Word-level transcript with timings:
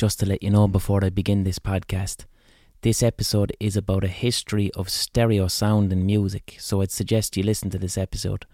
Just 0.00 0.18
to 0.20 0.26
let 0.26 0.42
you 0.42 0.48
know 0.48 0.66
before 0.66 1.04
I 1.04 1.10
begin 1.10 1.44
this 1.44 1.58
podcast, 1.58 2.24
this 2.80 3.02
episode 3.02 3.54
is 3.60 3.76
about 3.76 4.02
a 4.02 4.08
history 4.08 4.70
of 4.72 4.88
stereo 4.88 5.46
sound 5.46 5.92
and 5.92 6.06
music, 6.06 6.56
so 6.58 6.80
I'd 6.80 6.90
suggest 6.90 7.36
you 7.36 7.42
listen 7.42 7.68
to 7.68 7.78
this 7.78 7.98
episode 7.98 8.46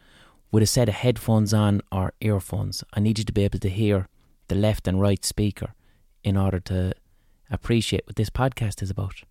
with 0.51 0.64
a 0.64 0.67
set 0.67 0.88
of 0.88 0.96
headphones 0.96 1.54
on 1.54 1.82
or 1.93 2.14
earphones. 2.21 2.82
I 2.95 2.98
need 2.98 3.21
you 3.21 3.24
to 3.24 3.32
be 3.32 3.45
able 3.45 3.61
to 3.61 3.69
hear 3.69 4.09
the 4.48 4.56
left 4.56 4.88
and 4.88 5.01
right 5.01 5.24
speaker 5.24 5.74
in 6.24 6.37
order 6.37 6.59
to 6.59 6.95
appreciate 7.48 8.08
what 8.08 8.16
this 8.16 8.28
podcast 8.28 8.82
is 8.82 8.90
about. 8.90 9.22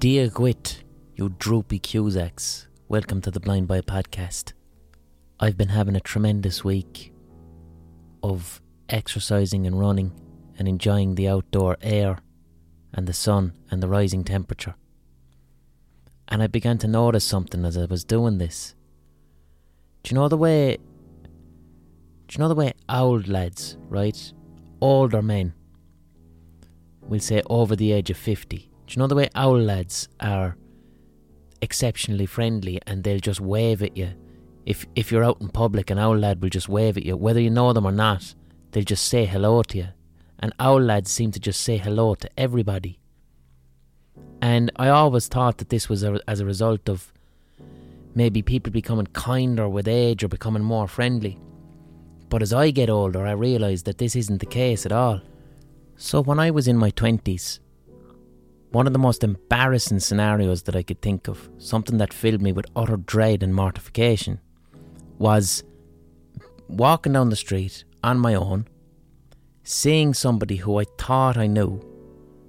Dear 0.00 0.26
Gwit, 0.28 0.82
you 1.14 1.28
droopy 1.38 1.78
Cusacks, 1.78 2.66
welcome 2.88 3.20
to 3.20 3.30
the 3.30 3.38
Blind 3.38 3.68
Boy 3.68 3.80
podcast. 3.82 4.54
I've 5.38 5.56
been 5.56 5.68
having 5.68 5.94
a 5.94 6.00
tremendous 6.00 6.64
week 6.64 7.12
of 8.24 8.60
exercising 8.88 9.68
and 9.68 9.78
running 9.78 10.10
and 10.58 10.68
enjoying 10.68 11.14
the 11.14 11.28
outdoor 11.28 11.76
air 11.80 12.18
and 12.92 13.06
the 13.06 13.12
sun 13.12 13.52
and 13.70 13.82
the 13.82 13.88
rising 13.88 14.24
temperature. 14.24 14.74
And 16.28 16.42
I 16.42 16.46
began 16.46 16.78
to 16.78 16.88
notice 16.88 17.24
something 17.24 17.64
as 17.64 17.76
I 17.76 17.84
was 17.84 18.04
doing 18.04 18.38
this. 18.38 18.74
Do 20.02 20.14
you 20.14 20.20
know 20.20 20.28
the 20.28 20.36
way? 20.36 20.76
Do 20.76 22.32
you 22.32 22.38
know 22.38 22.48
the 22.48 22.54
way 22.54 22.72
old 22.88 23.28
lads, 23.28 23.76
right? 23.88 24.32
Older 24.80 25.22
men, 25.22 25.54
we'll 27.02 27.20
say 27.20 27.42
over 27.48 27.76
the 27.76 27.92
age 27.92 28.10
of 28.10 28.16
50. 28.16 28.56
Do 28.56 28.64
you 28.88 28.98
know 28.98 29.06
the 29.06 29.14
way 29.14 29.28
old 29.36 29.62
lads 29.62 30.08
are 30.20 30.56
exceptionally 31.62 32.26
friendly 32.26 32.80
and 32.86 33.04
they'll 33.04 33.20
just 33.20 33.40
wave 33.40 33.82
at 33.82 33.96
you? 33.96 34.12
If, 34.64 34.84
if 34.96 35.12
you're 35.12 35.24
out 35.24 35.40
in 35.40 35.48
public, 35.48 35.90
an 35.90 35.98
old 35.98 36.18
lad 36.18 36.42
will 36.42 36.48
just 36.48 36.68
wave 36.68 36.96
at 36.96 37.06
you, 37.06 37.16
whether 37.16 37.40
you 37.40 37.50
know 37.50 37.72
them 37.72 37.86
or 37.86 37.92
not, 37.92 38.34
they'll 38.72 38.82
just 38.82 39.06
say 39.06 39.24
hello 39.24 39.62
to 39.62 39.78
you 39.78 39.88
and 40.38 40.52
our 40.60 40.80
lads 40.80 41.10
seem 41.10 41.30
to 41.32 41.40
just 41.40 41.60
say 41.60 41.76
hello 41.76 42.14
to 42.14 42.30
everybody. 42.38 42.98
And 44.40 44.70
I 44.76 44.88
always 44.88 45.28
thought 45.28 45.58
that 45.58 45.70
this 45.70 45.88
was 45.88 46.02
a, 46.02 46.20
as 46.28 46.40
a 46.40 46.46
result 46.46 46.88
of 46.88 47.12
maybe 48.14 48.42
people 48.42 48.72
becoming 48.72 49.06
kinder 49.08 49.68
with 49.68 49.88
age 49.88 50.22
or 50.22 50.28
becoming 50.28 50.62
more 50.62 50.88
friendly. 50.88 51.38
But 52.28 52.42
as 52.42 52.52
I 52.52 52.70
get 52.70 52.90
older, 52.90 53.26
I 53.26 53.32
realise 53.32 53.82
that 53.82 53.98
this 53.98 54.16
isn't 54.16 54.38
the 54.38 54.46
case 54.46 54.84
at 54.84 54.92
all. 54.92 55.20
So 55.96 56.22
when 56.22 56.38
I 56.38 56.50
was 56.50 56.68
in 56.68 56.76
my 56.76 56.90
20s, 56.90 57.60
one 58.70 58.86
of 58.86 58.92
the 58.92 58.98
most 58.98 59.24
embarrassing 59.24 60.00
scenarios 60.00 60.64
that 60.64 60.76
I 60.76 60.82
could 60.82 61.00
think 61.00 61.28
of, 61.28 61.48
something 61.58 61.98
that 61.98 62.12
filled 62.12 62.42
me 62.42 62.52
with 62.52 62.66
utter 62.74 62.96
dread 62.96 63.42
and 63.42 63.54
mortification, 63.54 64.40
was 65.18 65.64
walking 66.68 67.12
down 67.12 67.30
the 67.30 67.36
street 67.36 67.84
on 68.02 68.18
my 68.18 68.34
own 68.34 68.66
seeing 69.66 70.14
somebody 70.14 70.54
who 70.54 70.78
I 70.78 70.84
thought 70.96 71.36
I 71.36 71.48
knew 71.48 71.80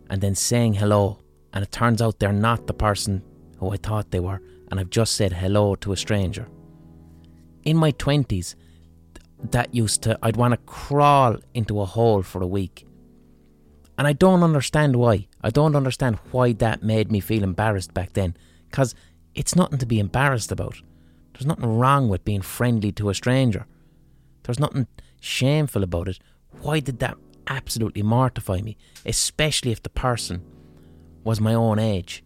and 0.08 0.22
then 0.22 0.36
saying 0.36 0.76
hello, 0.76 1.20
and 1.52 1.64
it 1.64 1.72
turns 1.72 2.00
out 2.00 2.20
they're 2.20 2.32
not 2.32 2.68
the 2.68 2.76
person 2.76 3.23
who 3.58 3.72
I 3.72 3.78
thought 3.78 4.12
they 4.12 4.20
were, 4.20 4.40
and 4.70 4.80
I've 4.80 4.92
just 4.92 5.16
said 5.16 5.34
hello 5.34 5.73
to 5.78 5.94
a 5.94 5.98
stranger. 5.98 6.48
In 7.64 7.76
my 7.76 7.92
20s, 7.94 8.54
that 9.50 9.73
used 9.73 10.04
to, 10.04 10.20
I'd 10.22 10.38
want 10.38 10.52
to 10.52 10.58
crawl 10.68 11.38
into 11.56 11.82
a 11.82 11.86
hole 11.86 12.22
for 12.22 12.44
a 12.44 12.48
week. 12.48 12.86
And 13.98 14.06
I 14.06 14.14
don't 14.14 14.44
understand 14.44 14.95
why. 14.95 15.28
I 15.42 15.50
don't 15.50 15.76
understand 15.76 16.20
why 16.30 16.54
that 16.54 16.84
made 16.84 17.12
me 17.12 17.20
feel 17.20 17.44
embarrassed 17.44 17.95
back 17.95 18.14
then, 18.14 18.38
because 18.70 18.94
it's 19.34 19.56
nothing 19.56 19.80
to 19.80 19.88
be 19.88 20.00
embarrassed 20.00 20.52
about. 20.52 20.84
There's 21.34 21.48
nothing 21.48 21.80
wrong 21.80 22.10
with 22.10 22.23
being 22.23 22.44
friendly 22.44 22.92
to 22.92 23.10
a 23.10 23.16
stranger. 23.16 23.66
There's 24.44 24.60
nothing 24.60 24.86
shameful 25.20 25.82
about 25.82 26.10
it 26.10 26.20
why 26.62 26.80
did 26.80 27.00
that 27.00 27.18
absolutely 27.48 28.04
mortify 28.04 28.62
me, 28.62 28.78
especially 29.06 29.72
if 29.72 29.82
the 29.84 29.90
person 29.90 30.44
was 31.24 31.40
my 31.40 31.54
own 31.54 31.80
age? 31.80 32.24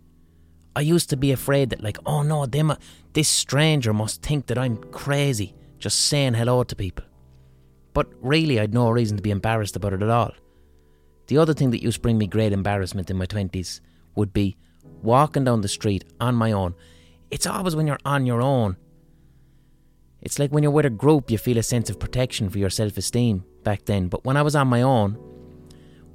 I 0.75 0.81
used 0.81 1.09
to 1.09 1.17
be 1.17 1.31
afraid 1.31 1.69
that, 1.69 1.83
like, 1.83 1.97
oh 2.05 2.23
no, 2.23 2.45
they 2.45 2.63
this 3.13 3.27
stranger 3.27 3.93
must 3.93 4.21
think 4.21 4.47
that 4.47 4.57
I'm 4.57 4.77
crazy 4.77 5.53
just 5.79 6.07
saying 6.07 6.35
hello 6.35 6.63
to 6.63 6.75
people. 6.75 7.05
But 7.93 8.07
really, 8.21 8.59
I'd 8.59 8.73
no 8.73 8.89
reason 8.89 9.17
to 9.17 9.23
be 9.23 9.31
embarrassed 9.31 9.75
about 9.75 9.93
it 9.93 10.01
at 10.01 10.09
all. 10.09 10.31
The 11.27 11.37
other 11.37 11.53
thing 11.53 11.71
that 11.71 11.83
used 11.83 11.97
to 11.97 12.01
bring 12.01 12.17
me 12.17 12.27
great 12.27 12.53
embarrassment 12.53 13.09
in 13.09 13.17
my 13.17 13.25
20s 13.25 13.81
would 14.15 14.31
be 14.31 14.57
walking 15.01 15.43
down 15.43 15.61
the 15.61 15.67
street 15.67 16.05
on 16.21 16.35
my 16.35 16.51
own. 16.51 16.75
It's 17.31 17.47
always 17.47 17.75
when 17.75 17.87
you're 17.87 17.99
on 18.05 18.25
your 18.25 18.41
own. 18.41 18.77
It's 20.21 20.39
like 20.39 20.51
when 20.51 20.63
you're 20.63 20.71
with 20.71 20.85
a 20.85 20.89
group, 20.89 21.31
you 21.31 21.37
feel 21.37 21.57
a 21.57 21.63
sense 21.63 21.89
of 21.89 21.99
protection 21.99 22.49
for 22.49 22.59
your 22.59 22.69
self 22.69 22.95
esteem 22.97 23.43
back 23.63 23.85
then. 23.85 24.07
But 24.07 24.25
when 24.25 24.37
I 24.37 24.41
was 24.41 24.55
on 24.55 24.67
my 24.67 24.81
own, 24.81 25.17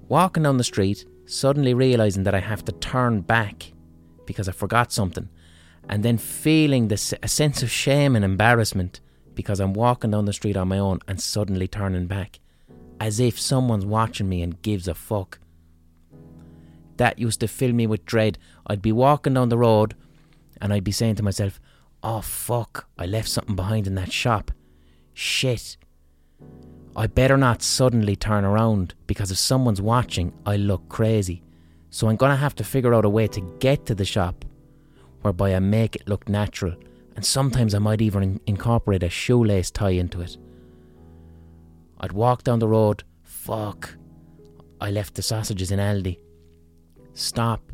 walking 0.09 0.43
down 0.43 0.57
the 0.57 0.65
street, 0.65 1.05
suddenly 1.27 1.75
realizing 1.75 2.23
that 2.25 2.35
I 2.35 2.41
have 2.41 2.65
to 2.67 2.73
turn 2.73 3.21
back 3.21 3.73
because 4.25 4.49
I 4.49 4.53
forgot 4.53 4.93
something, 4.93 5.29
and 5.89 6.03
then 6.03 6.19
feeling 6.19 6.89
this, 6.89 7.15
a 7.23 7.29
sense 7.29 7.63
of 7.63 7.71
shame 7.71 8.17
and 8.17 8.25
embarrassment 8.25 9.01
because 9.35 9.61
I'm 9.61 9.75
walking 9.75 10.11
down 10.11 10.25
the 10.25 10.33
street 10.33 10.57
on 10.57 10.69
my 10.69 10.79
own 10.79 11.01
and 11.07 11.21
suddenly 11.21 11.69
turning 11.69 12.07
back, 12.07 12.41
as 12.99 13.21
if 13.21 13.39
someone's 13.39 13.87
watching 13.87 14.29
me 14.29 14.43
and 14.43 14.61
gives 14.63 14.89
a 14.89 14.95
fuck. 14.95 15.39
That 16.97 17.19
used 17.19 17.41
to 17.41 17.49
fill 17.49 17.73
me 17.73 17.87
with 17.87 18.07
dread. 18.07 18.39
I'd 18.67 18.83
be 18.83 18.93
walking 18.93 19.35
down 19.35 19.51
the 19.51 19.59
road 19.59 19.95
and 20.61 20.73
I'd 20.73 20.85
be 20.85 20.93
saying 20.93 21.17
to 21.17 21.23
myself, 21.23 21.61
Oh 22.03 22.21
fuck, 22.21 22.89
I 22.99 23.07
left 23.07 23.29
something 23.29 23.57
behind 23.57 23.87
in 23.87 23.95
that 23.97 24.13
shop. 24.13 24.51
Shit, 25.13 25.77
I 26.97 27.07
better 27.07 27.37
not 27.37 27.61
suddenly 27.61 28.17
turn 28.17 28.47
around 28.47 28.95
because 29.07 29.31
if 29.31 29.37
someone's 29.37 29.83
watching, 29.83 30.33
I 30.47 30.57
look 30.57 30.89
crazy. 30.89 31.43
So 31.91 32.09
I'm 32.09 32.17
to 32.17 32.37
have 32.37 32.55
to 32.55 32.65
figure 32.65 32.95
out 32.95 33.05
a 33.05 33.11
way 33.11 33.27
to 33.29 33.41
get 33.61 33.85
to 33.87 33.95
the 33.95 34.07
shop 34.07 34.47
whereby 35.21 35.55
I 35.55 35.59
make 35.59 35.97
it 35.97 36.09
look 36.09 36.27
natural. 36.27 36.75
And 37.15 37.25
sometimes 37.25 37.75
I 37.75 37.81
might 37.81 38.01
even 38.01 38.23
in- 38.23 38.41
incorporate 38.47 39.03
a 39.03 39.11
shoelace 39.11 39.71
tie 39.71 39.91
into 39.91 40.23
it. 40.23 40.39
I'd 42.01 42.13
walk 42.13 42.45
down 42.45 42.61
the 42.61 42.69
road. 42.69 43.05
Fuck. 43.23 43.97
I 44.81 44.91
left 44.91 45.15
the 45.15 45.23
sausages 45.23 45.71
in 45.71 45.79
Aldi. 45.79 46.19
Stop, 47.13 47.73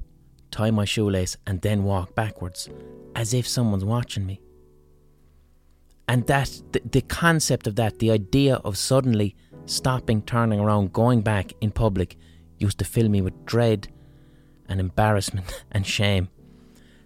tie 0.50 0.70
my 0.70 0.84
shoelace, 0.84 1.36
and 1.46 1.60
then 1.60 1.84
walk 1.84 2.14
backwards 2.16 2.68
as 3.14 3.34
if 3.34 3.46
someone's 3.46 3.84
watching 3.84 4.26
me. 4.26 4.40
And 6.08 6.26
that, 6.26 6.62
the, 6.72 6.80
the 6.90 7.00
concept 7.02 7.66
of 7.66 7.76
that, 7.76 7.98
the 7.98 8.10
idea 8.10 8.56
of 8.56 8.76
suddenly 8.76 9.36
stopping, 9.66 10.22
turning 10.22 10.60
around, 10.60 10.92
going 10.92 11.22
back 11.22 11.52
in 11.60 11.70
public, 11.70 12.16
used 12.58 12.78
to 12.78 12.84
fill 12.84 13.08
me 13.08 13.20
with 13.20 13.46
dread 13.46 13.88
and 14.68 14.80
embarrassment 14.80 15.64
and 15.72 15.86
shame. 15.86 16.28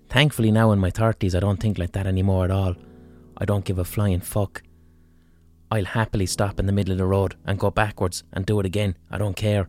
Thankfully, 0.08 0.50
now 0.50 0.70
in 0.72 0.78
my 0.78 0.90
30s, 0.90 1.34
I 1.34 1.40
don't 1.40 1.60
think 1.60 1.78
like 1.78 1.92
that 1.92 2.06
anymore 2.06 2.44
at 2.44 2.50
all. 2.50 2.74
I 3.36 3.44
don't 3.44 3.64
give 3.64 3.78
a 3.78 3.84
flying 3.84 4.20
fuck. 4.20 4.62
I'll 5.70 5.84
happily 5.84 6.26
stop 6.26 6.60
in 6.60 6.66
the 6.66 6.72
middle 6.72 6.92
of 6.92 6.98
the 6.98 7.06
road 7.06 7.34
and 7.44 7.58
go 7.58 7.70
backwards 7.70 8.22
and 8.32 8.46
do 8.46 8.60
it 8.60 8.66
again. 8.66 8.96
I 9.10 9.18
don't 9.18 9.36
care. 9.36 9.68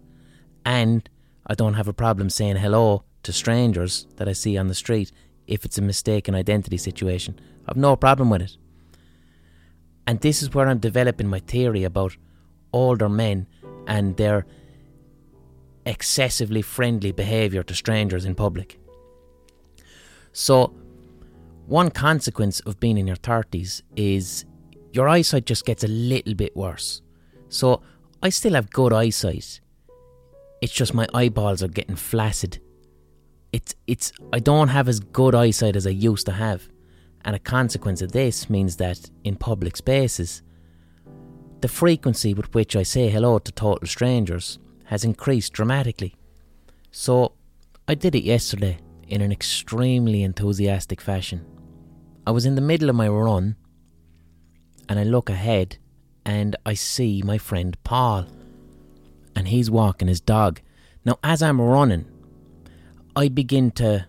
And 0.64 1.10
I 1.48 1.56
don't 1.56 1.74
have 1.74 1.88
a 1.88 1.94
problem 1.94 2.30
saying 2.30 2.58
hello 2.58 3.04
to 3.24 3.34
strangers 3.34 4.08
that 4.18 4.30
I 4.30 4.34
see 4.34 4.58
on 4.58 4.68
the 4.68 4.76
street 4.76 5.12
if 5.48 5.66
it's 5.66 5.78
a 5.78 5.82
mistaken 5.82 6.36
identity 6.36 6.78
situation. 6.78 7.40
I've 7.68 7.78
no 7.78 7.96
problem 7.96 8.30
with 8.30 8.42
it. 8.42 8.58
And 10.08 10.22
this 10.22 10.42
is 10.42 10.54
where 10.54 10.68
I'm 10.68 10.80
developing 10.80 11.28
my 11.28 11.40
theory 11.40 11.84
about 11.84 12.16
older 12.72 13.10
men 13.10 13.46
and 13.88 14.16
their 14.16 14.46
excessively 15.86 16.62
friendly 16.62 17.12
behaviour 17.12 17.62
to 17.64 17.76
strangers 17.76 18.26
in 18.26 18.34
public. 18.34 18.80
So, 20.32 20.74
one 21.66 21.92
consequence 21.92 22.62
of 22.62 22.80
being 22.80 22.98
in 22.98 23.08
your 23.08 23.18
30s 23.18 23.82
is 23.98 24.46
your 24.94 25.10
eyesight 25.10 25.46
just 25.46 25.66
gets 25.66 25.84
a 25.84 25.88
little 25.88 26.34
bit 26.34 26.56
worse. 26.56 27.02
So, 27.50 27.82
I 28.24 28.30
still 28.30 28.54
have 28.54 28.70
good 28.70 28.94
eyesight. 28.94 29.60
It's 30.62 30.74
just 30.74 30.94
my 30.94 31.08
eyeballs 31.14 31.62
are 31.62 31.68
getting 31.68 31.96
flaccid. 31.96 32.60
It's 33.54 33.76
it's 33.86 34.12
I 34.34 34.40
don't 34.40 34.70
have 34.70 34.88
as 34.88 35.00
good 35.00 35.36
eyesight 35.36 35.76
as 35.76 35.86
I 35.86 35.92
used 35.92 36.26
to 36.26 36.34
have. 36.34 36.68
And 37.28 37.36
a 37.36 37.40
consequence 37.40 38.02
of 38.02 38.14
this 38.14 38.50
means 38.50 38.78
that 38.78 39.12
in 39.26 39.36
public 39.36 39.76
spaces, 39.76 40.42
the 41.60 41.68
frequency 41.68 42.34
with 42.34 42.56
which 42.56 42.74
I 42.74 42.84
say 42.84 43.10
hello 43.10 43.38
to 43.38 43.52
total 43.52 43.86
strangers 43.86 44.60
has 44.86 45.04
increased 45.04 45.52
dramatically. 45.52 46.16
So, 46.90 47.34
I 47.86 47.96
did 47.96 48.16
it 48.16 48.24
yesterday 48.24 48.80
in 49.10 49.20
an 49.20 49.34
extremely 49.34 50.24
enthusiastic 50.24 51.02
fashion. 51.02 51.46
I 52.26 52.32
was 52.32 52.46
in 52.46 52.56
the 52.56 52.62
middle 52.62 52.90
of 52.90 52.96
my 52.96 53.10
run 53.10 53.58
and 54.88 54.98
I 54.98 55.04
look 55.04 55.30
ahead 55.30 55.78
and 56.26 56.56
I 56.66 56.76
see 56.76 57.22
my 57.26 57.38
friend 57.38 57.78
Paul 57.84 58.26
and 59.36 59.50
he's 59.50 59.70
walking 59.70 60.08
his 60.08 60.22
dog. 60.22 60.62
Now, 61.04 61.20
as 61.26 61.44
I'm 61.44 61.60
running, 61.60 62.06
I 63.18 63.28
begin 63.28 63.72
to 63.72 64.08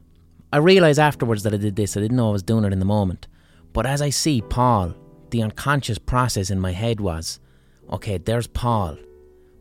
I 0.52 0.56
realised 0.58 0.98
afterwards 0.98 1.42
that 1.42 1.52
I 1.52 1.58
did 1.58 1.76
this. 1.76 1.96
I 1.96 2.00
didn't 2.00 2.16
know 2.16 2.30
I 2.30 2.32
was 2.32 2.42
doing 2.42 2.64
it 2.64 2.72
in 2.72 2.78
the 2.78 2.84
moment. 2.84 3.28
But 3.74 3.84
as 3.84 4.00
I 4.00 4.10
see 4.10 4.40
Paul, 4.40 4.94
the 5.30 5.42
unconscious 5.42 5.98
process 5.98 6.50
in 6.50 6.58
my 6.58 6.72
head 6.72 7.00
was, 7.00 7.38
okay, 7.90 8.16
there's 8.16 8.46
Paul, 8.46 8.96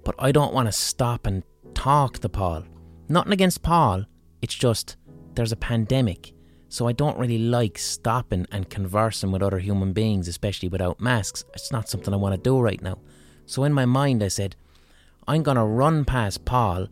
but 0.06 0.16
I 0.18 0.32
don't 0.32 0.54
want 0.54 0.68
to 0.68 0.72
stop 0.72 1.28
and 1.28 1.44
talk 1.74 2.20
to 2.20 2.30
Paul. 2.30 2.64
Nothing 3.10 3.34
against 3.34 3.64
Paul, 3.64 4.06
it's 4.42 4.56
just 4.56 4.96
there's 5.36 5.52
a 5.52 5.58
pandemic. 5.58 6.34
So 6.70 6.88
I 6.88 6.94
don't 6.94 7.18
really 7.18 7.38
like 7.38 7.78
stopping 7.78 8.46
and 8.52 8.70
conversing 8.70 9.32
with 9.32 9.44
other 9.44 9.60
human 9.60 9.94
beings, 9.94 10.28
especially 10.28 10.70
without 10.70 11.00
masks. 11.00 11.44
It's 11.54 11.72
not 11.72 11.90
something 11.90 12.14
I 12.14 12.18
want 12.18 12.36
to 12.36 12.42
do 12.42 12.60
right 12.60 12.82
now. 12.82 13.00
So 13.46 13.64
in 13.64 13.74
my 13.74 13.86
mind, 13.86 14.24
I 14.24 14.28
said, 14.30 14.56
I'm 15.28 15.44
going 15.44 15.58
to 15.58 15.64
run 15.64 16.06
past 16.06 16.46
Paul 16.46 16.88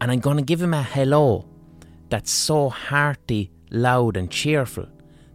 and 0.00 0.10
I'm 0.10 0.20
going 0.20 0.36
to 0.36 0.42
give 0.42 0.62
him 0.62 0.74
a 0.74 0.82
hello 0.82 1.51
that's 2.12 2.30
so 2.30 2.68
hearty, 2.68 3.50
loud, 3.70 4.18
and 4.18 4.30
cheerful 4.30 4.86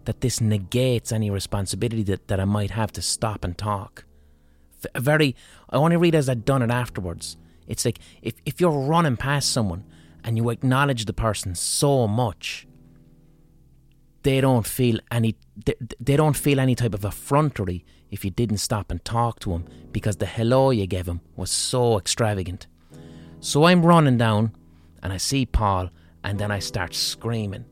that 0.06 0.21
this 0.21 0.39
negates 0.39 1.12
any 1.12 1.31
responsibility 1.31 2.03
that, 2.03 2.27
that 2.27 2.39
I 2.39 2.45
might 2.45 2.69
have 2.69 2.91
to 2.91 3.01
stop 3.01 3.44
and 3.44 3.57
talk. 3.57 4.06
Very, 4.95 5.35
I 5.71 5.77
only 5.77 5.97
realize 5.97 6.29
I'd 6.29 6.45
done 6.45 6.62
it 6.62 6.69
afterwards. 6.69 7.35
It's 7.65 7.83
like 7.83 7.97
if, 8.21 8.35
if 8.45 8.62
you're 8.62 8.69
running 8.69 9.18
past 9.18 9.51
someone 9.51 9.85
and 10.24 10.38
you 10.38 10.51
acknowledge 10.51 11.06
the 11.06 11.13
person 11.13 11.56
so 11.56 12.07
much, 12.07 12.68
they 14.21 14.39
don't 14.39 14.68
feel 14.68 15.00
any 15.09 15.35
they, 15.65 15.74
they 16.00 16.15
don't 16.15 16.38
feel 16.38 16.59
any 16.59 16.75
type 16.75 16.94
of 16.94 17.03
effrontery 17.03 17.85
if 18.12 18.24
you 18.24 18.29
didn't 18.29 18.57
stop 18.57 18.91
and 18.91 19.03
talk 19.03 19.39
to 19.39 19.50
them 19.50 19.65
because 19.91 20.18
the 20.18 20.27
hello 20.27 20.69
you 20.69 20.85
gave 20.85 21.07
him 21.07 21.21
was 21.35 21.50
so 21.50 21.97
extravagant. 21.97 22.68
So 23.39 23.63
I'm 23.63 23.83
running 23.83 24.19
down 24.19 24.51
and 25.01 25.12
I 25.12 25.18
see 25.18 25.47
Paul 25.47 25.89
and 26.27 26.38
then 26.38 26.51
I 26.51 26.59
start 26.59 26.94
screaming. 26.94 27.63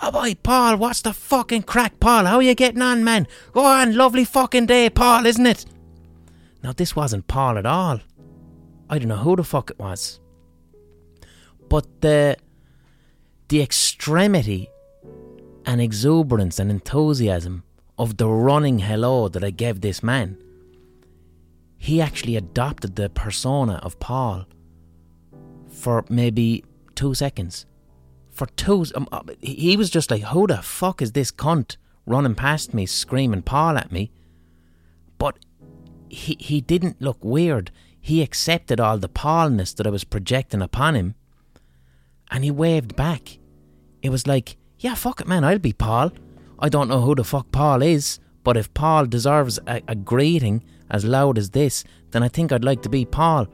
Oh 0.00 0.12
boy, 0.12 0.36
Paul, 0.40 0.76
what's 0.76 1.02
the 1.02 1.12
fucking 1.12 1.64
crack, 1.64 1.98
Paul? 1.98 2.26
How 2.26 2.36
are 2.36 2.42
you 2.42 2.54
getting 2.54 2.80
on, 2.80 3.02
man? 3.02 3.26
Go 3.52 3.64
on, 3.64 3.96
lovely 3.96 4.24
fucking 4.24 4.66
day, 4.66 4.88
Paul, 4.88 5.26
isn't 5.26 5.44
it? 5.44 5.66
Now 6.62 6.72
this 6.72 6.94
wasn't 6.94 7.26
Paul 7.26 7.58
at 7.58 7.66
all. 7.66 7.98
I 8.88 8.98
don't 8.98 9.08
know 9.08 9.16
who 9.16 9.34
the 9.34 9.42
fuck 9.42 9.70
it 9.70 9.80
was. 9.80 10.20
But 11.68 12.02
the 12.02 12.36
the 13.48 13.60
extremity 13.60 14.70
and 15.66 15.80
exuberance 15.80 16.60
and 16.60 16.70
enthusiasm 16.70 17.64
of 17.98 18.16
the 18.16 18.28
running 18.28 18.78
hello 18.78 19.28
that 19.28 19.42
I 19.42 19.50
gave 19.50 19.80
this 19.80 20.04
man, 20.04 20.38
he 21.78 22.00
actually 22.00 22.36
adopted 22.36 22.94
the 22.94 23.10
persona 23.10 23.80
of 23.82 23.98
Paul 23.98 24.46
for 25.68 26.04
maybe 26.08 26.64
two 26.94 27.14
seconds. 27.14 27.66
For 28.32 28.46
two, 28.46 28.86
um, 28.94 29.06
uh, 29.12 29.22
he 29.40 29.76
was 29.76 29.90
just 29.90 30.10
like, 30.10 30.22
"Who 30.22 30.46
the 30.46 30.62
fuck 30.62 31.00
is 31.00 31.12
this 31.12 31.30
cunt 31.30 31.76
running 32.06 32.34
past 32.34 32.74
me, 32.74 32.86
screaming 32.86 33.42
Paul 33.42 33.76
at 33.76 33.92
me?" 33.92 34.10
But 35.18 35.38
he 36.08 36.36
he 36.40 36.60
didn't 36.60 37.00
look 37.00 37.18
weird 37.22 37.70
he 38.02 38.20
accepted 38.20 38.80
all 38.80 38.98
the 38.98 39.08
Paulness 39.08 39.72
that 39.74 39.86
I 39.86 39.90
was 39.90 40.02
projecting 40.02 40.60
upon 40.60 40.96
him 40.96 41.14
and 42.32 42.42
he 42.42 42.50
waved 42.50 42.96
back. 42.96 43.38
It 44.02 44.10
was 44.10 44.26
like, 44.26 44.56
yeah, 44.80 44.94
fuck 44.94 45.20
it, 45.20 45.28
man, 45.28 45.44
I'll 45.44 45.60
be 45.60 45.72
Paul. 45.72 46.10
I 46.58 46.68
don't 46.68 46.88
know 46.88 47.00
who 47.00 47.14
the 47.14 47.22
fuck 47.22 47.52
Paul 47.52 47.80
is, 47.80 48.18
but 48.42 48.56
if 48.56 48.74
Paul 48.74 49.06
deserves 49.06 49.60
a, 49.68 49.82
a 49.86 49.94
greeting 49.94 50.64
as 50.90 51.04
loud 51.04 51.38
as 51.38 51.50
this, 51.50 51.84
then 52.10 52.24
I 52.24 52.28
think 52.28 52.50
I'd 52.50 52.64
like 52.64 52.82
to 52.82 52.88
be 52.88 53.04
Paul. 53.04 53.46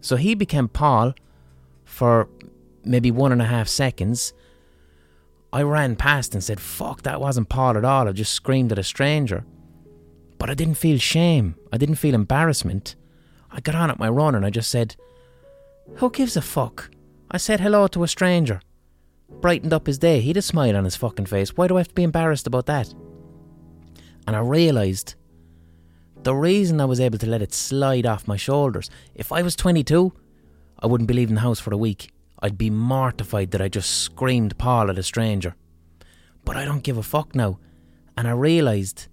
So 0.00 0.16
he 0.16 0.34
became 0.34 0.68
Paul 0.68 1.12
for 1.84 2.26
maybe 2.84 3.10
one 3.10 3.32
and 3.32 3.42
a 3.42 3.46
half 3.46 3.68
seconds. 3.68 4.32
I 5.52 5.62
ran 5.62 5.96
past 5.96 6.34
and 6.34 6.42
said, 6.42 6.60
fuck, 6.60 7.02
that 7.02 7.20
wasn't 7.20 7.48
Paul 7.48 7.76
at 7.76 7.84
all. 7.84 8.08
I 8.08 8.12
just 8.12 8.32
screamed 8.32 8.72
at 8.72 8.78
a 8.78 8.84
stranger. 8.84 9.44
But 10.38 10.48
I 10.48 10.54
didn't 10.54 10.74
feel 10.74 10.98
shame. 10.98 11.56
I 11.72 11.76
didn't 11.76 11.96
feel 11.96 12.14
embarrassment. 12.14 12.96
I 13.50 13.60
got 13.60 13.74
on 13.74 13.90
at 13.90 13.98
my 13.98 14.08
run 14.08 14.34
and 14.34 14.46
I 14.46 14.50
just 14.50 14.70
said, 14.70 14.96
Who 15.96 16.10
gives 16.10 16.36
a 16.36 16.42
fuck? 16.42 16.90
I 17.30 17.36
said 17.36 17.60
hello 17.60 17.88
to 17.88 18.04
a 18.04 18.08
stranger. 18.08 18.60
Brightened 19.28 19.72
up 19.72 19.86
his 19.86 19.98
day. 19.98 20.20
He 20.20 20.28
had 20.28 20.36
a 20.36 20.42
smile 20.42 20.76
on 20.76 20.84
his 20.84 20.96
fucking 20.96 21.26
face. 21.26 21.56
Why 21.56 21.66
do 21.66 21.76
I 21.76 21.80
have 21.80 21.88
to 21.88 21.94
be 21.94 22.02
embarrassed 22.02 22.46
about 22.46 22.66
that? 22.66 22.94
And 24.26 24.36
I 24.36 24.40
realised 24.40 25.14
the 26.22 26.34
reason 26.34 26.80
I 26.80 26.84
was 26.84 27.00
able 27.00 27.18
to 27.18 27.28
let 27.28 27.42
it 27.42 27.54
slide 27.54 28.06
off 28.06 28.28
my 28.28 28.36
shoulders, 28.36 28.90
if 29.14 29.32
I 29.32 29.42
was 29.42 29.56
22, 29.56 30.12
I 30.78 30.86
wouldn't 30.86 31.08
be 31.08 31.14
leaving 31.14 31.34
the 31.34 31.40
house 31.40 31.60
for 31.60 31.72
a 31.72 31.78
week. 31.78 32.10
I'd 32.42 32.58
be 32.58 32.70
mortified 32.70 33.50
that 33.50 33.60
I 33.60 33.68
just 33.68 33.90
screamed 33.90 34.58
Paul 34.58 34.90
at 34.90 34.98
a 34.98 35.02
stranger. 35.02 35.54
But 36.44 36.56
I 36.56 36.64
don't 36.64 36.82
give 36.82 36.96
a 36.96 37.02
fuck 37.02 37.34
now. 37.34 37.58
And 38.16 38.26
I 38.26 38.32
realised 38.32 39.08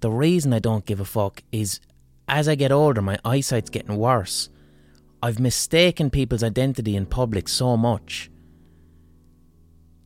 the 0.00 0.10
reason 0.10 0.52
I 0.52 0.58
don't 0.58 0.86
give 0.86 1.00
a 1.00 1.04
fuck 1.04 1.42
is 1.52 1.80
as 2.28 2.48
I 2.48 2.54
get 2.54 2.72
older, 2.72 3.02
my 3.02 3.18
eyesight's 3.24 3.70
getting 3.70 3.96
worse. 3.96 4.48
I've 5.22 5.38
mistaken 5.38 6.10
people's 6.10 6.42
identity 6.42 6.96
in 6.96 7.06
public 7.06 7.48
so 7.48 7.76
much 7.76 8.30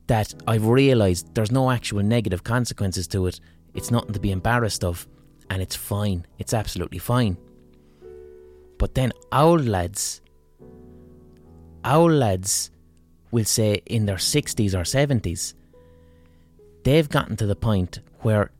that 0.06 0.35
I've 0.47 0.67
realised 0.67 1.35
there's 1.35 1.50
no 1.50 1.70
actual 1.70 2.03
negative 2.03 2.44
consequences 2.44 3.06
to 3.08 3.26
it. 3.26 3.41
It's 3.75 3.91
nothing 3.91 4.12
to 4.12 4.20
be 4.20 4.31
embarrassed 4.31 4.85
of, 4.85 5.06
and 5.50 5.62
it's 5.62 5.76
fine. 5.76 6.26
It's 6.38 6.55
absolutely 6.55 6.99
fine. 6.99 7.37
But 8.79 8.94
then 8.94 9.12
our 9.32 9.58
lads, 9.58 10.20
our 11.86 12.12
lads 12.12 12.70
will 13.30 13.44
say 13.44 13.80
in 13.86 14.04
their 14.04 14.16
60s 14.16 14.74
or 14.74 14.82
70s, 14.82 15.54
they've 16.84 17.08
gotten 17.08 17.36
to 17.36 17.46
the 17.46 17.56
point 17.56 18.00
where 18.20 18.50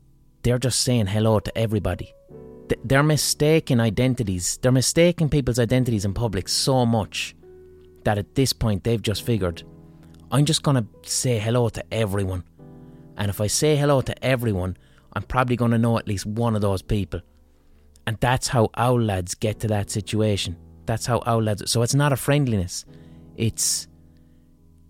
they're 0.41 0.57
just 0.57 0.79
saying 0.79 1.07
hello 1.07 1.39
to 1.39 1.55
everybody 1.55 2.13
they're 2.83 3.03
mistaking 3.03 3.79
identities. 3.79 4.57
They're 4.61 4.71
mistaking 4.71 5.29
people's 5.29 5.59
identities 5.59 6.05
in 6.05 6.13
public 6.13 6.47
so 6.47 6.85
much 6.85 7.35
that 8.03 8.17
at 8.17 8.35
this 8.35 8.53
point 8.53 8.83
they've 8.83 9.01
just 9.01 9.23
figured, 9.23 9.63
I'm 10.31 10.45
just 10.45 10.63
going 10.63 10.77
to 10.77 11.09
say 11.09 11.39
hello 11.39 11.69
to 11.69 11.93
everyone. 11.93 12.43
And 13.17 13.29
if 13.29 13.41
I 13.41 13.47
say 13.47 13.75
hello 13.75 14.01
to 14.01 14.23
everyone, 14.23 14.77
I'm 15.13 15.23
probably 15.23 15.55
going 15.55 15.71
to 15.71 15.77
know 15.77 15.97
at 15.97 16.07
least 16.07 16.25
one 16.25 16.55
of 16.55 16.61
those 16.61 16.81
people. 16.81 17.21
And 18.05 18.17
that's 18.19 18.47
how 18.47 18.69
our 18.75 19.01
lads 19.01 19.35
get 19.35 19.59
to 19.61 19.67
that 19.69 19.89
situation. 19.89 20.55
That's 20.85 21.05
how 21.05 21.19
our 21.19 21.41
lads. 21.41 21.69
So 21.69 21.81
it's 21.81 21.95
not 21.95 22.13
a 22.13 22.17
friendliness. 22.17 22.85
It's 23.37 23.87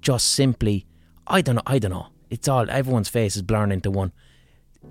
just 0.01 0.31
simply, 0.31 0.87
I 1.27 1.41
don't 1.41 1.55
know, 1.55 1.61
I 1.67 1.77
don't 1.77 1.91
know. 1.91 2.07
It's 2.29 2.47
all, 2.47 2.69
everyone's 2.69 3.09
face 3.09 3.35
is 3.35 3.43
blurring 3.43 3.71
into 3.71 3.91
one. 3.91 4.11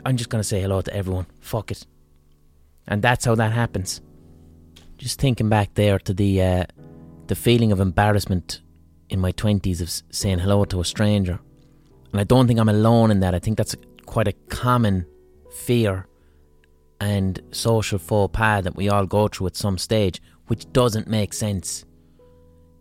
I'm 0.04 0.16
just 0.16 0.30
going 0.30 0.40
to 0.40 0.48
say 0.48 0.60
hello 0.60 0.82
to 0.82 0.94
everyone. 0.94 1.26
Fuck 1.40 1.70
it. 1.70 1.86
And 2.86 3.02
that's 3.02 3.24
how 3.24 3.34
that 3.34 3.52
happens. 3.52 4.00
Just 4.98 5.20
thinking 5.20 5.48
back 5.48 5.74
there 5.74 5.98
to 5.98 6.14
the 6.14 6.42
uh, 6.42 6.64
the 7.26 7.34
feeling 7.34 7.72
of 7.72 7.80
embarrassment 7.80 8.60
in 9.10 9.20
my 9.20 9.32
twenties 9.32 9.80
of 9.80 9.90
saying 10.10 10.38
hello 10.38 10.64
to 10.66 10.80
a 10.80 10.84
stranger, 10.84 11.38
and 12.12 12.20
I 12.20 12.24
don't 12.24 12.46
think 12.46 12.58
I'm 12.58 12.68
alone 12.68 13.10
in 13.10 13.20
that. 13.20 13.34
I 13.34 13.38
think 13.38 13.58
that's 13.58 13.74
a, 13.74 13.78
quite 14.06 14.28
a 14.28 14.32
common 14.48 15.04
fear 15.50 16.06
and 16.98 17.40
social 17.50 17.98
faux 17.98 18.32
pas 18.32 18.64
that 18.64 18.76
we 18.76 18.88
all 18.88 19.04
go 19.04 19.28
through 19.28 19.48
at 19.48 19.56
some 19.56 19.76
stage, 19.76 20.22
which 20.46 20.72
doesn't 20.72 21.08
make 21.08 21.34
sense. 21.34 21.84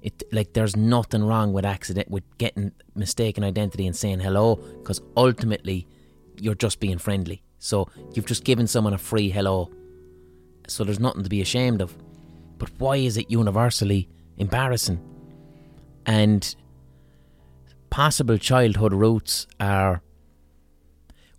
It 0.06 0.24
like 0.32 0.54
there's 0.54 0.76
nothing 0.76 1.24
wrong 1.24 1.52
with 1.52 1.66
accident 1.66 2.10
with 2.10 2.24
getting 2.38 2.72
mistaken 2.94 3.44
identity 3.44 3.88
and 3.88 3.96
saying 3.96 4.20
hello, 4.20 4.56
because 4.56 5.02
ultimately 5.18 5.88
you're 6.40 6.56
just 6.56 6.80
being 6.80 7.00
friendly. 7.00 7.42
So 7.60 7.90
you've 8.14 8.28
just 8.28 8.44
given 8.44 8.68
someone 8.68 8.94
a 8.94 9.00
free 9.00 9.30
hello 9.30 9.72
so 10.68 10.84
there's 10.84 11.00
nothing 11.00 11.24
to 11.24 11.30
be 11.30 11.42
ashamed 11.42 11.82
of. 11.82 11.96
But 12.58 12.70
why 12.78 12.98
is 12.98 13.18
it 13.18 13.30
universally 13.30 14.10
embarrassing? 14.38 15.00
And 16.06 16.56
possible 17.90 18.38
childhood 18.38 18.94
roots 18.94 19.48
are 19.60 20.02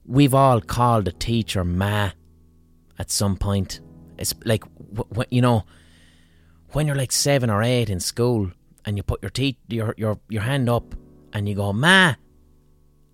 we've 0.04 0.34
all 0.34 0.60
called 0.60 1.08
a 1.08 1.12
teacher 1.12 1.64
ma 1.64 2.10
at 2.98 3.10
some 3.10 3.36
point. 3.36 3.80
It's 4.18 4.34
like, 4.44 4.64
you 5.30 5.42
know, 5.42 5.64
when 6.72 6.86
you're 6.86 6.96
like 6.96 7.12
seven 7.12 7.50
or 7.50 7.62
eight 7.62 7.90
in 7.90 8.00
school 8.00 8.50
and 8.84 8.96
you 8.96 9.02
put 9.02 9.22
your, 9.22 9.30
te- 9.30 9.58
your, 9.68 9.94
your, 9.96 10.18
your 10.28 10.42
hand 10.42 10.68
up 10.68 10.94
and 11.32 11.48
you 11.48 11.54
go, 11.54 11.72
ma, 11.72 12.14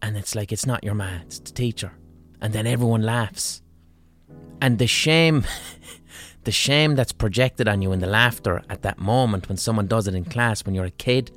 and 0.01 0.17
it's 0.17 0.35
like, 0.35 0.53
it's 0.53 0.67
not 0.67 0.85
your 0.85 0.95
ma, 0.95 1.19
it's 1.23 1.39
the 1.39 1.53
teacher. 1.53 1.93
And 2.41 2.53
then 2.53 2.67
everyone 2.67 3.03
laughs. 3.03 3.63
And 4.61 4.79
the 4.79 4.87
shame 4.87 5.45
the 6.45 6.53
shame 6.53 6.95
that's 6.95 7.13
projected 7.13 7.69
on 7.69 7.83
you 7.83 7.93
in 7.93 8.01
the 8.01 8.07
laughter 8.07 8.63
at 8.69 8.83
that 8.83 8.99
moment 8.99 9.49
when 9.49 9.57
someone 9.57 9.87
does 9.87 10.09
it 10.09 10.15
in 10.15 10.25
class 10.25 10.65
when 10.65 10.75
you're 10.75 10.85
a 10.85 10.91
kid 10.91 11.31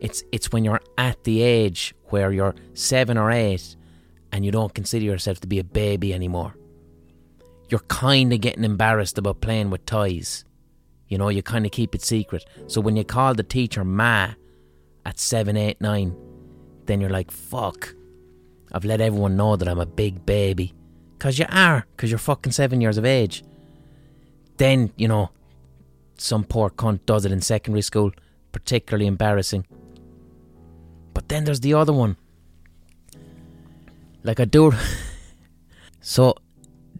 it's 0.00 0.22
it's 0.32 0.52
when 0.52 0.64
you're 0.64 0.80
at 0.98 1.22
the 1.24 1.42
age 1.42 1.94
where 2.06 2.32
you're 2.32 2.54
7 2.74 3.16
or 3.16 3.30
8 3.30 3.76
and 4.30 4.44
you 4.44 4.50
don't 4.50 4.74
consider 4.74 5.04
yourself 5.04 5.40
to 5.40 5.46
be 5.46 5.58
a 5.58 5.64
baby 5.64 6.12
anymore 6.12 6.54
you're 7.70 7.80
kind 7.80 8.32
of 8.32 8.40
getting 8.40 8.64
embarrassed 8.64 9.16
about 9.16 9.40
playing 9.40 9.70
with 9.70 9.86
toys 9.86 10.44
you 11.12 11.18
know 11.18 11.28
you 11.28 11.42
kind 11.42 11.64
of 11.66 11.72
keep 11.72 11.94
it 11.94 12.02
secret 12.02 12.44
so 12.66 12.80
when 12.80 12.96
you 12.96 13.04
call 13.04 13.34
the 13.34 13.42
teacher 13.42 13.84
ma 13.84 14.30
at 15.06 15.18
7 15.18 15.56
8 15.56 15.80
9 15.80 16.16
then 16.86 17.00
you're 17.00 17.10
like 17.10 17.30
fuck 17.30 17.94
I've 18.74 18.86
let 18.86 19.00
everyone 19.02 19.36
know 19.36 19.56
that 19.56 19.68
I'm 19.68 19.80
a 19.80 19.86
big 19.86 20.24
baby 20.26 20.74
because 21.16 21.38
you 21.38 21.46
are 21.50 21.86
because 21.94 22.10
you're 22.10 22.18
fucking 22.18 22.52
7 22.52 22.80
years 22.80 22.98
of 22.98 23.04
age 23.04 23.44
then, 24.62 24.92
you 24.96 25.08
know, 25.08 25.30
some 26.18 26.44
poor 26.44 26.70
cunt 26.70 27.04
does 27.06 27.24
it 27.24 27.32
in 27.32 27.40
secondary 27.40 27.82
school, 27.82 28.12
particularly 28.52 29.06
embarrassing. 29.06 29.66
But 31.14 31.28
then 31.28 31.44
there's 31.44 31.60
the 31.60 31.74
other 31.74 31.92
one. 31.92 32.16
Like 34.22 34.38
I 34.38 34.44
do. 34.44 34.72
so 36.00 36.36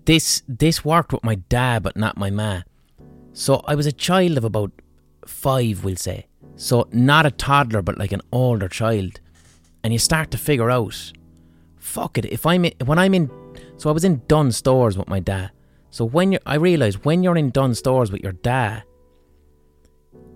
this 0.04 0.42
this 0.49 0.85
worked 0.85 1.12
with 1.12 1.23
my 1.23 1.37
dad, 1.37 1.83
but 1.83 1.97
not 1.97 2.16
my 2.16 2.31
ma. 2.31 2.62
So 3.32 3.62
I 3.66 3.74
was 3.74 3.86
a 3.86 3.92
child 3.92 4.36
of 4.36 4.44
about 4.44 4.72
five, 5.26 5.84
we'll 5.84 5.96
say. 5.96 6.26
So 6.56 6.88
not 6.92 7.26
a 7.26 7.30
toddler, 7.30 7.82
but 7.82 7.98
like 7.98 8.12
an 8.12 8.20
older 8.30 8.68
child. 8.68 9.20
And 9.82 9.92
you 9.92 9.98
start 9.98 10.30
to 10.32 10.38
figure 10.38 10.70
out, 10.70 11.12
fuck 11.78 12.18
it. 12.18 12.26
If 12.26 12.46
I'm 12.46 12.64
in, 12.64 12.72
when 12.84 12.98
I'm 12.98 13.14
in, 13.14 13.30
so 13.76 13.88
I 13.90 13.92
was 13.92 14.04
in 14.04 14.22
Dunnes 14.28 14.56
Stores 14.56 14.96
with 14.96 15.08
my 15.08 15.20
dad. 15.20 15.50
So 15.90 16.04
when 16.04 16.32
you're, 16.32 16.40
I 16.46 16.56
realise 16.56 17.04
when 17.04 17.22
you're 17.22 17.36
in 17.36 17.50
Dunnes 17.50 17.78
Stores 17.78 18.12
with 18.12 18.22
your 18.22 18.32
dad, 18.32 18.84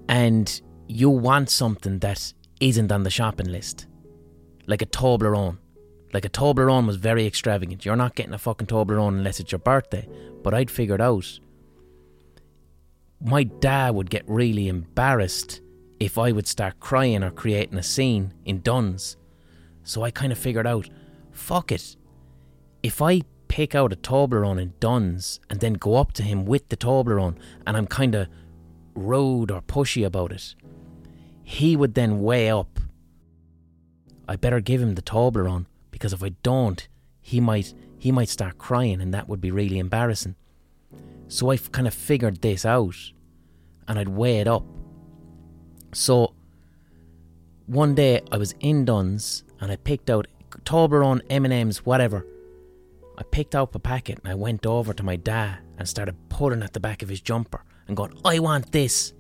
and 0.09 0.61
you 0.89 1.11
want 1.11 1.51
something 1.51 1.99
that 1.99 2.33
isn't 2.61 2.93
on 2.93 3.03
the 3.03 3.11
shopping 3.11 3.51
list, 3.51 3.87
like 4.67 4.83
a 4.83 4.87
Toblerone. 4.87 5.59
Like 6.13 6.25
a 6.25 6.31
Toblerone 6.31 6.87
was 6.87 6.97
very 6.97 7.27
extravagant. 7.27 7.85
You're 7.85 7.97
not 7.97 8.15
getting 8.15 8.33
a 8.33 8.39
fucking 8.39 8.69
Toblerone 8.69 9.09
unless 9.09 9.41
it's 9.41 9.53
your 9.53 9.59
birthday. 9.59 10.09
But 10.43 10.55
I'd 10.55 10.71
figured 10.71 11.01
out 11.01 11.41
my 13.21 13.45
dad 13.45 13.95
would 13.95 14.11
get 14.11 14.25
really 14.27 14.69
embarrassed 14.69 15.61
if 15.99 16.19
I 16.19 16.33
would 16.33 16.47
start 16.47 16.81
crying 16.81 17.23
or 17.23 17.31
creating 17.31 17.79
a 17.79 17.83
scene 17.83 18.35
in 18.45 18.61
Dunnes. 18.61 19.17
So 19.83 20.03
I 20.03 20.11
kind 20.11 20.33
of 20.33 20.39
figured 20.39 20.67
out, 20.67 20.89
fuck 21.33 21.73
it. 21.73 21.97
If 22.83 23.01
I 23.01 23.23
pick 23.49 23.75
out 23.75 23.93
a 23.93 23.97
Toblerone 23.97 24.61
in 24.61 24.75
Dunnes 24.81 25.41
and 25.49 25.61
then 25.61 25.75
go 25.75 25.95
up 25.95 26.13
to 26.15 26.23
him 26.23 26.45
with 26.45 26.69
the 26.69 26.77
Toblerone 26.77 27.37
and 27.67 27.77
I'm 27.77 27.87
kind 27.87 28.15
of 28.15 28.29
rude 28.95 29.51
or 29.51 29.63
pushy 29.63 30.05
about 30.05 30.33
it, 30.33 30.55
he 31.43 31.77
would 31.77 31.95
then 31.95 32.21
weigh 32.23 32.51
up. 32.51 32.81
I 34.29 34.37
better 34.37 34.61
give 34.61 34.83
him 34.83 34.95
the 34.97 35.03
Toblerone 35.03 35.67
because 35.91 36.13
if 36.13 36.23
I 36.23 36.31
don't, 36.43 36.87
he 37.21 37.41
might 37.41 37.73
he 37.99 38.13
might 38.13 38.29
start 38.29 38.59
crying 38.59 39.01
and 39.01 39.15
that 39.15 39.29
would 39.29 39.41
be 39.41 39.51
really 39.51 39.79
embarrassing. 39.79 40.37
So 41.29 41.51
I 41.51 41.57
kind 41.57 41.87
of 41.87 41.95
figured 41.95 42.41
this 42.41 42.65
out 42.65 42.97
and 43.89 43.99
I'd 43.99 44.09
weigh 44.09 44.39
it 44.41 44.49
up. 44.49 44.65
So 45.93 46.35
one 47.67 47.95
day 47.95 48.21
I 48.31 48.37
was 48.37 48.55
in 48.61 48.85
Dunnes 48.85 49.45
and 49.61 49.73
I 49.73 49.77
picked 49.77 50.11
out 50.11 50.27
Toblerone, 50.65 51.23
M&M's, 51.31 51.85
whatever. 51.85 52.27
I 53.19 53.23
picked 53.25 53.55
out 53.55 53.75
a 53.75 53.79
packet 53.79 54.19
and 54.19 54.29
I 54.31 54.35
went 54.35 54.67
over 54.67 54.93
to 54.93 55.03
my 55.03 55.17
dad 55.17 55.59
and 55.79 55.89
started 55.89 56.17
pulling 56.29 56.63
at 56.63 56.73
the 56.73 56.81
back 56.81 57.03
of 57.03 57.09
his 57.09 57.21
jumper 57.21 57.65
and 57.89 57.97
going, 57.97 58.13
I 58.25 58.39
want 58.39 58.73
this. 58.73 59.13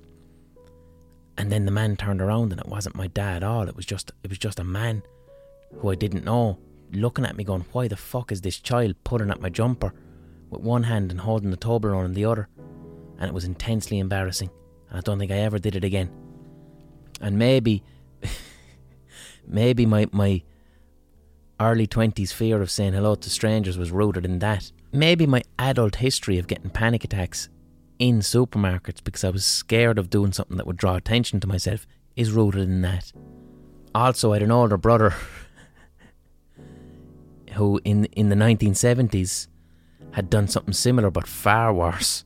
And 1.38 1.50
then 1.50 1.64
the 1.64 1.70
man 1.70 1.96
turned 1.96 2.22
around 2.22 2.52
and 2.52 2.60
it 2.60 2.68
wasn't 2.68 2.96
my 2.96 3.08
dad 3.08 3.42
at 3.42 3.42
all. 3.42 3.68
It 3.68 3.76
was 3.76 3.86
just 3.86 4.12
it 4.22 4.30
was 4.30 4.38
just 4.38 4.58
a 4.58 4.64
man 4.64 5.02
who 5.78 5.90
I 5.90 5.94
didn't 5.94 6.24
know 6.24 6.58
looking 6.92 7.26
at 7.26 7.36
me 7.36 7.44
going, 7.44 7.64
Why 7.72 7.88
the 7.88 7.96
fuck 7.96 8.32
is 8.32 8.40
this 8.40 8.58
child 8.58 8.94
pulling 9.04 9.30
at 9.30 9.40
my 9.40 9.50
jumper 9.50 9.92
with 10.50 10.60
one 10.60 10.84
hand 10.84 11.10
and 11.10 11.20
holding 11.20 11.50
the 11.50 11.56
Toblerone 11.56 12.04
in 12.04 12.14
the 12.14 12.24
other? 12.24 12.48
And 13.18 13.28
it 13.28 13.34
was 13.34 13.44
intensely 13.44 13.98
embarrassing. 13.98 14.50
And 14.88 14.98
I 14.98 15.00
don't 15.00 15.18
think 15.18 15.30
I 15.30 15.38
ever 15.38 15.58
did 15.58 15.76
it 15.76 15.84
again. 15.84 16.10
And 17.20 17.38
maybe 17.38 17.82
maybe 19.46 19.86
my 19.86 20.06
my 20.12 20.42
early 21.58 21.86
twenties 21.86 22.32
fear 22.32 22.60
of 22.60 22.70
saying 22.70 22.92
hello 22.92 23.14
to 23.14 23.30
strangers 23.30 23.78
was 23.78 23.90
rooted 23.90 24.24
in 24.24 24.38
that. 24.40 24.70
Maybe 24.92 25.26
my 25.26 25.42
adult 25.58 25.96
history 25.96 26.38
of 26.38 26.46
getting 26.46 26.70
panic 26.70 27.04
attacks 27.04 27.48
in 27.98 28.20
supermarkets 28.20 29.02
because 29.02 29.24
I 29.24 29.30
was 29.30 29.44
scared 29.44 29.98
of 29.98 30.10
doing 30.10 30.32
something 30.32 30.56
that 30.58 30.66
would 30.66 30.76
draw 30.76 30.96
attention 30.96 31.40
to 31.40 31.46
myself 31.46 31.86
is 32.14 32.32
rooted 32.32 32.62
in 32.62 32.82
that. 32.82 33.12
Also, 33.94 34.32
I 34.32 34.36
had 34.36 34.42
an 34.42 34.50
older 34.52 34.76
brother 34.76 35.14
who, 37.54 37.80
in 37.84 38.04
in 38.06 38.28
the 38.28 38.36
1970s, 38.36 39.48
had 40.16 40.30
done 40.30 40.48
something 40.48 40.72
similar 40.72 41.10
but 41.10 41.28
far 41.28 41.74
worse. 41.74 42.24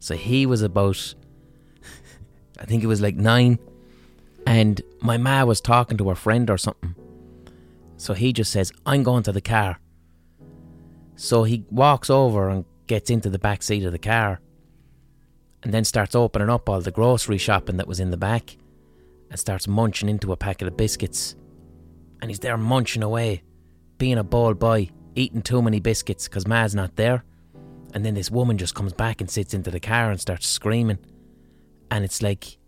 So 0.00 0.14
he 0.16 0.44
was 0.44 0.60
about, 0.60 1.14
I 2.60 2.66
think 2.66 2.84
it 2.84 2.88
was 2.88 3.00
like 3.00 3.16
nine, 3.16 3.58
and 4.46 4.82
my 5.00 5.16
ma 5.16 5.46
was 5.46 5.62
talking 5.62 5.96
to 5.96 6.10
her 6.10 6.14
friend 6.14 6.50
or 6.50 6.58
something. 6.58 6.94
So 7.96 8.12
he 8.12 8.34
just 8.34 8.52
says, 8.52 8.70
"I'm 8.84 9.02
going 9.02 9.22
to 9.22 9.32
the 9.32 9.40
car." 9.40 9.78
So 11.16 11.44
he 11.44 11.64
walks 11.70 12.10
over 12.10 12.50
and 12.50 12.66
gets 12.86 13.08
into 13.08 13.30
the 13.30 13.38
back 13.38 13.62
seat 13.62 13.84
of 13.84 13.92
the 13.92 13.98
car 13.98 14.40
and 15.62 15.72
then 15.72 15.84
starts 15.84 16.14
opening 16.14 16.50
up 16.50 16.68
all 16.68 16.82
the 16.82 16.90
grocery 16.90 17.38
shopping 17.38 17.78
that 17.78 17.88
was 17.88 17.98
in 17.98 18.10
the 18.10 18.18
back 18.18 18.58
and 19.30 19.40
starts 19.40 19.66
munching 19.66 20.10
into 20.10 20.32
a 20.32 20.36
packet 20.36 20.68
of 20.68 20.76
biscuits. 20.76 21.34
And 22.20 22.30
he's 22.30 22.40
there 22.40 22.58
munching 22.58 23.02
away, 23.02 23.42
being 23.96 24.18
a 24.18 24.24
bold 24.24 24.58
boy, 24.58 24.90
eating 25.14 25.42
too 25.42 25.62
many 25.62 25.80
biscuits 25.80 26.28
because 26.28 26.46
Ma's 26.46 26.74
not 26.74 26.96
there. 26.96 27.24
And 27.92 28.04
then 28.04 28.14
this 28.14 28.30
woman 28.30 28.58
just 28.58 28.74
comes 28.74 28.92
back 28.92 29.20
and 29.20 29.30
sits 29.30 29.54
into 29.54 29.70
the 29.70 29.80
car 29.80 30.10
and 30.10 30.20
starts 30.20 30.46
screaming. 30.46 30.98
And 31.90 32.04
it's 32.04 32.22
like, 32.22 32.58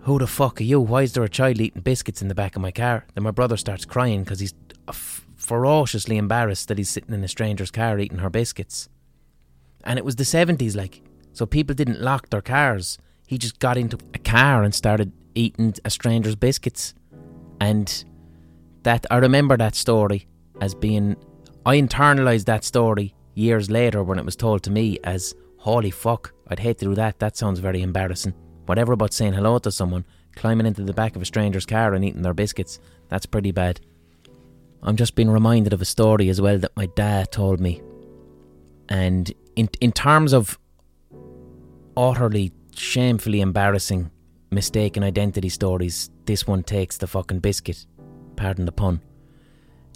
who 0.00 0.18
the 0.18 0.26
fuck 0.26 0.60
are 0.60 0.64
you? 0.64 0.80
Why 0.80 1.02
is 1.02 1.12
there 1.12 1.22
a 1.22 1.28
child 1.28 1.60
eating 1.60 1.82
biscuits 1.82 2.22
in 2.22 2.28
the 2.28 2.34
back 2.34 2.56
of 2.56 2.62
my 2.62 2.70
car? 2.70 3.04
Then 3.14 3.24
my 3.24 3.30
brother 3.30 3.56
starts 3.56 3.84
crying 3.84 4.24
because 4.24 4.40
he's 4.40 4.54
ferociously 5.36 6.16
embarrassed 6.16 6.68
that 6.68 6.78
he's 6.78 6.88
sitting 6.88 7.14
in 7.14 7.22
a 7.22 7.28
stranger's 7.28 7.70
car 7.70 7.98
eating 7.98 8.18
her 8.18 8.30
biscuits. 8.30 8.88
And 9.84 9.98
it 9.98 10.04
was 10.04 10.16
the 10.16 10.24
70s, 10.24 10.74
like. 10.74 11.02
So 11.34 11.46
people 11.46 11.74
didn't 11.74 12.00
lock 12.00 12.30
their 12.30 12.42
cars. 12.42 12.98
He 13.26 13.38
just 13.38 13.58
got 13.58 13.76
into 13.76 13.98
a 14.14 14.18
car 14.18 14.62
and 14.62 14.74
started 14.74 15.12
eating 15.34 15.74
a 15.84 15.90
stranger's 15.90 16.36
biscuits. 16.36 16.94
And 17.60 18.04
that 18.82 19.06
I 19.10 19.16
remember 19.18 19.56
that 19.56 19.74
story 19.74 20.26
as 20.60 20.74
being 20.74 21.16
I 21.64 21.76
internalized 21.76 22.46
that 22.46 22.64
story 22.64 23.14
years 23.34 23.70
later 23.70 24.02
when 24.02 24.18
it 24.18 24.24
was 24.24 24.36
told 24.36 24.62
to 24.64 24.70
me 24.70 24.98
as 25.04 25.34
holy 25.58 25.90
fuck, 25.90 26.32
I'd 26.48 26.58
hate 26.58 26.78
to 26.78 26.86
do 26.86 26.94
that. 26.96 27.18
That 27.20 27.36
sounds 27.36 27.60
very 27.60 27.82
embarrassing. 27.82 28.34
Whatever 28.66 28.92
about 28.92 29.12
saying 29.12 29.32
hello 29.32 29.58
to 29.58 29.70
someone, 29.70 30.04
climbing 30.36 30.66
into 30.66 30.82
the 30.82 30.92
back 30.92 31.16
of 31.16 31.22
a 31.22 31.24
stranger's 31.24 31.66
car 31.66 31.94
and 31.94 32.04
eating 32.04 32.22
their 32.22 32.34
biscuits, 32.34 32.80
that's 33.08 33.26
pretty 33.26 33.52
bad. 33.52 33.80
I'm 34.82 34.96
just 34.96 35.14
being 35.14 35.30
reminded 35.30 35.72
of 35.72 35.80
a 35.80 35.84
story 35.84 36.28
as 36.28 36.40
well 36.40 36.58
that 36.58 36.76
my 36.76 36.86
dad 36.86 37.30
told 37.30 37.60
me. 37.60 37.80
And 38.88 39.32
in 39.54 39.68
in 39.80 39.92
terms 39.92 40.32
of 40.32 40.58
utterly 41.96 42.52
shamefully 42.74 43.40
embarrassing 43.40 44.10
mistaken 44.50 45.04
identity 45.04 45.48
stories, 45.48 46.10
this 46.26 46.46
one 46.46 46.62
takes 46.62 46.98
the 46.98 47.06
fucking 47.06 47.38
biscuit. 47.38 47.86
Pardon 48.36 48.64
the 48.64 48.72
pun. 48.72 49.00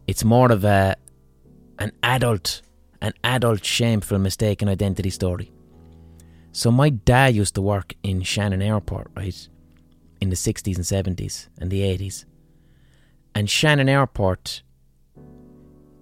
It's 0.07 0.25
more 0.25 0.53
of 0.53 0.65
a 0.65 0.97
an 1.79 1.93
adult 2.03 2.63
an 3.03 3.13
adult 3.23 3.65
shameful 3.65 4.19
mistake 4.19 4.61
mistaken 4.61 4.69
identity 4.69 5.11
story. 5.11 5.53
So 6.53 6.71
my 6.71 6.89
dad 6.89 7.35
used 7.35 7.55
to 7.57 7.61
work 7.61 7.95
in 8.03 8.23
Shannon 8.23 8.63
Airport, 8.63 9.11
right? 9.15 9.49
In 10.21 10.31
the 10.31 10.37
60s 10.37 10.77
and 10.77 11.19
70s 11.19 11.49
and 11.59 11.71
the 11.71 11.83
80s. 11.83 12.25
And 13.35 13.51
Shannon 13.51 13.89
Airport 13.89 14.63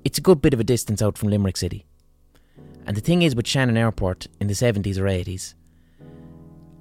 it's 0.05 0.19
a 0.19 0.21
good 0.21 0.43
bit 0.43 0.53
of 0.53 0.61
a 0.61 0.65
distance 0.65 1.01
out 1.01 1.17
from 1.17 1.31
Limerick 1.31 1.57
City. 1.57 1.87
And 2.87 2.97
the 2.97 3.01
thing 3.01 3.23
is 3.23 3.35
with 3.35 3.47
Shannon 3.47 3.79
Airport 3.79 4.27
in 4.39 4.49
the 4.49 4.55
70s 4.55 4.99
or 4.99 5.05
80s, 5.05 5.55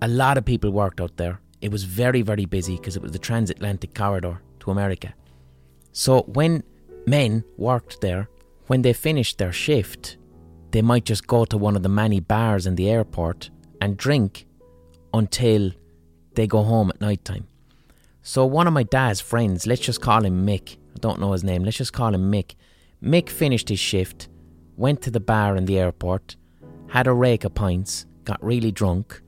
a 0.01 0.07
lot 0.07 0.37
of 0.37 0.43
people 0.43 0.69
worked 0.69 0.99
out 0.99 1.15
there. 1.15 1.39
It 1.61 1.71
was 1.71 1.85
very, 1.85 2.21
very 2.21 2.45
busy 2.45 2.75
because 2.75 2.97
it 2.97 3.01
was 3.01 3.13
the 3.13 3.19
transatlantic 3.19 3.95
corridor 3.95 4.41
to 4.59 4.71
America. 4.71 5.13
So 5.93 6.23
when 6.23 6.63
men 7.05 7.43
worked 7.57 8.01
there, 8.01 8.29
when 8.67 8.81
they 8.81 8.93
finished 8.93 9.37
their 9.37 9.51
shift, 9.51 10.17
they 10.71 10.81
might 10.81 11.05
just 11.05 11.27
go 11.27 11.45
to 11.45 11.57
one 11.57 11.75
of 11.75 11.83
the 11.83 11.89
many 11.89 12.19
bars 12.19 12.65
in 12.65 12.75
the 12.75 12.89
airport 12.89 13.49
and 13.81 13.97
drink 13.97 14.45
until 15.13 15.71
they 16.35 16.47
go 16.47 16.63
home 16.63 16.89
at 16.89 17.01
night 17.01 17.23
time. 17.23 17.47
So 18.21 18.45
one 18.45 18.67
of 18.67 18.73
my 18.73 18.83
dad's 18.83 19.19
friends, 19.19 19.67
let's 19.67 19.81
just 19.81 20.01
call 20.01 20.25
him 20.25 20.45
Mick. 20.45 20.77
I 20.95 20.99
don't 20.99 21.19
know 21.19 21.33
his 21.33 21.43
name. 21.43 21.63
Let's 21.63 21.77
just 21.77 21.93
call 21.93 22.15
him 22.15 22.31
Mick. 22.31 22.55
Mick 23.03 23.29
finished 23.29 23.69
his 23.69 23.79
shift, 23.79 24.29
went 24.77 25.01
to 25.01 25.11
the 25.11 25.19
bar 25.19 25.57
in 25.57 25.65
the 25.65 25.77
airport, 25.77 26.37
had 26.87 27.05
a 27.05 27.13
rake 27.13 27.43
of 27.43 27.53
pints, 27.53 28.05
got 28.23 28.43
really 28.43 28.71
drunk, 28.71 29.21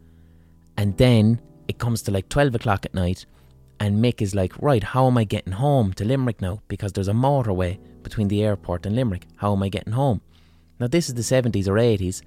and 0.77 0.97
then 0.97 1.41
it 1.67 1.77
comes 1.77 2.01
to 2.03 2.11
like 2.11 2.29
12 2.29 2.55
o'clock 2.55 2.85
at 2.85 2.93
night, 2.93 3.25
and 3.79 4.03
Mick 4.03 4.21
is 4.21 4.35
like, 4.35 4.53
Right, 4.61 4.83
how 4.83 5.07
am 5.07 5.17
I 5.17 5.23
getting 5.23 5.53
home 5.53 5.93
to 5.93 6.05
Limerick 6.05 6.41
now? 6.41 6.61
Because 6.67 6.93
there's 6.93 7.07
a 7.07 7.13
motorway 7.13 7.77
between 8.03 8.27
the 8.27 8.43
airport 8.43 8.85
and 8.85 8.95
Limerick. 8.95 9.27
How 9.37 9.53
am 9.53 9.63
I 9.63 9.69
getting 9.69 9.93
home? 9.93 10.21
Now, 10.79 10.87
this 10.87 11.09
is 11.09 11.15
the 11.15 11.21
70s 11.21 11.67
or 11.67 11.73
80s. 11.73 12.21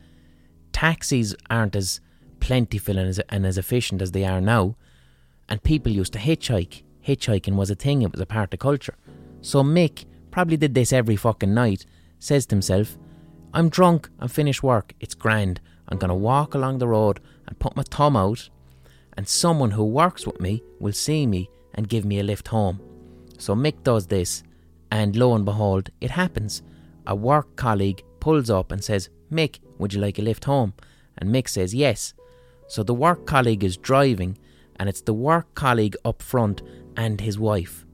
Taxis 0.72 1.34
aren't 1.50 1.76
as 1.76 2.00
plentiful 2.40 2.98
and 2.98 3.08
as, 3.08 3.18
and 3.28 3.46
as 3.46 3.58
efficient 3.58 4.00
as 4.02 4.12
they 4.12 4.24
are 4.24 4.40
now, 4.40 4.76
and 5.48 5.62
people 5.62 5.92
used 5.92 6.12
to 6.14 6.18
hitchhike. 6.18 6.82
Hitchhiking 7.06 7.56
was 7.56 7.70
a 7.70 7.74
thing, 7.74 8.02
it 8.02 8.12
was 8.12 8.20
a 8.20 8.26
part 8.26 8.52
of 8.52 8.60
culture. 8.60 8.96
So 9.40 9.62
Mick 9.62 10.04
probably 10.30 10.56
did 10.56 10.74
this 10.74 10.92
every 10.92 11.16
fucking 11.16 11.54
night, 11.54 11.86
says 12.18 12.46
to 12.46 12.54
himself, 12.54 12.98
I'm 13.54 13.68
drunk, 13.68 14.10
I'm 14.18 14.28
finished 14.28 14.62
work, 14.62 14.92
it's 15.00 15.14
grand. 15.14 15.60
I'm 15.88 15.98
to 15.98 16.14
walk 16.14 16.54
along 16.54 16.78
the 16.78 16.88
road 16.88 17.20
and 17.46 17.58
put 17.58 17.76
my 17.76 17.82
thumb 17.82 18.16
out, 18.16 18.50
and 19.18 19.26
someone 19.26 19.72
who 19.72 19.84
works 19.84 20.24
with 20.28 20.40
me 20.40 20.62
will 20.78 20.92
see 20.92 21.26
me 21.26 21.50
and 21.74 21.88
give 21.88 22.04
me 22.04 22.20
a 22.20 22.22
lift 22.22 22.46
home. 22.46 22.80
So 23.36 23.52
Mick 23.52 23.82
does 23.82 24.06
this, 24.06 24.44
and 24.92 25.16
lo 25.16 25.34
and 25.34 25.44
behold, 25.44 25.90
it 26.00 26.12
happens. 26.12 26.62
A 27.08 27.16
work 27.16 27.56
colleague 27.56 28.04
pulls 28.20 28.48
up 28.48 28.70
and 28.70 28.82
says, 28.82 29.10
Mick, 29.32 29.58
would 29.76 29.92
you 29.92 30.00
like 30.00 30.20
a 30.20 30.22
lift 30.22 30.44
home? 30.44 30.72
And 31.16 31.30
Mick 31.30 31.48
says, 31.48 31.74
Yes. 31.74 32.14
So 32.68 32.84
the 32.84 32.94
work 32.94 33.26
colleague 33.26 33.64
is 33.64 33.76
driving, 33.76 34.38
and 34.76 34.88
it's 34.88 35.00
the 35.00 35.14
work 35.14 35.52
colleague 35.56 35.96
up 36.04 36.22
front 36.22 36.62
and 36.96 37.20
his 37.20 37.40
wife. 37.40 37.84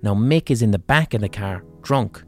Now, 0.00 0.14
Mick 0.14 0.50
is 0.50 0.62
in 0.62 0.70
the 0.70 0.78
back 0.78 1.12
of 1.12 1.20
the 1.20 1.28
car, 1.28 1.62
drunk. 1.82 2.24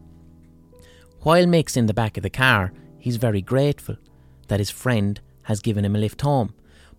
While 1.21 1.47
Mick's 1.47 1.77
in 1.79 1.87
the 1.87 1.95
back 1.95 2.19
of 2.19 2.23
the 2.23 2.29
car, 2.29 2.75
he's 2.99 3.17
very 3.17 3.41
grateful 3.41 3.97
that 4.49 4.61
his 4.61 4.69
friend 4.69 5.19
has 5.45 5.61
given 5.61 5.87
him 5.87 5.97
a 5.97 5.99
lift 5.99 6.21
home. 6.21 6.53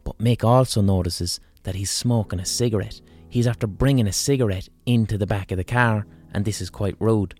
But 0.03 0.17
Mick 0.17 0.43
also 0.43 0.81
notices 0.81 1.39
that 1.63 1.75
he's 1.75 1.91
smoking 1.91 2.39
a 2.39 2.45
cigarette. 2.45 3.01
He's 3.29 3.47
after 3.47 3.67
bringing 3.67 4.07
a 4.07 4.11
cigarette 4.11 4.69
into 4.85 5.17
the 5.17 5.27
back 5.27 5.51
of 5.51 5.57
the 5.57 5.63
car, 5.63 6.05
and 6.33 6.43
this 6.43 6.61
is 6.61 6.69
quite 6.69 6.95
rude. 6.99 7.35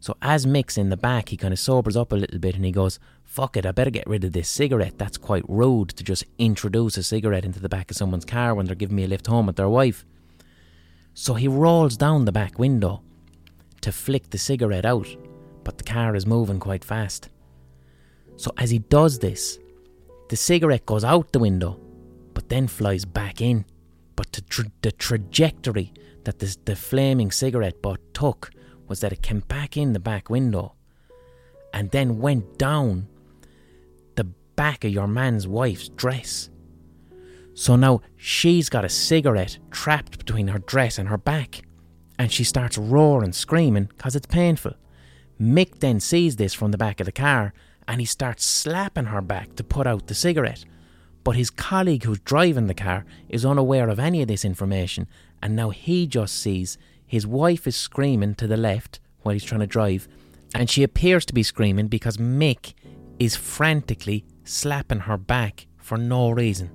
So 0.00 0.16
as 0.20 0.44
Mick's 0.44 0.76
in 0.76 0.90
the 0.90 0.98
back, 0.98 1.30
he 1.30 1.36
kind 1.38 1.54
of 1.54 1.58
sobers 1.58 1.96
up 1.96 2.12
a 2.12 2.16
little 2.16 2.38
bit 2.38 2.56
and 2.56 2.64
he 2.64 2.72
goes, 2.72 2.98
Fuck 3.24 3.56
it, 3.56 3.64
I 3.64 3.72
better 3.72 3.90
get 3.90 4.06
rid 4.06 4.22
of 4.22 4.32
this 4.32 4.50
cigarette. 4.50 4.98
That's 4.98 5.16
quite 5.16 5.44
rude 5.48 5.88
to 5.96 6.04
just 6.04 6.24
introduce 6.38 6.98
a 6.98 7.02
cigarette 7.02 7.44
into 7.44 7.58
the 7.58 7.70
back 7.70 7.90
of 7.90 7.96
someone's 7.96 8.26
car 8.26 8.54
when 8.54 8.66
they're 8.66 8.74
giving 8.74 8.96
me 8.96 9.04
a 9.04 9.08
lift 9.08 9.26
home 9.26 9.46
with 9.46 9.56
their 9.56 9.68
wife. 9.68 10.04
So 11.14 11.32
he 11.34 11.48
rolls 11.48 11.96
down 11.96 12.26
the 12.26 12.32
back 12.32 12.58
window 12.58 13.02
to 13.80 13.92
flick 13.92 14.28
the 14.28 14.36
cigarette 14.36 14.84
out, 14.84 15.08
but 15.64 15.78
the 15.78 15.84
car 15.84 16.14
is 16.14 16.26
moving 16.26 16.60
quite 16.60 16.84
fast. 16.84 17.30
So 18.36 18.52
as 18.58 18.70
he 18.70 18.80
does 18.80 19.20
this, 19.20 19.58
the 20.28 20.36
cigarette 20.36 20.84
goes 20.84 21.02
out 21.02 21.32
the 21.32 21.38
window, 21.38 21.80
but 22.34 22.48
then 22.48 22.66
flies 22.66 23.04
back 23.04 23.40
in. 23.40 23.64
But 24.16 24.32
the, 24.32 24.42
tra- 24.42 24.72
the 24.82 24.92
trajectory 24.92 25.92
that 26.24 26.38
this, 26.38 26.56
the 26.64 26.76
flaming 26.76 27.30
cigarette 27.30 27.82
butt 27.82 28.00
took 28.14 28.50
was 28.86 29.00
that 29.00 29.12
it 29.12 29.22
came 29.22 29.40
back 29.40 29.76
in 29.76 29.92
the 29.92 30.00
back 30.00 30.28
window 30.28 30.74
and 31.72 31.90
then 31.90 32.18
went 32.18 32.58
down 32.58 33.08
the 34.14 34.24
back 34.56 34.84
of 34.84 34.92
your 34.92 35.08
man's 35.08 35.46
wife's 35.46 35.88
dress. 35.88 36.50
So 37.54 37.76
now 37.76 38.00
she's 38.16 38.68
got 38.68 38.84
a 38.84 38.88
cigarette 38.88 39.58
trapped 39.70 40.18
between 40.18 40.48
her 40.48 40.58
dress 40.58 40.98
and 40.98 41.08
her 41.08 41.18
back, 41.18 41.62
and 42.18 42.30
she 42.30 42.44
starts 42.44 42.78
roaring, 42.78 43.32
screaming 43.32 43.84
because 43.84 44.16
it's 44.16 44.26
painful. 44.26 44.74
Mick 45.40 45.80
then 45.80 46.00
sees 46.00 46.36
this 46.36 46.54
from 46.54 46.70
the 46.70 46.78
back 46.78 47.00
of 47.00 47.06
the 47.06 47.12
car 47.12 47.52
and 47.86 48.00
he 48.00 48.06
starts 48.06 48.44
slapping 48.44 49.06
her 49.06 49.20
back 49.20 49.56
to 49.56 49.64
put 49.64 49.86
out 49.86 50.06
the 50.06 50.14
cigarette. 50.14 50.64
But 51.24 51.36
his 51.36 51.50
colleague 51.50 52.04
who's 52.04 52.20
driving 52.20 52.66
the 52.66 52.74
car 52.74 53.04
is 53.28 53.46
unaware 53.46 53.88
of 53.88 53.98
any 53.98 54.20
of 54.22 54.28
this 54.28 54.44
information, 54.44 55.08
and 55.42 55.56
now 55.56 55.70
he 55.70 56.06
just 56.06 56.36
sees 56.36 56.78
his 57.06 57.26
wife 57.26 57.66
is 57.66 57.76
screaming 57.76 58.34
to 58.36 58.46
the 58.46 58.56
left 58.56 59.00
while 59.22 59.32
he's 59.32 59.44
trying 59.44 59.60
to 59.60 59.66
drive, 59.66 60.06
and 60.54 60.68
she 60.68 60.82
appears 60.82 61.24
to 61.26 61.34
be 61.34 61.42
screaming 61.42 61.88
because 61.88 62.18
Mick 62.18 62.74
is 63.18 63.36
frantically 63.36 64.24
slapping 64.44 65.00
her 65.00 65.16
back 65.16 65.66
for 65.78 65.96
no 65.96 66.30
reason. 66.30 66.70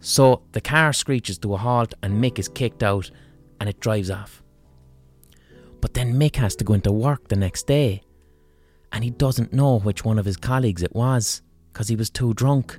So 0.00 0.42
the 0.52 0.60
car 0.60 0.92
screeches 0.92 1.38
to 1.38 1.54
a 1.54 1.56
halt, 1.56 1.94
and 2.02 2.22
Mick 2.22 2.38
is 2.38 2.48
kicked 2.48 2.82
out 2.82 3.10
and 3.60 3.68
it 3.68 3.78
drives 3.78 4.10
off. 4.10 4.42
But 5.80 5.94
then 5.94 6.14
Mick 6.14 6.36
has 6.36 6.56
to 6.56 6.64
go 6.64 6.74
into 6.74 6.90
work 6.90 7.28
the 7.28 7.36
next 7.36 7.68
day, 7.68 8.02
and 8.90 9.04
he 9.04 9.10
doesn't 9.10 9.52
know 9.52 9.78
which 9.78 10.04
one 10.04 10.18
of 10.18 10.24
his 10.24 10.36
colleagues 10.36 10.82
it 10.82 10.94
was 10.94 11.42
because 11.72 11.88
he 11.88 11.96
was 11.96 12.10
too 12.10 12.34
drunk. 12.34 12.78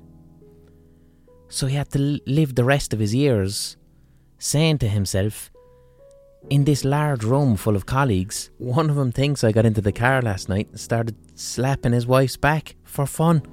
So 1.54 1.68
he 1.68 1.76
had 1.76 1.92
to 1.92 2.20
live 2.26 2.56
the 2.56 2.64
rest 2.64 2.94
of 2.94 3.00
his 3.00 3.14
years 3.14 3.78
saying 4.40 4.80
to 4.80 4.88
himself, 4.90 5.52
in 6.50 6.64
this 6.64 6.84
large 6.84 7.24
room 7.24 7.58
full 7.58 7.76
of 7.76 7.86
colleagues, 7.86 8.50
one 8.58 8.90
of 8.90 8.96
them 8.96 9.12
thinks 9.12 9.44
I 9.44 9.52
got 9.52 9.68
into 9.68 9.80
the 9.80 9.92
car 9.92 10.24
last 10.24 10.50
night 10.50 10.70
and 10.72 10.80
started 10.80 11.16
slapping 11.36 11.92
his 11.94 12.08
wife's 12.08 12.38
back 12.38 12.76
for 12.84 13.06
fun. 13.06 13.44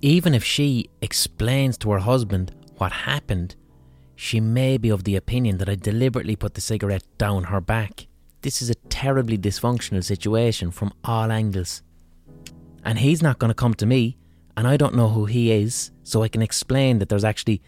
Even 0.00 0.34
if 0.34 0.42
she 0.42 0.88
explains 1.02 1.76
to 1.78 1.90
her 1.90 1.98
husband 1.98 2.54
what 2.78 2.92
happened, 2.92 3.56
she 4.16 4.40
may 4.40 4.78
be 4.78 4.88
of 4.88 5.04
the 5.04 5.16
opinion 5.16 5.58
that 5.58 5.68
I 5.68 5.74
deliberately 5.74 6.34
put 6.34 6.54
the 6.54 6.62
cigarette 6.62 7.04
down 7.18 7.44
her 7.44 7.60
back. 7.60 8.06
This 8.40 8.62
is 8.62 8.70
a 8.70 8.82
terribly 8.88 9.36
dysfunctional 9.36 10.02
situation 10.02 10.70
from 10.70 10.94
all 11.04 11.30
angles. 11.30 11.82
And 12.82 12.98
he's 12.98 13.22
not 13.22 13.38
going 13.38 13.50
to 13.50 13.54
come 13.54 13.74
to 13.74 13.84
me, 13.84 14.16
and 14.56 14.66
I 14.66 14.76
don't 14.76 14.94
know 14.94 15.08
who 15.08 15.26
he 15.26 15.52
is, 15.52 15.90
so 16.02 16.22
I 16.22 16.28
can 16.28 16.42
explain 16.42 16.98
that 16.98 17.08
there's 17.08 17.24
actually 17.24 17.62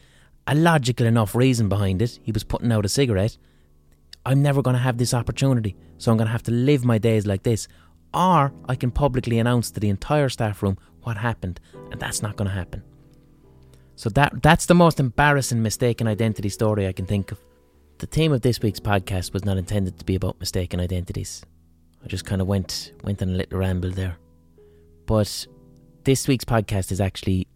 a 0.47 0.55
logical 0.55 1.07
enough 1.07 1.35
reason 1.35 1.68
behind 1.68 2.03
it. 2.03 2.18
He 2.23 2.33
was 2.33 2.45
putting 2.45 2.73
out 2.73 2.85
a 2.85 2.88
cigarette 2.88 3.37
I'm 4.25 4.42
never 4.42 4.62
going 4.62 4.75
to 4.75 4.83
have 4.83 4.99
this 4.99 5.14
opportunity, 5.14 5.77
so 5.99 6.11
I'm 6.11 6.16
going 6.16 6.27
to 6.27 6.33
have 6.33 6.45
to 6.45 6.53
live 6.53 6.85
my 6.85 6.99
days 6.99 7.27
like 7.27 7.42
this. 7.42 7.66
Or 8.14 8.53
I 8.68 8.75
can 8.75 8.90
publicly 8.90 9.38
announce 9.38 9.71
to 9.73 9.81
the 9.81 9.88
entire 9.88 10.29
staff 10.29 10.62
room 10.62 10.79
what 11.03 11.16
happened, 11.16 11.61
and 11.90 12.01
that's 12.01 12.23
not 12.23 12.37
going 12.37 12.49
to 12.49 12.55
happen. 12.55 12.83
So 13.97 14.11
that 14.11 14.42
that's 14.42 14.66
the 14.66 14.75
most 14.75 15.01
embarrassing 15.01 15.62
mistaken 15.62 16.07
identity 16.07 16.49
story 16.49 16.87
I 16.87 16.92
can 16.92 17.07
think 17.07 17.33
of. 17.33 17.38
The 17.99 18.07
theme 18.07 18.33
of 18.33 18.42
this 18.42 18.61
week's 18.61 18.81
podcast 18.81 19.33
was 19.33 19.45
not 19.45 19.59
intended 19.59 19.99
to 19.99 20.05
be 20.05 20.14
about 20.14 20.40
mistaken 20.40 20.81
identities. 20.81 21.45
I 22.05 22.09
just 22.09 22.25
kind 22.25 22.40
of 22.40 22.47
went 22.47 22.92
went 23.03 23.23
on 23.23 23.31
a 23.31 23.33
little 23.33 23.59
ramble 23.59 23.90
there. 23.90 24.18
But 25.07 25.47
this 26.05 26.27
week's 26.27 26.45
podcast 26.45 26.91
is 26.91 27.01
actually 27.01 27.47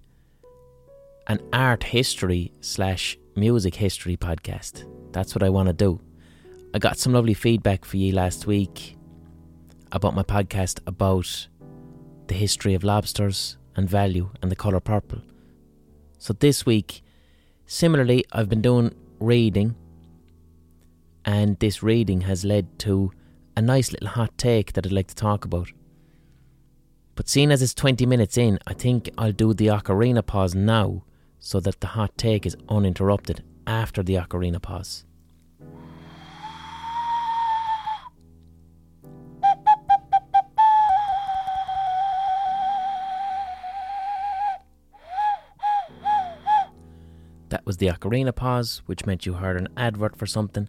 an 1.27 1.41
art 1.53 1.83
history 1.83 2.53
slash 2.61 3.19
music 3.35 3.75
history 3.75 4.17
podcast. 4.17 4.85
That's 5.11 5.35
what 5.35 5.43
I 5.43 5.49
want 5.49 5.67
to 5.67 5.73
do. 5.73 6.01
I 6.73 6.79
got 6.79 6.97
some 6.97 7.13
lovely 7.13 7.35
feedback 7.35 7.85
for 7.85 7.97
you 7.97 8.13
last 8.13 8.47
week 8.47 8.97
about 9.91 10.15
my 10.15 10.23
podcast 10.23 10.79
about 10.87 11.49
the 12.29 12.35
history 12.35 12.75
of 12.75 12.85
lobsters 12.85 13.57
and 13.75 13.91
value 13.91 14.31
and 14.41 14.51
the 14.51 14.57
colour 14.57 14.81
purple. 14.81 15.23
So 16.19 16.33
this 16.33 16.65
week, 16.65 17.03
similarly, 17.67 18.25
I've 18.31 18.49
been 18.49 18.63
doing 18.63 18.95
reading, 19.19 19.75
and 21.25 21.59
this 21.59 21.83
reading 21.83 22.21
has 22.23 22.45
led 22.45 22.79
to 22.81 23.11
a 23.57 23.63
nice 23.63 23.91
little 23.91 24.09
hot 24.09 24.39
take 24.39 24.75
that 24.75 24.87
I'd 24.87 24.93
like 24.93 25.09
to 25.09 25.15
talk 25.17 25.45
about. 25.45 25.69
But 27.17 27.31
seeing 27.31 27.51
as 27.51 27.63
it's 27.63 27.73
20 27.73 28.05
minutes 28.05 28.37
in, 28.37 28.59
I 28.67 28.75
think 28.75 29.09
I'll 29.17 29.33
do 29.33 29.55
the 29.55 29.69
ocarina 29.69 30.25
pause 30.25 30.55
now 30.55 31.03
so 31.39 31.61
that 31.61 31.81
the 31.81 31.87
hot 31.89 32.17
take 32.19 32.45
is 32.45 32.57
uninterrupted 32.69 33.43
after 33.67 34.03
the 34.03 34.17
ocarina 34.17 34.61
pause. 34.61 35.07
That 47.49 47.65
was 47.65 47.79
the 47.79 47.87
ocarina 47.87 48.35
pause, 48.35 48.83
which 48.85 49.07
meant 49.07 49.25
you 49.25 49.35
heard 49.35 49.57
an 49.57 49.69
advert 49.77 50.17
for 50.17 50.27
something. 50.27 50.69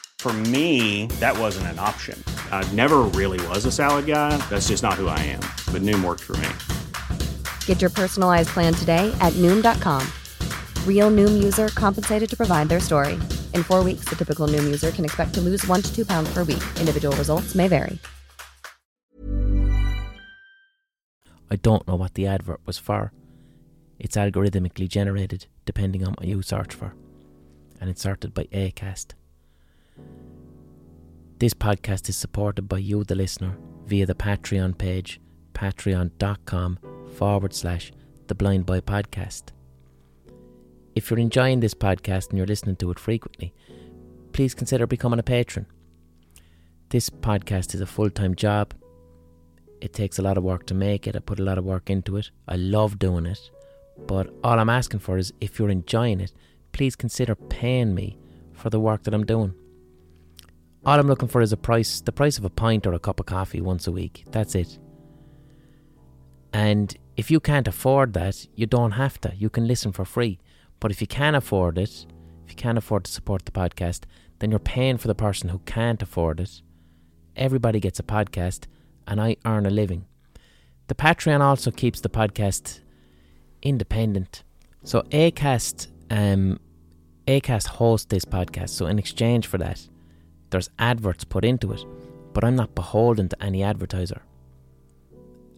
For 0.21 0.31
me, 0.53 1.07
that 1.19 1.35
wasn't 1.35 1.65
an 1.73 1.79
option. 1.79 2.23
I 2.51 2.63
never 2.73 2.99
really 2.99 3.43
was 3.47 3.65
a 3.65 3.71
salad 3.71 4.05
guy. 4.05 4.37
That's 4.51 4.67
just 4.67 4.83
not 4.83 4.93
who 4.93 5.07
I 5.07 5.17
am. 5.17 5.39
But 5.73 5.81
Noom 5.81 6.03
worked 6.03 6.21
for 6.21 6.37
me. 6.37 6.47
Get 7.65 7.81
your 7.81 7.89
personalized 7.89 8.49
plan 8.49 8.71
today 8.75 9.11
at 9.19 9.33
Noom.com. 9.41 10.07
Real 10.85 11.09
Noom 11.09 11.41
user 11.43 11.69
compensated 11.69 12.29
to 12.29 12.37
provide 12.37 12.69
their 12.69 12.79
story. 12.79 13.13
In 13.55 13.63
four 13.63 13.83
weeks, 13.83 14.05
the 14.05 14.15
typical 14.15 14.47
Noom 14.47 14.63
user 14.63 14.91
can 14.91 15.05
expect 15.05 15.33
to 15.33 15.41
lose 15.41 15.65
one 15.65 15.81
to 15.81 15.91
two 15.91 16.05
pounds 16.05 16.31
per 16.31 16.43
week. 16.43 16.61
Individual 16.79 17.15
results 17.17 17.55
may 17.55 17.67
vary. 17.67 17.97
I 21.49 21.55
don't 21.55 21.87
know 21.87 21.95
what 21.95 22.13
the 22.13 22.27
advert 22.27 22.61
was 22.67 22.77
for. 22.77 23.11
It's 23.97 24.17
algorithmically 24.17 24.87
generated 24.87 25.47
depending 25.65 26.05
on 26.05 26.13
what 26.13 26.27
you 26.27 26.43
search 26.43 26.75
for, 26.75 26.93
and 27.79 27.89
it's 27.89 28.03
sorted 28.03 28.35
by 28.35 28.43
ACAST. 28.51 29.15
This 31.41 31.55
podcast 31.55 32.07
is 32.07 32.15
supported 32.15 32.69
by 32.69 32.77
you, 32.77 33.03
the 33.03 33.15
listener, 33.15 33.57
via 33.87 34.05
the 34.05 34.13
Patreon 34.13 34.77
page, 34.77 35.19
patreon.com 35.53 36.77
forward 37.15 37.55
slash 37.55 37.91
the 38.27 38.35
Blind 38.35 38.67
Boy 38.67 38.79
Podcast. 38.81 39.45
if 40.93 41.09
you're 41.09 41.17
enjoying 41.17 41.59
this 41.59 41.73
podcast 41.73 42.29
and 42.29 42.37
you're 42.37 42.45
listening 42.45 42.75
to 42.75 42.91
it 42.91 42.99
frequently, 42.99 43.55
please 44.33 44.53
consider 44.53 44.85
becoming 44.85 45.17
a 45.17 45.23
patron. 45.23 45.65
This 46.89 47.09
podcast 47.09 47.73
is 47.73 47.81
a 47.81 47.87
full 47.87 48.11
time 48.11 48.35
job. 48.35 48.75
It 49.81 49.93
takes 49.93 50.19
a 50.19 50.21
lot 50.21 50.37
of 50.37 50.43
work 50.43 50.67
to 50.67 50.75
make 50.75 51.07
it. 51.07 51.15
I 51.15 51.19
put 51.21 51.39
a 51.39 51.43
lot 51.43 51.57
of 51.57 51.65
work 51.65 51.89
into 51.89 52.17
it. 52.17 52.29
I 52.47 52.57
love 52.57 52.99
doing 52.99 53.25
it. 53.25 53.49
But 54.05 54.31
all 54.43 54.59
I'm 54.59 54.69
asking 54.69 54.99
for 54.99 55.17
is 55.17 55.33
if 55.41 55.57
you're 55.57 55.71
enjoying 55.71 56.21
it, 56.21 56.33
please 56.71 56.95
consider 56.95 57.33
paying 57.33 57.95
me 57.95 58.19
for 58.53 58.69
the 58.69 58.79
work 58.79 59.01
that 59.05 59.15
I'm 59.15 59.25
doing. 59.25 59.55
All 60.83 60.99
I'm 60.99 61.07
looking 61.07 61.27
for 61.27 61.41
is 61.41 61.53
a 61.53 61.57
price, 61.57 62.01
the 62.01 62.11
price 62.11 62.39
of 62.39 62.45
a 62.45 62.49
pint 62.49 62.87
or 62.87 62.93
a 62.93 62.99
cup 62.99 63.19
of 63.19 63.27
coffee 63.27 63.61
once 63.61 63.85
a 63.85 63.91
week. 63.91 64.23
That's 64.31 64.55
it. 64.55 64.79
And 66.53 66.97
if 67.17 67.29
you 67.29 67.39
can't 67.39 67.67
afford 67.67 68.13
that, 68.13 68.47
you 68.55 68.65
don't 68.65 68.91
have 68.91 69.21
to. 69.21 69.33
You 69.35 69.49
can 69.49 69.67
listen 69.67 69.91
for 69.91 70.05
free. 70.05 70.39
But 70.79 70.89
if 70.89 70.99
you 70.99 71.05
can 71.05 71.35
afford 71.35 71.77
it, 71.77 72.07
if 72.45 72.51
you 72.51 72.55
can't 72.55 72.79
afford 72.79 73.03
to 73.05 73.11
support 73.11 73.45
the 73.45 73.51
podcast, 73.51 74.05
then 74.39 74.49
you're 74.49 74.59
paying 74.59 74.97
for 74.97 75.07
the 75.07 75.15
person 75.15 75.49
who 75.49 75.59
can't 75.59 76.01
afford 76.01 76.39
it. 76.39 76.63
Everybody 77.35 77.79
gets 77.79 77.99
a 77.99 78.03
podcast, 78.03 78.65
and 79.07 79.21
I 79.21 79.37
earn 79.45 79.67
a 79.67 79.69
living. 79.69 80.05
The 80.87 80.95
Patreon 80.95 81.41
also 81.41 81.69
keeps 81.69 82.01
the 82.01 82.09
podcast 82.09 82.79
independent. 83.61 84.43
So 84.83 85.03
Acast, 85.11 85.87
um, 86.09 86.59
Acast 87.27 87.67
hosts 87.67 88.07
this 88.07 88.25
podcast. 88.25 88.69
So 88.69 88.87
in 88.87 88.97
exchange 88.97 89.45
for 89.45 89.59
that, 89.59 89.87
there's 90.51 90.69
adverts 90.77 91.23
put 91.23 91.43
into 91.43 91.71
it, 91.71 91.83
but 92.33 92.43
I'm 92.43 92.55
not 92.55 92.75
beholden 92.75 93.29
to 93.29 93.43
any 93.43 93.63
advertiser. 93.63 94.21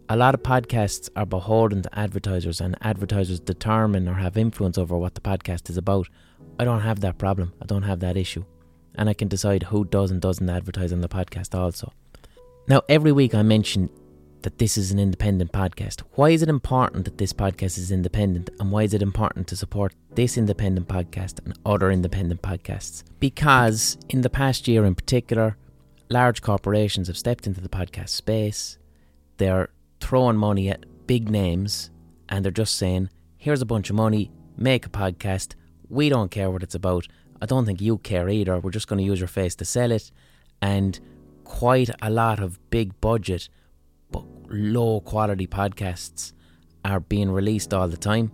A 0.10 0.17
lot 0.17 0.36
of 0.36 0.43
podcasts 0.43 1.10
are 1.15 1.25
beholden 1.25 1.82
to 1.82 1.99
advertisers, 1.99 2.62
and 2.62 2.77
advertisers 2.82 3.39
determine 3.39 4.08
or 4.08 4.15
have 4.15 4.38
influence 4.38 4.77
over 4.77 4.97
what 4.97 5.15
the 5.15 5.21
podcast 5.21 5.69
is 5.69 5.77
about. 5.77 6.08
I 6.60 6.65
don't 6.65 6.82
have 6.82 6.99
that 6.99 7.17
problem. 7.17 7.53
I 7.62 7.65
don't 7.65 7.84
have 7.84 7.99
that 8.01 8.17
issue. 8.17 8.45
And 8.95 9.10
I 9.10 9.13
can 9.13 9.27
decide 9.27 9.63
who 9.63 9.86
does 9.86 10.12
and 10.12 10.21
doesn't 10.21 10.49
advertise 10.49 10.93
on 10.93 11.01
the 11.01 11.10
podcast 11.10 11.58
also. 11.58 11.91
Now, 12.67 12.82
every 12.88 13.12
week 13.12 13.34
I 13.34 13.41
mention 13.41 13.89
that 14.43 14.60
this 14.60 14.77
is 14.77 14.91
an 14.91 14.99
independent 14.99 15.51
podcast. 15.51 16.01
Why 16.13 16.29
is 16.29 16.43
it 16.43 16.49
important 16.49 17.06
that 17.06 17.17
this 17.17 17.34
podcast 17.34 17.77
is 17.77 17.91
independent 17.91 18.49
and 18.60 18.71
why 18.71 18.84
is 18.84 18.93
it 18.93 19.01
important 19.01 19.47
to 19.47 19.56
support 19.56 19.93
this 20.15 20.38
independent 20.38 20.88
podcast 20.88 21.43
and 21.45 21.58
other 21.65 21.89
independent 21.89 22.41
podcasts? 22.41 23.03
Because 23.19 23.97
in 24.10 24.21
the 24.21 24.29
past 24.29 24.67
year 24.67 24.86
in 24.86 24.95
particular, 24.95 25.58
large 26.10 26.41
corporations 26.41 27.08
have 27.08 27.17
stepped 27.17 27.47
into 27.47 27.62
the 27.62 27.69
podcast 27.69 28.10
space. 28.10 28.77
They're 29.38 29.69
throwing 29.99 30.38
money 30.38 30.69
at 30.69 30.86
big 31.08 31.29
names 31.29 31.89
and 32.29 32.43
they're 32.43 32.51
just 32.51 32.75
saying, 32.75 33.10
here's 33.38 33.62
a 33.62 33.65
bunch 33.65 33.89
of 33.89 33.95
money, 33.95 34.29
make 34.58 34.86
a 34.86 34.89
podcast. 34.89 35.56
We 35.89 36.10
don't 36.10 36.32
care 36.32 36.51
what 36.51 36.63
it's 36.63 36.75
about. 36.75 37.08
I 37.41 37.45
don't 37.45 37.65
think 37.65 37.82
you 37.82 37.97
care 37.97 38.29
either. 38.29 38.60
We're 38.60 38.71
just 38.71 38.88
going 38.88 38.99
to 38.99 39.06
use 39.06 39.19
your 39.19 39.27
face 39.27 39.56
to 39.56 39.65
sell 39.65 39.91
it. 39.91 40.12
And 40.62 40.99
quite 41.43 41.89
a 42.01 42.10
lot 42.10 42.39
of 42.39 42.60
big 42.69 42.99
budget 42.99 43.49
low 44.49 44.99
quality 45.01 45.47
podcasts 45.47 46.34
are 46.86 46.99
being 46.99 47.32
released 47.32 47.73
all 47.73 47.88
the 47.88 47.97
time, 47.97 48.32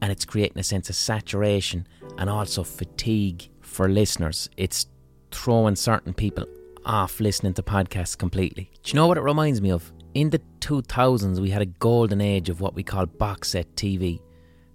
and 0.00 0.12
it's 0.12 0.24
creating 0.24 0.58
a 0.58 0.62
sense 0.62 0.88
of 0.90 0.96
saturation 0.96 1.86
and 2.18 2.28
also 2.28 2.62
fatigue 2.62 3.48
for 3.60 3.88
listeners. 3.88 4.48
It's 4.56 4.86
throwing 5.30 5.76
certain 5.76 6.14
people 6.14 6.46
off 6.84 7.20
listening 7.20 7.54
to 7.54 7.62
podcasts 7.62 8.16
completely. 8.16 8.70
Do 8.82 8.90
you 8.90 8.94
know 8.96 9.06
what 9.06 9.18
it 9.18 9.22
reminds 9.22 9.60
me 9.60 9.70
of? 9.70 9.92
In 10.14 10.30
the 10.30 10.40
2000s, 10.60 11.38
we 11.38 11.50
had 11.50 11.62
a 11.62 11.66
golden 11.66 12.20
age 12.20 12.48
of 12.48 12.60
what 12.60 12.74
we 12.74 12.82
call 12.82 13.06
box 13.06 13.50
set 13.50 13.74
TV. 13.76 14.20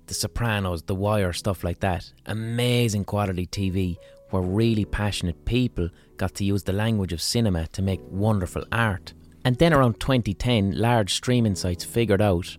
The 0.06 0.14
Sopranos, 0.14 0.84
The 0.84 0.96
Wire, 0.96 1.34
stuff 1.34 1.64
like 1.64 1.80
that. 1.80 2.12
Amazing 2.26 3.06
quality 3.06 3.48
TV 3.48 3.98
where 4.30 4.42
really 4.42 4.86
passionate 4.86 5.46
people 5.46 5.90
got 6.18 6.34
to 6.36 6.44
use 6.44 6.64
the 6.64 6.74
language 6.74 7.14
of 7.14 7.22
cinema 7.22 7.68
to 7.68 7.82
make 7.82 8.02
wonderful 8.10 8.64
art. 8.72 9.14
And 9.46 9.58
then 9.58 9.74
around 9.74 10.00
2010, 10.00 10.78
large 10.78 11.14
streaming 11.14 11.56
sites 11.56 11.84
figured 11.84 12.22
out 12.22 12.58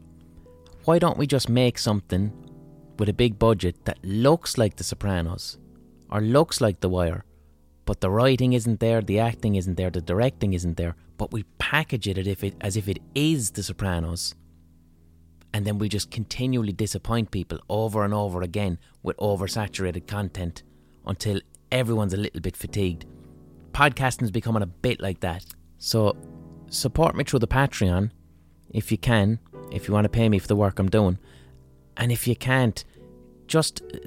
why 0.85 0.99
don't 0.99 1.17
we 1.17 1.27
just 1.27 1.49
make 1.49 1.79
something 1.79 2.31
with 2.99 3.09
a 3.09 3.15
big 3.15 3.39
budget 3.39 3.85
that 3.87 3.99
looks 4.05 4.59
like 4.59 4.77
The 4.77 4.85
Sopranos 4.85 5.59
or 6.11 6.21
looks 6.21 6.61
like 6.61 6.81
The 6.81 6.91
Wire, 6.91 7.25
but 7.87 8.01
the 8.01 8.11
writing 8.11 8.53
isn't 8.53 8.81
there, 8.81 9.01
the 9.01 9.19
acting 9.19 9.55
isn't 9.55 9.77
there, 9.77 9.91
the 9.91 10.03
directing 10.03 10.53
isn't 10.53 10.77
there, 10.77 10.95
but 11.17 11.33
we 11.33 11.45
package 11.59 12.07
it 12.07 12.19
as 12.61 12.77
if 12.77 12.89
it, 12.89 12.99
is 13.15 13.53
The 13.53 13.63
Sopranos. 13.63 14.35
And 15.55 15.67
then 15.67 15.79
we 15.79 15.89
just 15.89 16.11
continually 16.11 16.73
disappoint 16.73 17.31
people 17.31 17.61
over 17.69 18.05
and 18.05 18.13
over 18.13 18.43
again 18.43 18.79
with 19.03 19.17
oversaturated 19.17 20.07
content 20.07 20.63
until 21.07 21.41
everyone's 21.73 22.13
a 22.13 22.19
little 22.19 22.41
bit 22.41 22.57
fatigued. 22.57 23.07
Podcasting's 23.73 24.31
becoming 24.31 24.63
a 24.63 24.67
bit 24.67 25.01
like 25.01 25.21
that. 25.21 25.45
So 25.79 26.17
support 26.75 27.15
me 27.15 27.25
through 27.25 27.39
the 27.39 27.49
Patreon 27.49 28.11
if 28.71 28.91
you 28.91 28.99
can, 28.99 29.39
if 29.71 29.87
you 29.87 29.95
want 29.95 30.05
to 30.05 30.09
pay 30.11 30.29
me 30.29 30.39
for 30.39 30.49
the 30.49 30.57
work 30.57 30.79
I'm 30.79 30.91
doing. 30.91 31.19
And 31.97 32.11
if 32.11 32.27
you 32.27 32.35
can't, 32.35 32.85
just 33.47 33.83
uh, 33.83 33.99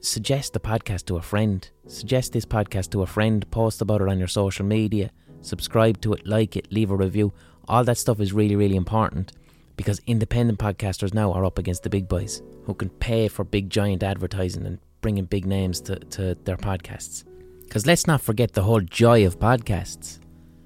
suggest 0.00 0.52
the 0.52 0.60
podcast 0.60 1.06
to 1.06 1.16
a 1.16 1.22
friend. 1.22 1.68
Suggest 1.86 2.32
this 2.32 2.44
podcast 2.44 2.90
to 2.90 3.02
a 3.02 3.06
friend, 3.06 3.50
post 3.50 3.80
about 3.80 4.02
it 4.02 4.08
on 4.08 4.18
your 4.18 4.28
social 4.28 4.66
media, 4.66 5.10
subscribe 5.40 6.00
to 6.02 6.12
it, 6.12 6.26
like 6.26 6.56
it, 6.56 6.70
leave 6.70 6.90
a 6.90 6.96
review. 6.96 7.32
All 7.66 7.84
that 7.84 7.98
stuff 7.98 8.20
is 8.20 8.32
really, 8.32 8.56
really 8.56 8.76
important 8.76 9.32
because 9.76 10.00
independent 10.06 10.58
podcasters 10.58 11.14
now 11.14 11.32
are 11.32 11.44
up 11.44 11.58
against 11.58 11.82
the 11.82 11.90
big 11.90 12.08
boys 12.08 12.42
who 12.64 12.74
can 12.74 12.90
pay 12.90 13.28
for 13.28 13.44
big, 13.44 13.70
giant 13.70 14.02
advertising 14.02 14.66
and 14.66 14.78
bringing 15.00 15.24
big 15.24 15.46
names 15.46 15.80
to, 15.80 15.96
to 15.96 16.34
their 16.44 16.58
podcasts. 16.58 17.24
Because 17.62 17.86
let's 17.86 18.06
not 18.06 18.20
forget 18.20 18.52
the 18.52 18.62
whole 18.62 18.80
joy 18.80 19.24
of 19.24 19.38
podcasts 19.38 20.18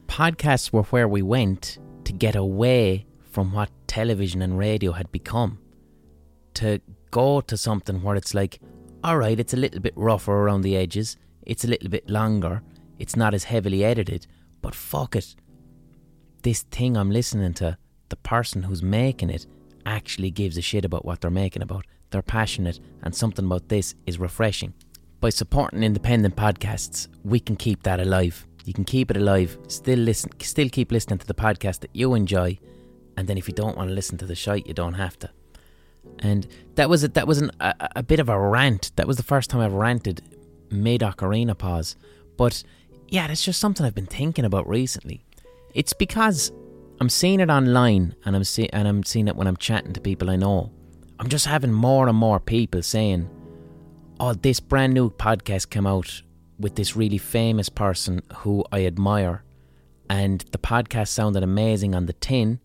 podcasts 0.06 0.72
were 0.72 0.82
where 0.84 1.08
we 1.08 1.22
went 1.22 1.78
to 2.04 2.12
get 2.12 2.36
away 2.36 3.06
from 3.30 3.52
what 3.52 3.70
television 3.86 4.42
and 4.42 4.58
radio 4.58 4.92
had 4.92 5.10
become. 5.10 5.58
To 6.54 6.80
go 7.10 7.40
to 7.40 7.56
something 7.56 8.02
where 8.02 8.16
it's 8.16 8.34
like, 8.34 8.60
alright, 9.04 9.40
it's 9.40 9.54
a 9.54 9.58
little 9.58 9.80
bit 9.80 9.94
rougher 9.96 10.32
around 10.32 10.62
the 10.62 10.76
edges, 10.76 11.16
it's 11.42 11.64
a 11.64 11.68
little 11.68 11.90
bit 11.90 12.08
longer, 12.08 12.62
it's 12.98 13.16
not 13.16 13.34
as 13.34 13.44
heavily 13.44 13.84
edited, 13.84 14.26
but 14.62 14.74
fuck 14.74 15.16
it. 15.16 15.34
This 16.42 16.62
thing 16.62 16.96
I'm 16.96 17.10
listening 17.10 17.54
to, 17.54 17.76
the 18.08 18.16
person 18.16 18.62
who's 18.62 18.82
making 18.82 19.30
it 19.30 19.46
actually 19.86 20.30
gives 20.30 20.56
a 20.56 20.62
shit 20.62 20.84
about 20.84 21.04
what 21.04 21.20
they're 21.20 21.30
making 21.30 21.62
about. 21.62 21.86
They're 22.10 22.22
passionate, 22.22 22.80
and 23.02 23.14
something 23.14 23.46
about 23.46 23.68
this 23.68 23.94
is 24.06 24.18
refreshing. 24.18 24.74
By 25.20 25.30
supporting 25.30 25.82
independent 25.82 26.36
podcasts, 26.36 27.08
we 27.24 27.40
can 27.40 27.56
keep 27.56 27.82
that 27.82 27.98
alive. 27.98 28.46
You 28.64 28.72
can 28.72 28.84
keep 28.84 29.10
it 29.10 29.16
alive. 29.16 29.58
Still 29.68 29.98
listen. 29.98 30.30
Still 30.40 30.68
keep 30.70 30.90
listening 30.90 31.18
to 31.18 31.26
the 31.26 31.34
podcast 31.34 31.80
that 31.80 31.90
you 31.92 32.14
enjoy, 32.14 32.58
and 33.16 33.28
then 33.28 33.36
if 33.36 33.46
you 33.46 33.54
don't 33.54 33.76
want 33.76 33.90
to 33.90 33.94
listen 33.94 34.16
to 34.18 34.26
the 34.26 34.34
shite, 34.34 34.66
you 34.66 34.74
don't 34.74 34.94
have 34.94 35.18
to. 35.20 35.30
And 36.20 36.46
that 36.74 36.88
was 36.88 37.04
a, 37.04 37.08
that 37.08 37.26
was 37.26 37.38
an, 37.38 37.50
a, 37.60 37.74
a 37.96 38.02
bit 38.02 38.20
of 38.20 38.28
a 38.28 38.38
rant. 38.38 38.92
That 38.96 39.06
was 39.06 39.16
the 39.18 39.22
first 39.22 39.50
time 39.50 39.60
I've 39.60 39.72
ranted 39.74 40.22
mid 40.70 41.02
ocarina 41.02 41.56
pause. 41.56 41.96
But 42.36 42.62
yeah, 43.08 43.26
that's 43.26 43.44
just 43.44 43.60
something 43.60 43.84
I've 43.84 43.94
been 43.94 44.06
thinking 44.06 44.44
about 44.44 44.68
recently. 44.68 45.24
It's 45.74 45.92
because 45.92 46.50
I'm 47.00 47.08
seeing 47.10 47.40
it 47.40 47.50
online, 47.50 48.14
and 48.24 48.34
I'm 48.34 48.44
see, 48.44 48.68
and 48.72 48.88
I'm 48.88 49.02
seeing 49.02 49.28
it 49.28 49.36
when 49.36 49.46
I'm 49.46 49.56
chatting 49.58 49.92
to 49.92 50.00
people 50.00 50.30
I 50.30 50.36
know. 50.36 50.72
I'm 51.18 51.28
just 51.28 51.46
having 51.46 51.72
more 51.72 52.08
and 52.08 52.16
more 52.16 52.40
people 52.40 52.82
saying, 52.82 53.28
"Oh, 54.18 54.32
this 54.32 54.58
brand 54.58 54.94
new 54.94 55.10
podcast 55.10 55.68
came 55.68 55.86
out 55.86 56.22
with 56.58 56.76
this 56.76 56.96
really 56.96 57.18
famous 57.18 57.68
person 57.68 58.22
who 58.36 58.64
I 58.70 58.86
admire. 58.86 59.42
And 60.08 60.40
the 60.52 60.58
podcast 60.58 61.08
sounded 61.08 61.42
amazing 61.42 61.94
on 61.94 62.06
the 62.06 62.12
tin, 62.12 62.60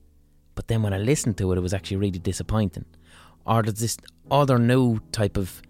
but 0.56 0.68
then 0.68 0.84
when 0.84 0.94
I 0.94 0.98
listened 0.98 1.38
to 1.38 1.52
it, 1.52 1.58
it 1.58 1.62
was 1.62 1.74
actually 1.74 1.98
really 1.98 2.20
disappointing. 2.20 2.86
Or 3.46 3.64
there's 3.64 3.80
this 3.80 3.98
other 4.30 4.60
new 4.60 5.00
type 5.12 5.38
of. 5.38 5.62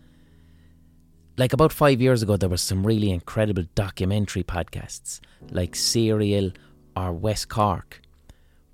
Like 1.38 1.54
about 1.54 1.72
five 1.72 2.02
years 2.02 2.22
ago, 2.22 2.36
there 2.36 2.50
was 2.50 2.62
some 2.62 2.86
really 2.86 3.12
incredible 3.12 3.64
documentary 3.76 4.44
podcasts, 4.44 5.22
like 5.52 5.76
Serial 5.76 6.52
or 6.98 7.14
West 7.14 7.48
Cork. 7.48 8.02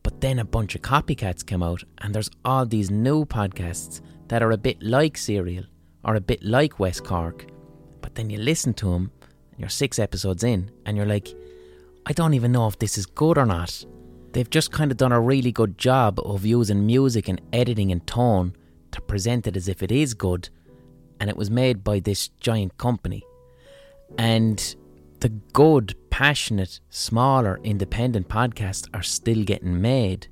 But 0.02 0.22
then 0.22 0.40
a 0.40 0.46
bunch 0.46 0.74
of 0.74 0.82
copycats 0.82 1.46
came 1.46 1.62
out, 1.62 1.84
and 2.00 2.16
there's 2.16 2.32
all 2.44 2.66
these 2.66 2.90
new 2.90 3.26
podcasts 3.26 4.02
that 4.30 4.42
are 4.42 4.52
a 4.52 4.58
bit 4.58 4.82
like 4.82 5.18
Serial 5.18 5.66
or 6.04 6.16
a 6.16 6.22
bit 6.22 6.44
like 6.44 6.80
West 6.80 7.04
Cork. 7.04 7.46
But 8.02 8.16
then 8.16 8.30
you 8.30 8.38
listen 8.38 8.74
to 8.76 8.92
them, 8.92 9.12
you're 9.58 9.70
six 9.70 10.00
episodes 10.00 10.44
in, 10.44 10.72
and 10.86 10.98
you're 10.98 11.06
like, 11.06 11.34
I 12.06 12.14
don't 12.14 12.34
even 12.34 12.52
know 12.52 12.68
if 12.68 12.78
this 12.80 12.98
is 12.98 13.06
good 13.06 13.38
or 13.38 13.46
not. 13.46 13.84
They've 14.34 14.50
just 14.50 14.72
kind 14.72 14.92
of 14.92 14.98
done 14.98 15.12
a 15.12 15.20
really 15.20 15.52
good 15.52 15.78
job 15.78 16.20
of 16.20 16.46
using 16.46 16.86
music 16.86 17.28
and 17.30 17.42
editing 17.54 17.92
and 17.92 18.06
tone 18.06 18.54
to 18.92 19.02
present 19.02 19.48
it 19.48 19.56
as 19.56 19.68
if 19.68 19.82
it 19.82 19.92
is 19.92 20.14
good, 20.14 20.50
and 21.20 21.30
it 21.30 21.38
was 21.38 21.50
made 21.50 21.84
by 21.84 22.00
this 22.00 22.28
giant 22.40 22.78
company. 22.78 23.24
And 24.18 24.76
the 25.22 25.30
good, 25.30 25.96
passionate, 26.10 26.80
smaller, 26.90 27.60
independent 27.64 28.28
podcasts 28.28 28.88
are 28.94 29.02
still 29.02 29.44
getting 29.44 29.82
made, 29.82 30.28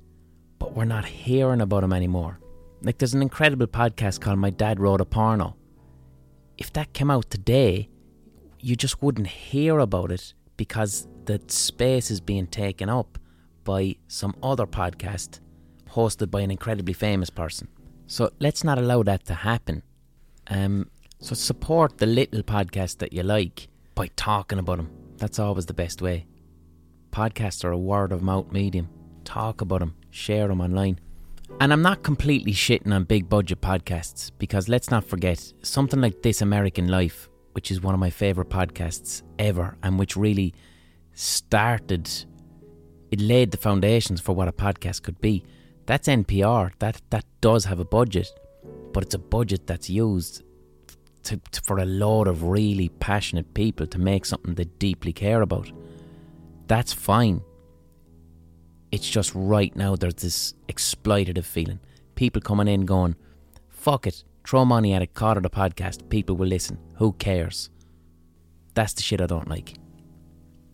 but 0.60 0.76
we're 0.76 0.86
not 0.86 1.06
hearing 1.06 1.62
about 1.62 1.82
them 1.82 1.94
anymore. 1.94 2.40
Like, 2.82 2.98
there's 2.98 3.14
an 3.14 3.22
incredible 3.22 3.68
podcast 3.68 4.20
called 4.20 4.40
My 4.40 4.50
Dad 4.50 4.80
Wrote 4.80 5.02
a 5.02 5.06
Porno. 5.06 5.56
if 6.58 6.72
that 6.74 6.94
came 6.94 7.12
out 7.12 7.30
today, 7.30 7.90
you 8.64 8.78
just 8.78 9.04
wouldn't 9.04 9.28
hear 9.28 9.80
about 9.80 10.10
it 10.10 10.34
because 10.56 11.06
the 11.26 11.42
space 11.48 12.10
is 12.10 12.22
being 12.22 12.48
taken 12.48 12.90
up 12.90 13.20
by 13.66 13.98
some 14.08 14.34
other 14.42 14.66
podcast 14.66 15.42
hosted 15.92 16.32
by 16.32 16.40
an 16.40 16.50
incredibly 16.50 16.94
famous 16.94 17.30
person. 17.30 17.68
So 18.08 18.32
let's 18.40 18.64
not 18.64 18.78
allow 18.78 19.04
that 19.04 19.26
to 19.26 19.34
happen. 19.34 19.84
Um, 20.48 20.90
so 21.20 21.36
support 21.36 21.98
the 21.98 22.06
little 22.06 22.42
podcast 22.42 23.00
that 23.00 23.12
you 23.12 23.22
like 23.22 23.68
by 23.96 24.08
talking 24.16 24.60
about 24.60 24.78
them. 24.78 24.92
That's 25.18 25.40
always 25.40 25.66
the 25.66 25.74
best 25.74 26.02
way. 26.02 26.26
Podcasts 27.12 27.66
are 27.66 27.72
a 27.72 27.78
word 27.78 28.14
of 28.14 28.22
mouth 28.22 28.52
medium. 28.54 28.88
Talk 29.26 29.60
about 29.60 29.80
them, 29.80 29.96
share 30.10 30.48
them 30.48 30.62
online. 30.62 31.00
And 31.60 31.74
I'm 31.74 31.82
not 31.82 32.02
completely 32.02 32.54
shitting 32.54 32.94
on 32.94 33.04
big 33.04 33.28
budget 33.28 33.60
podcasts 33.60 34.32
because 34.38 34.70
let's 34.70 34.90
not 34.90 35.04
forget 35.04 35.54
something 35.62 36.00
like 36.00 36.22
This 36.22 36.42
American 36.42 36.88
Life, 36.88 37.30
which 37.54 37.72
is 37.72 37.82
one 37.82 37.94
of 37.94 38.00
my 38.00 38.10
favourite 38.10 38.50
podcasts 38.50 39.24
ever 39.40 39.78
and 39.82 39.98
which 39.98 40.16
really 40.16 40.54
started, 41.14 42.10
it 43.12 43.22
laid 43.22 43.52
the 43.52 43.58
foundations 43.58 44.20
for 44.20 44.34
what 44.34 44.48
a 44.48 44.52
podcast 44.52 45.04
could 45.04 45.20
be. 45.22 45.44
That's 45.86 46.08
NPR. 46.08 46.72
That, 46.80 47.02
that 47.10 47.26
does 47.42 47.66
have 47.66 47.80
a 47.80 47.86
budget, 47.86 48.30
but 48.92 49.04
it's 49.04 49.16
a 49.16 49.20
budget 49.20 49.68
that's 49.68 49.90
used 49.90 50.44
to, 51.24 51.40
to, 51.52 51.62
for 51.62 51.78
a 51.78 51.86
lot 51.86 52.28
of 52.28 52.44
really 52.44 52.90
passionate 52.90 53.54
people 53.54 53.88
to 53.88 54.00
make 54.00 54.26
something 54.26 54.56
they 54.56 54.66
deeply 54.66 55.14
care 55.14 55.42
about. 55.42 55.72
That's 56.68 56.94
fine. 56.94 57.42
It's 58.92 59.10
just 59.10 59.32
right 59.34 59.76
now 59.76 59.96
there's 59.96 60.16
this 60.16 60.54
exploitative 60.68 61.46
feeling. 61.46 61.80
People 62.16 62.42
coming 62.42 62.68
in 62.68 62.86
going, 62.86 63.16
fuck 63.70 64.06
it, 64.08 64.24
throw 64.46 64.66
money 64.66 64.94
at 64.94 65.02
it, 65.02 65.14
call 65.14 65.38
it 65.38 65.46
a 65.46 65.50
podcast, 65.50 66.10
people 66.10 66.36
will 66.36 66.48
listen. 66.48 66.78
Who 66.98 67.14
cares? 67.14 67.70
That's 68.74 68.94
the 68.94 69.02
shit 69.02 69.22
I 69.22 69.28
don't 69.28 69.48
like. 69.48 69.76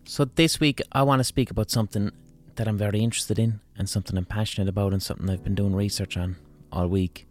So 0.04 0.24
this 0.24 0.58
week 0.58 0.80
I 0.92 1.02
want 1.02 1.20
to 1.20 1.24
speak 1.24 1.50
about 1.50 1.70
something 1.70 2.10
that 2.56 2.66
I'm 2.66 2.76
very 2.76 3.00
interested 3.00 3.38
in 3.38 3.60
and 3.76 3.88
something 3.88 4.16
I'm 4.18 4.24
passionate 4.24 4.68
about 4.68 4.92
and 4.92 5.02
something 5.02 5.30
I've 5.30 5.44
been 5.44 5.54
doing 5.54 5.74
research 5.74 6.16
on 6.16 6.36
all 6.72 6.88
week. 6.88 7.26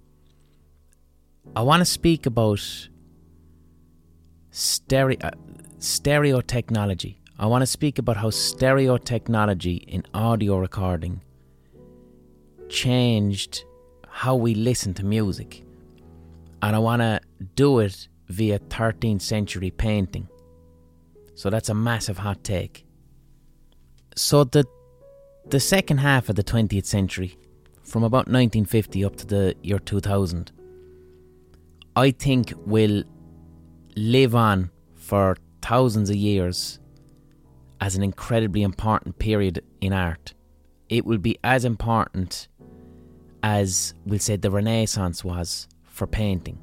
I 1.56 1.62
want 1.62 1.82
to 1.82 1.86
speak 1.86 2.26
about 2.26 2.62
stereo, 4.52 5.18
uh, 5.22 5.32
stereo 5.80 6.42
technology. 6.42 7.22
I 7.38 7.48
want 7.48 7.62
to 7.64 7.68
speak 7.68 8.00
about 8.00 8.18
how 8.18 8.30
stereo 8.30 8.98
technology 8.98 9.76
in 9.76 10.04
audio 10.14 10.58
recording 10.58 11.22
changed 12.70 13.64
how 14.08 14.36
we 14.36 14.54
listen 14.54 14.94
to 14.96 15.06
music. 15.06 15.64
And 16.62 16.76
I 16.76 16.80
want 16.80 17.02
to 17.02 17.22
do 17.56 17.80
it 17.80 18.08
via 18.28 18.60
13th 18.60 19.22
century 19.22 19.72
painting. 19.72 20.28
So 21.36 21.50
that's 21.50 21.70
a 21.70 21.74
massive 21.74 22.18
hot 22.18 22.44
take. 22.44 22.86
So 24.16 24.44
the 24.44 24.66
the 25.48 25.60
second 25.60 26.00
half 26.00 26.30
of 26.30 26.36
the 26.36 26.44
20th 26.44 26.86
century, 26.86 27.36
from 27.82 28.04
about 28.04 28.28
1950 28.28 29.06
up 29.06 29.16
to 29.16 29.26
the 29.26 29.56
year 29.64 29.80
2000, 29.80 30.52
I 31.96 32.12
think 32.12 32.54
will 32.66 33.04
live 33.96 34.36
on 34.36 34.70
for 34.96 35.38
thousands 35.62 36.10
of 36.10 36.18
years 36.18 36.80
as 37.82 37.96
an 37.96 38.04
incredibly 38.04 38.62
important 38.62 39.18
period 39.18 39.64
in 39.82 39.94
art. 39.94 40.34
It 40.90 41.06
will 41.06 41.18
be 41.18 41.40
as 41.44 41.64
important 41.64 42.50
as 43.42 43.94
we'll 44.06 44.20
say 44.20 44.36
the 44.36 44.52
Renaissance 44.52 45.24
was 45.24 45.69
for 46.00 46.08
painting 46.08 46.58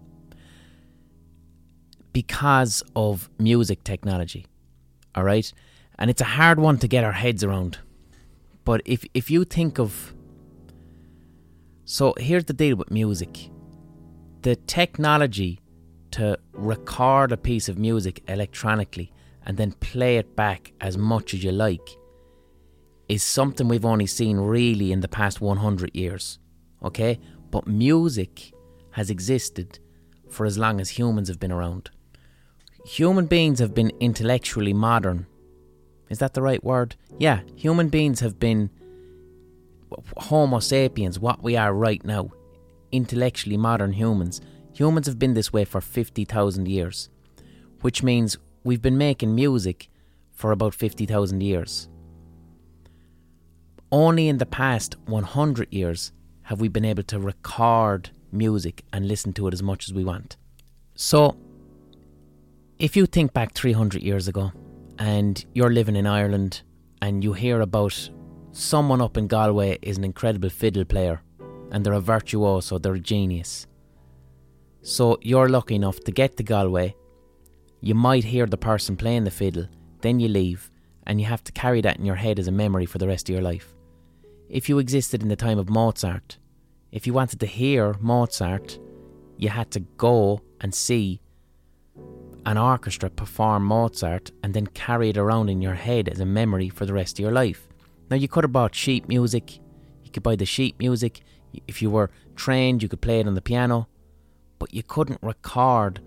because 2.13 2.83
of 2.97 3.29
music 3.39 3.85
technology. 3.85 4.47
All 5.15 5.25
right? 5.25 5.53
And 5.99 6.11
it's 6.11 6.23
a 6.23 6.33
hard 6.39 6.59
one 6.59 6.79
to 6.79 6.89
get 6.89 7.05
our 7.05 7.13
heads 7.13 7.45
around. 7.45 7.79
But 8.65 8.81
if 8.87 9.05
if 9.13 9.31
you 9.31 9.45
think 9.45 9.79
of 9.79 10.15
so 11.85 12.15
here's 12.19 12.47
the 12.47 12.59
deal 12.63 12.77
with 12.77 12.91
music. 12.91 13.51
The 14.41 14.57
technology 14.57 15.61
to 16.13 16.39
record 16.53 17.33
a 17.33 17.37
piece 17.37 17.69
of 17.69 17.79
music 17.79 18.23
electronically 18.27 19.13
and 19.45 19.59
then 19.59 19.73
play 19.73 20.17
it 20.17 20.35
back 20.35 20.73
as 20.81 20.97
much 20.97 21.35
as 21.35 21.45
you 21.45 21.53
like 21.53 21.89
is 23.09 23.23
something 23.23 23.69
we've 23.69 23.93
only 23.95 24.07
seen 24.07 24.39
really 24.39 24.91
in 24.91 25.01
the 25.01 25.15
past 25.21 25.41
100 25.41 25.95
years. 25.95 26.39
Okay? 26.83 27.21
But 27.51 27.67
music 27.67 28.53
has 28.97 29.11
existed 29.11 29.79
for 30.31 30.47
as 30.47 30.57
long 30.57 30.81
as 30.81 30.89
humans 30.89 31.29
have 31.29 31.39
been 31.39 31.53
around. 31.53 31.91
Human 32.87 33.27
beings 33.27 33.59
have 33.59 33.75
been 33.75 33.93
intellectually 34.01 34.73
modern. 34.73 35.27
Is 36.09 36.19
that 36.21 36.33
the 36.33 36.41
right 36.41 36.65
word? 36.65 36.97
Yeah, 37.19 37.41
human 37.55 37.91
beings 37.91 38.21
have 38.21 38.39
been 38.39 38.71
Homo 40.17 40.61
sapiens, 40.61 41.21
what 41.21 41.43
we 41.43 41.59
are 41.59 41.75
right 41.75 42.03
now, 42.07 42.31
intellectually 42.91 43.59
modern 43.59 43.93
humans. 43.93 44.41
Humans 44.73 45.07
have 45.09 45.19
been 45.19 45.35
this 45.35 45.53
way 45.53 45.67
for 45.67 45.83
50,000 45.83 46.67
years, 46.67 47.11
which 47.83 48.03
means 48.03 48.39
we've 48.65 48.81
been 48.81 48.97
making 48.97 49.35
music 49.35 49.91
for 50.33 50.53
about 50.53 50.75
50,000 50.75 51.43
years. 51.43 51.91
Only 53.93 54.29
in 54.29 54.39
the 54.39 54.47
past 54.47 54.97
100 55.05 55.71
years 55.71 56.13
have 56.45 56.63
we 56.63 56.69
been 56.69 56.87
able 56.87 57.03
to 57.03 57.21
record 57.21 58.11
music 58.33 58.85
and 58.93 59.07
listen 59.07 59.33
to 59.35 59.49
it 59.49 59.55
as 59.55 59.63
much 59.63 59.89
as 59.89 59.95
we 59.95 60.05
want. 60.05 60.37
So, 60.95 61.37
if 62.79 62.97
you 62.97 63.07
think 63.07 63.33
back 63.33 63.53
300 63.55 64.03
years 64.03 64.29
ago 64.29 64.53
and 64.99 65.45
you're 65.55 65.73
living 65.73 65.97
in 65.97 66.07
Ireland 66.07 66.63
and 67.01 67.23
you 67.23 67.33
hear 67.33 67.61
about 67.61 68.11
someone 68.53 69.01
up 69.01 69.17
in 69.17 69.27
Galway 69.27 69.79
is 69.83 69.99
an 69.99 70.05
incredible 70.05 70.51
fiddle 70.51 70.85
player 70.85 71.23
and 71.71 71.85
they're 71.85 71.93
a 71.93 72.01
virtuoso, 72.01 72.79
they're 72.79 72.95
a 72.95 73.01
genius. 73.01 73.67
So 74.83 75.19
you're 75.21 75.49
lucky 75.49 75.75
enough 75.75 76.01
to 76.01 76.13
get 76.13 76.37
to 76.37 76.43
Galway, 76.43 76.95
you 77.81 77.95
might 77.95 78.25
hear 78.25 78.47
the 78.47 78.57
person 78.57 78.97
playing 78.97 79.25
the 79.25 79.31
fiddle, 79.31 79.67
then 80.01 80.21
you 80.21 80.29
leave, 80.29 80.71
and 81.07 81.21
you 81.21 81.27
have 81.27 81.45
to 81.45 81.53
carry 81.53 81.81
that 81.83 81.99
in 81.99 82.05
your 82.05 82.17
head 82.17 82.39
as 82.39 82.49
a 82.49 82.53
memory 82.53 82.87
for 82.87 82.99
the 82.99 83.07
rest 83.07 83.29
of 83.29 83.35
your 83.35 83.43
life. 83.43 83.75
If 84.49 84.69
you 84.69 84.79
existed 84.79 85.23
in 85.23 85.29
the 85.29 85.37
time 85.37 85.59
of 85.59 85.69
Mozart, 85.69 86.39
if 86.97 87.07
you 87.07 87.13
wanted 87.13 87.39
to 87.39 87.47
hear 87.47 87.95
Mozart, 88.01 88.79
you 89.37 89.51
had 89.51 89.71
to 89.73 89.81
go 89.81 90.41
and 90.63 90.75
see 90.75 91.21
an 92.47 92.57
orchestra 92.57 93.11
perform 93.11 93.67
Mozart 93.67 94.31
and 94.43 94.55
then 94.55 94.67
carry 94.69 95.11
it 95.11 95.19
around 95.19 95.51
in 95.51 95.61
your 95.61 95.75
head 95.75 96.09
as 96.09 96.21
a 96.21 96.25
memory 96.25 96.71
for 96.71 96.87
the 96.87 96.95
rest 96.95 97.19
of 97.19 97.23
your 97.23 97.33
life. 97.33 97.69
Now, 98.09 98.17
you 98.17 98.29
could 98.29 98.45
have 98.45 98.53
bought 98.53 98.75
sheet 98.75 99.09
music, 99.09 99.59
you 100.05 100.11
could 100.11 100.23
buy 100.23 100.37
the 100.37 100.47
sheet 100.47 100.79
music. 100.79 101.21
If 101.69 101.83
you 101.83 101.91
were 101.91 102.11
trained, 102.35 102.83
you 102.83 102.89
could 102.89 103.03
play 103.03 103.21
it 103.21 103.27
on 103.27 103.35
the 103.35 103.43
piano, 103.43 103.89
but 104.59 104.73
you 104.73 104.83
couldn't 104.83 105.21
record 105.21 106.01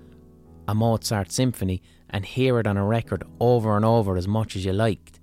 a 0.67 0.73
Mozart 0.73 1.31
symphony 1.31 1.83
and 2.09 2.25
hear 2.25 2.59
it 2.59 2.65
on 2.65 2.77
a 2.77 2.83
record 2.83 3.23
over 3.39 3.75
and 3.75 3.85
over 3.85 4.17
as 4.17 4.27
much 4.27 4.55
as 4.55 4.65
you 4.65 4.73
liked. 4.73 5.19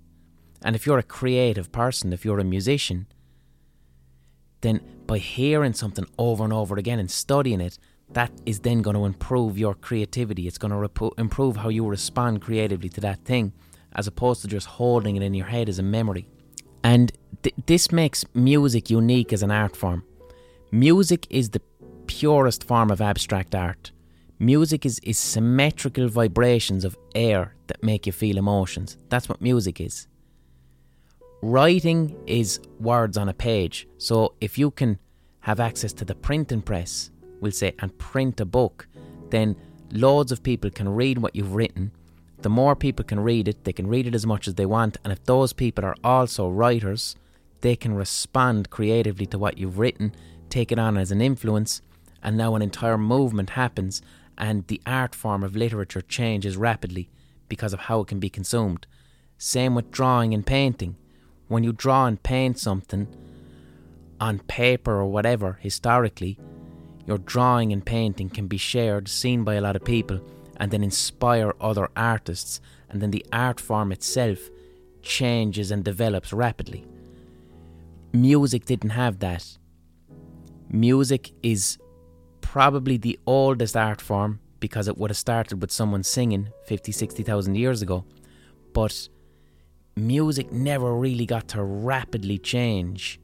And 0.62 0.76
if 0.76 0.86
you're 0.86 0.98
a 0.98 1.02
creative 1.02 1.72
person, 1.72 2.12
if 2.12 2.24
you're 2.24 2.38
a 2.38 2.44
musician, 2.44 3.08
then 4.60 4.80
by 5.06 5.18
hearing 5.18 5.72
something 5.72 6.06
over 6.18 6.44
and 6.44 6.52
over 6.52 6.76
again 6.76 6.98
and 6.98 7.10
studying 7.10 7.60
it, 7.60 7.78
that 8.12 8.30
is 8.44 8.60
then 8.60 8.82
going 8.82 8.96
to 8.96 9.04
improve 9.04 9.58
your 9.58 9.74
creativity. 9.74 10.46
It's 10.46 10.58
going 10.58 10.70
to 10.70 10.76
rep- 10.76 11.18
improve 11.18 11.56
how 11.56 11.68
you 11.68 11.86
respond 11.86 12.42
creatively 12.42 12.88
to 12.90 13.00
that 13.00 13.24
thing, 13.24 13.52
as 13.94 14.06
opposed 14.06 14.42
to 14.42 14.48
just 14.48 14.66
holding 14.66 15.16
it 15.16 15.22
in 15.22 15.34
your 15.34 15.46
head 15.46 15.68
as 15.68 15.78
a 15.78 15.82
memory. 15.82 16.28
And 16.84 17.12
th- 17.42 17.54
this 17.66 17.90
makes 17.90 18.24
music 18.34 18.90
unique 18.90 19.32
as 19.32 19.42
an 19.42 19.50
art 19.50 19.76
form. 19.76 20.04
Music 20.70 21.26
is 21.30 21.50
the 21.50 21.62
purest 22.06 22.64
form 22.64 22.90
of 22.90 23.00
abstract 23.00 23.54
art. 23.54 23.92
Music 24.38 24.84
is, 24.84 24.98
is 25.00 25.18
symmetrical 25.18 26.08
vibrations 26.08 26.84
of 26.84 26.96
air 27.14 27.54
that 27.68 27.82
make 27.82 28.06
you 28.06 28.12
feel 28.12 28.36
emotions. 28.36 28.98
That's 29.08 29.28
what 29.28 29.40
music 29.40 29.80
is. 29.80 30.06
Writing 31.42 32.16
is 32.26 32.60
words 32.80 33.16
on 33.16 33.28
a 33.28 33.34
page. 33.34 33.86
So 33.98 34.34
if 34.40 34.58
you 34.58 34.70
can 34.70 34.98
have 35.40 35.60
access 35.60 35.92
to 35.94 36.04
the 36.04 36.14
printing 36.14 36.62
press, 36.62 37.10
we'll 37.40 37.52
say, 37.52 37.74
and 37.78 37.96
print 37.98 38.40
a 38.40 38.46
book, 38.46 38.88
then 39.30 39.54
loads 39.92 40.32
of 40.32 40.42
people 40.42 40.70
can 40.70 40.88
read 40.88 41.18
what 41.18 41.36
you've 41.36 41.54
written. 41.54 41.92
The 42.42 42.48
more 42.48 42.74
people 42.74 43.04
can 43.04 43.20
read 43.20 43.48
it, 43.48 43.64
they 43.64 43.72
can 43.72 43.86
read 43.86 44.06
it 44.06 44.14
as 44.14 44.26
much 44.26 44.48
as 44.48 44.54
they 44.54 44.66
want. 44.66 44.96
And 45.04 45.12
if 45.12 45.24
those 45.24 45.52
people 45.52 45.84
are 45.84 45.96
also 46.02 46.48
writers, 46.48 47.14
they 47.60 47.76
can 47.76 47.94
respond 47.94 48.70
creatively 48.70 49.26
to 49.26 49.38
what 49.38 49.58
you've 49.58 49.78
written, 49.78 50.14
take 50.48 50.72
it 50.72 50.78
on 50.78 50.96
as 50.96 51.10
an 51.10 51.20
influence, 51.20 51.82
and 52.22 52.36
now 52.36 52.54
an 52.54 52.62
entire 52.62 52.98
movement 52.98 53.50
happens, 53.50 54.00
and 54.38 54.66
the 54.66 54.80
art 54.86 55.14
form 55.14 55.42
of 55.42 55.54
literature 55.54 56.00
changes 56.00 56.56
rapidly 56.56 57.08
because 57.48 57.72
of 57.72 57.80
how 57.80 58.00
it 58.00 58.08
can 58.08 58.20
be 58.20 58.30
consumed. 58.30 58.86
Same 59.38 59.74
with 59.74 59.90
drawing 59.90 60.32
and 60.32 60.44
painting. 60.46 60.96
When 61.48 61.64
you 61.64 61.72
draw 61.72 62.06
and 62.06 62.22
paint 62.22 62.58
something 62.58 63.06
on 64.20 64.40
paper 64.40 64.92
or 64.92 65.06
whatever, 65.06 65.58
historically, 65.60 66.38
your 67.06 67.18
drawing 67.18 67.72
and 67.72 67.84
painting 67.84 68.30
can 68.30 68.48
be 68.48 68.56
shared, 68.56 69.08
seen 69.08 69.44
by 69.44 69.54
a 69.54 69.60
lot 69.60 69.76
of 69.76 69.84
people, 69.84 70.20
and 70.56 70.70
then 70.70 70.82
inspire 70.82 71.54
other 71.60 71.88
artists, 71.96 72.60
and 72.88 73.00
then 73.00 73.10
the 73.10 73.24
art 73.32 73.60
form 73.60 73.92
itself 73.92 74.38
changes 75.02 75.70
and 75.70 75.84
develops 75.84 76.32
rapidly. 76.32 76.84
Music 78.12 78.64
didn't 78.64 78.90
have 78.90 79.20
that. 79.20 79.58
Music 80.68 81.30
is 81.42 81.78
probably 82.40 82.96
the 82.96 83.18
oldest 83.26 83.76
art 83.76 84.00
form 84.00 84.40
because 84.58 84.88
it 84.88 84.96
would 84.96 85.10
have 85.10 85.16
started 85.16 85.60
with 85.60 85.70
someone 85.70 86.02
singing 86.02 86.48
50, 86.64 86.90
60,000 86.90 87.54
years 87.54 87.82
ago. 87.82 88.04
But 88.72 89.08
music 89.96 90.52
never 90.52 90.94
really 90.94 91.24
got 91.24 91.48
to 91.48 91.62
rapidly 91.64 92.36
change 92.36 93.18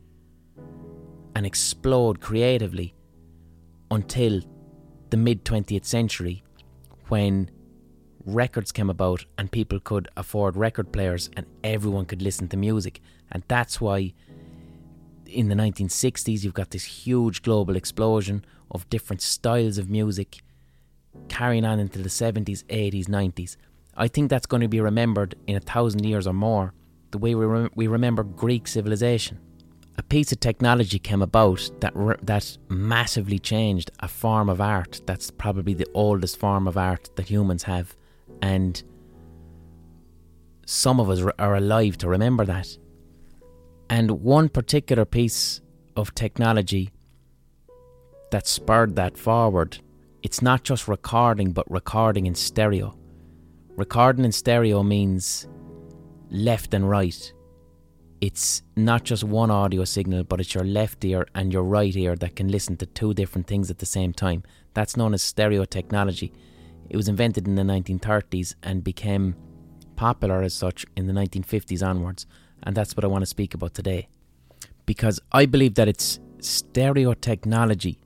and 1.36 1.44
explode 1.44 2.20
creatively 2.20 2.94
until 3.90 4.40
the 5.10 5.18
mid 5.18 5.44
20th 5.44 5.84
century 5.84 6.42
when 7.08 7.50
records 8.24 8.72
came 8.72 8.88
about 8.88 9.26
and 9.36 9.52
people 9.52 9.78
could 9.80 10.08
afford 10.16 10.56
record 10.56 10.90
players 10.92 11.28
and 11.36 11.44
everyone 11.62 12.06
could 12.06 12.22
listen 12.22 12.48
to 12.48 12.56
music. 12.56 13.00
And 13.30 13.42
that's 13.48 13.78
why 13.78 14.14
in 15.26 15.48
the 15.48 15.54
1960s 15.54 16.42
you've 16.42 16.54
got 16.54 16.70
this 16.70 16.84
huge 16.84 17.42
global 17.42 17.76
explosion 17.76 18.46
of 18.70 18.88
different 18.88 19.20
styles 19.20 19.76
of 19.76 19.90
music 19.90 20.38
carrying 21.28 21.66
on 21.66 21.78
into 21.78 21.98
the 21.98 22.08
70s, 22.08 22.64
80s, 22.64 23.08
90s. 23.08 23.56
I 23.96 24.08
think 24.08 24.30
that's 24.30 24.46
going 24.46 24.62
to 24.62 24.68
be 24.68 24.80
remembered 24.80 25.34
in 25.46 25.56
a 25.56 25.60
thousand 25.60 26.04
years 26.04 26.26
or 26.26 26.32
more, 26.32 26.72
the 27.10 27.18
way 27.18 27.34
we, 27.34 27.44
re- 27.44 27.68
we 27.74 27.86
remember 27.86 28.22
Greek 28.22 28.66
civilization. 28.66 29.38
A 29.98 30.02
piece 30.02 30.32
of 30.32 30.40
technology 30.40 30.98
came 30.98 31.20
about 31.20 31.70
that 31.80 31.94
re- 31.94 32.16
that 32.22 32.56
massively 32.68 33.38
changed 33.38 33.90
a 34.00 34.08
form 34.08 34.48
of 34.48 34.60
art 34.60 35.02
that's 35.06 35.30
probably 35.30 35.74
the 35.74 35.86
oldest 35.92 36.38
form 36.38 36.66
of 36.66 36.78
art 36.78 37.10
that 37.16 37.28
humans 37.28 37.64
have, 37.64 37.94
and 38.40 38.82
some 40.64 40.98
of 40.98 41.10
us 41.10 41.20
are 41.38 41.56
alive 41.56 41.98
to 41.98 42.08
remember 42.08 42.46
that. 42.46 42.78
And 43.90 44.22
one 44.22 44.48
particular 44.48 45.04
piece 45.04 45.60
of 45.96 46.14
technology 46.14 46.90
that 48.30 48.46
spurred 48.46 48.96
that 48.96 49.18
forward 49.18 49.78
it's 50.22 50.40
not 50.40 50.62
just 50.62 50.86
recording, 50.86 51.52
but 51.52 51.68
recording 51.68 52.26
in 52.26 52.34
stereo. 52.36 52.96
Recording 53.76 54.26
in 54.26 54.32
stereo 54.32 54.82
means 54.82 55.48
left 56.30 56.74
and 56.74 56.90
right. 56.90 57.32
It's 58.20 58.62
not 58.76 59.02
just 59.02 59.24
one 59.24 59.50
audio 59.50 59.84
signal, 59.84 60.24
but 60.24 60.40
it's 60.40 60.54
your 60.54 60.62
left 60.64 61.02
ear 61.06 61.26
and 61.34 61.50
your 61.50 61.62
right 61.62 61.96
ear 61.96 62.14
that 62.16 62.36
can 62.36 62.48
listen 62.48 62.76
to 62.76 62.86
two 62.86 63.14
different 63.14 63.46
things 63.46 63.70
at 63.70 63.78
the 63.78 63.86
same 63.86 64.12
time. 64.12 64.42
That's 64.74 64.94
known 64.94 65.14
as 65.14 65.22
stereo 65.22 65.64
technology. 65.64 66.34
It 66.90 66.98
was 66.98 67.08
invented 67.08 67.48
in 67.48 67.54
the 67.54 67.62
1930s 67.62 68.56
and 68.62 68.84
became 68.84 69.36
popular 69.96 70.42
as 70.42 70.52
such 70.52 70.84
in 70.94 71.06
the 71.06 71.14
1950s 71.14 71.82
onwards, 71.82 72.26
and 72.62 72.76
that's 72.76 72.94
what 72.94 73.04
I 73.04 73.08
want 73.08 73.22
to 73.22 73.26
speak 73.26 73.54
about 73.54 73.72
today. 73.72 74.08
Because 74.84 75.18
I 75.32 75.46
believe 75.46 75.76
that 75.76 75.88
it's 75.88 76.20
stereo 76.40 77.14
technology 77.14 78.00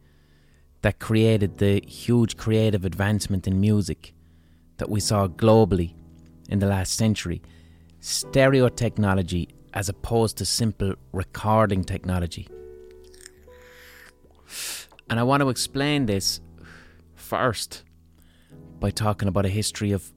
that 0.82 1.00
created 1.00 1.58
the 1.58 1.82
huge 1.88 2.36
creative 2.36 2.84
advancement 2.84 3.48
in 3.48 3.60
music 3.60 4.12
that 4.78 4.90
we 4.90 5.00
saw 5.00 5.26
globally 5.26 5.94
in 6.48 6.58
the 6.58 6.66
last 6.66 6.94
century. 6.94 7.42
Stereo 8.00 8.68
technology 8.68 9.48
as 9.74 9.88
opposed 9.88 10.38
to 10.38 10.44
simple 10.44 10.94
recording 11.12 11.84
technology. 11.84 12.48
And 15.10 15.20
I 15.20 15.22
want 15.22 15.42
to 15.42 15.48
explain 15.48 16.06
this 16.06 16.40
first 17.14 17.84
by 18.80 18.90
talking 18.90 19.28
about 19.28 19.46
a 19.46 19.48
history 19.48 19.92
of 19.92 20.12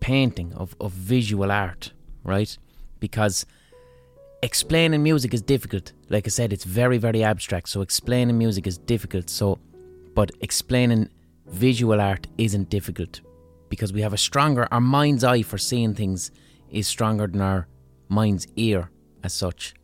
painting, 0.00 0.52
of, 0.54 0.74
of 0.80 0.92
visual 0.92 1.50
art, 1.50 1.92
right? 2.24 2.56
Because 2.98 3.46
explaining 4.42 5.02
music 5.02 5.34
is 5.34 5.42
difficult. 5.42 5.92
Like 6.08 6.26
I 6.26 6.30
said, 6.30 6.52
it's 6.52 6.64
very, 6.64 6.98
very 6.98 7.22
abstract. 7.22 7.68
So 7.68 7.80
explaining 7.82 8.38
music 8.38 8.66
is 8.66 8.78
difficult. 8.78 9.30
So 9.30 9.58
but 10.14 10.32
explaining 10.40 11.08
visual 11.46 12.00
art 12.00 12.26
isn't 12.38 12.68
difficult 12.68 13.20
because 13.70 13.92
we 13.94 14.02
have 14.02 14.12
a 14.12 14.18
stronger, 14.18 14.68
our 14.70 14.80
mind's 14.80 15.24
eye 15.24 15.40
for 15.40 15.56
seeing 15.56 15.94
things 15.94 16.30
is 16.68 16.86
stronger 16.86 17.26
than 17.26 17.40
our 17.40 17.66
mind's 18.08 18.46
ear 18.56 18.90
as 19.24 19.32
such. 19.32 19.74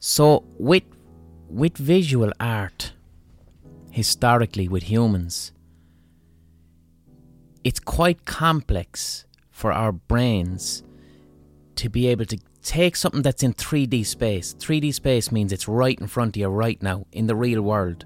So, 0.00 0.44
with, 0.58 0.82
with 1.48 1.76
visual 1.76 2.32
art, 2.40 2.92
historically 3.90 4.66
with 4.66 4.84
humans, 4.84 5.52
it's 7.62 7.80
quite 7.80 8.24
complex 8.24 9.26
for 9.50 9.72
our 9.72 9.92
brains 9.92 10.82
to 11.76 11.88
be 11.88 12.06
able 12.08 12.24
to 12.26 12.38
take 12.62 12.96
something 12.96 13.22
that's 13.22 13.42
in 13.42 13.54
3D 13.54 14.04
space. 14.06 14.54
3D 14.54 14.92
space 14.92 15.30
means 15.30 15.52
it's 15.52 15.68
right 15.68 15.98
in 16.00 16.06
front 16.06 16.36
of 16.36 16.40
you 16.40 16.48
right 16.48 16.82
now 16.82 17.06
in 17.12 17.26
the 17.26 17.36
real 17.36 17.62
world 17.62 18.04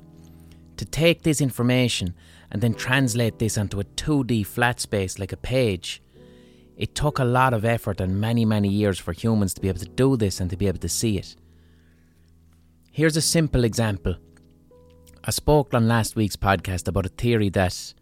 to 0.76 0.84
take 0.84 1.22
this 1.22 1.40
information 1.40 2.14
and 2.50 2.62
then 2.62 2.74
translate 2.74 3.38
this 3.38 3.56
onto 3.56 3.80
a 3.80 3.84
2D 3.84 4.44
flat 4.46 4.80
space 4.80 5.18
like 5.18 5.32
a 5.32 5.36
page, 5.36 6.02
it 6.76 6.94
took 6.94 7.18
a 7.18 7.24
lot 7.24 7.52
of 7.52 7.64
effort 7.64 8.00
and 8.00 8.20
many, 8.20 8.44
many 8.44 8.68
years 8.68 8.98
for 8.98 9.12
humans 9.12 9.54
to 9.54 9.60
be 9.60 9.68
able 9.68 9.78
to 9.78 9.88
do 9.88 10.16
this 10.16 10.40
and 10.40 10.50
to 10.50 10.56
be 10.56 10.66
able 10.66 10.78
to 10.78 10.88
see 10.88 11.18
it. 11.18 11.36
Here's 12.90 13.16
a 13.16 13.22
simple 13.22 13.64
example. 13.64 14.16
I 15.22 15.30
spoke 15.30 15.74
on 15.74 15.86
last 15.86 16.16
week's 16.16 16.36
podcast 16.36 16.88
about 16.88 17.06
a 17.06 17.10
theory 17.10 17.50
that 17.50 17.94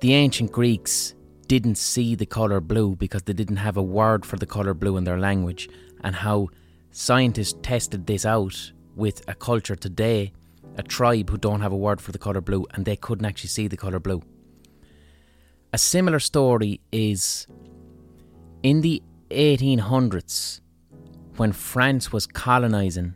the 0.00 0.14
ancient 0.14 0.52
Greeks 0.52 1.14
didn't 1.46 1.76
see 1.76 2.14
the 2.14 2.26
colour 2.26 2.60
blue 2.60 2.96
because 2.96 3.22
they 3.22 3.32
didn't 3.32 3.56
have 3.56 3.76
a 3.76 3.82
word 3.82 4.24
for 4.24 4.36
the 4.36 4.46
colour 4.46 4.74
blue 4.74 4.96
in 4.96 5.04
their 5.04 5.18
language, 5.18 5.68
and 6.02 6.16
how 6.16 6.48
scientists 6.90 7.58
tested 7.62 8.06
this 8.06 8.24
out 8.24 8.72
with 8.96 9.22
a 9.28 9.34
culture 9.34 9.76
today 9.76 10.32
a 10.78 10.82
tribe 10.82 11.28
who 11.28 11.36
don't 11.36 11.60
have 11.60 11.72
a 11.72 11.76
word 11.76 12.00
for 12.00 12.12
the 12.12 12.18
colour 12.18 12.40
blue 12.40 12.64
and 12.72 12.84
they 12.84 12.96
couldn't 12.96 13.26
actually 13.26 13.48
see 13.48 13.66
the 13.66 13.76
colour 13.76 13.98
blue. 13.98 14.22
A 15.72 15.78
similar 15.78 16.20
story 16.20 16.80
is 16.92 17.46
in 18.62 18.80
the 18.80 19.02
1800s 19.30 20.60
when 21.36 21.52
France 21.52 22.12
was 22.12 22.26
colonising 22.26 23.14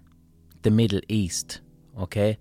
the 0.62 0.70
Middle 0.70 1.01
East, 1.09 1.61
okay? 1.98 2.38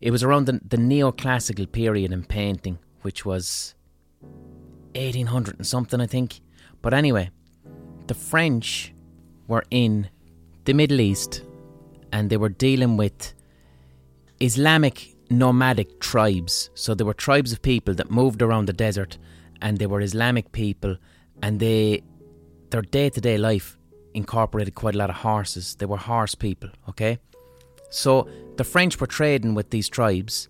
It 0.00 0.10
was 0.10 0.22
around 0.22 0.44
the, 0.46 0.60
the 0.66 0.76
neoclassical 0.76 1.72
period 1.72 2.12
in 2.12 2.24
painting, 2.24 2.78
which 3.02 3.24
was 3.24 3.74
1800 4.94 5.56
and 5.56 5.66
something, 5.66 6.00
I 6.00 6.06
think. 6.06 6.40
But 6.82 6.94
anyway, 6.94 7.30
the 8.06 8.14
French 8.14 8.94
were 9.46 9.64
in 9.70 10.10
the 10.64 10.74
Middle 10.74 11.00
East 11.00 11.42
and 12.12 12.28
they 12.28 12.36
were 12.36 12.48
dealing 12.48 12.96
with 12.96 13.34
Islamic 14.40 15.14
nomadic 15.28 16.00
tribes. 16.00 16.70
So 16.74 16.94
there 16.94 17.06
were 17.06 17.14
tribes 17.14 17.52
of 17.52 17.60
people 17.60 17.94
that 17.94 18.10
moved 18.10 18.40
around 18.40 18.66
the 18.66 18.72
desert 18.72 19.18
and 19.60 19.76
they 19.78 19.86
were 19.86 20.00
Islamic 20.00 20.50
people 20.52 20.96
and 21.42 21.60
they 21.60 22.02
their 22.70 22.82
day-to-day 22.82 23.36
life 23.36 23.76
incorporated 24.14 24.74
quite 24.74 24.94
a 24.94 24.98
lot 24.98 25.10
of 25.10 25.16
horses. 25.16 25.74
They 25.74 25.86
were 25.86 25.98
horse 25.98 26.34
people, 26.34 26.70
okay? 26.88 27.18
So 27.90 28.28
the 28.56 28.64
French 28.64 28.98
were 28.98 29.06
trading 29.06 29.54
with 29.54 29.70
these 29.70 29.88
tribes 29.88 30.48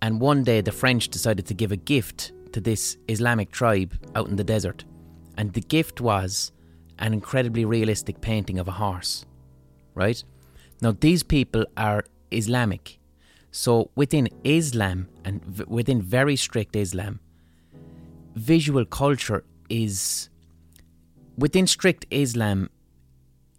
and 0.00 0.20
one 0.20 0.44
day 0.44 0.60
the 0.60 0.70
French 0.72 1.08
decided 1.08 1.46
to 1.46 1.54
give 1.54 1.72
a 1.72 1.76
gift 1.76 2.32
to 2.52 2.60
this 2.60 2.96
Islamic 3.08 3.50
tribe 3.50 3.94
out 4.14 4.28
in 4.28 4.36
the 4.36 4.44
desert. 4.44 4.84
And 5.36 5.52
the 5.52 5.60
gift 5.60 6.00
was 6.00 6.52
an 7.00 7.12
incredibly 7.12 7.64
realistic 7.64 8.20
painting 8.20 8.60
of 8.60 8.68
a 8.68 8.72
horse, 8.72 9.26
right? 9.94 10.22
Now 10.80 10.92
these 10.92 11.24
people 11.24 11.66
are 11.76 12.04
Islamic 12.30 12.98
so 13.56 13.92
within 13.94 14.28
Islam 14.42 15.06
and 15.24 15.40
v- 15.44 15.62
within 15.68 16.02
very 16.02 16.34
strict 16.34 16.74
Islam, 16.74 17.20
visual 18.34 18.84
culture 18.84 19.44
is 19.68 20.28
within 21.38 21.68
strict 21.68 22.04
Islam. 22.10 22.68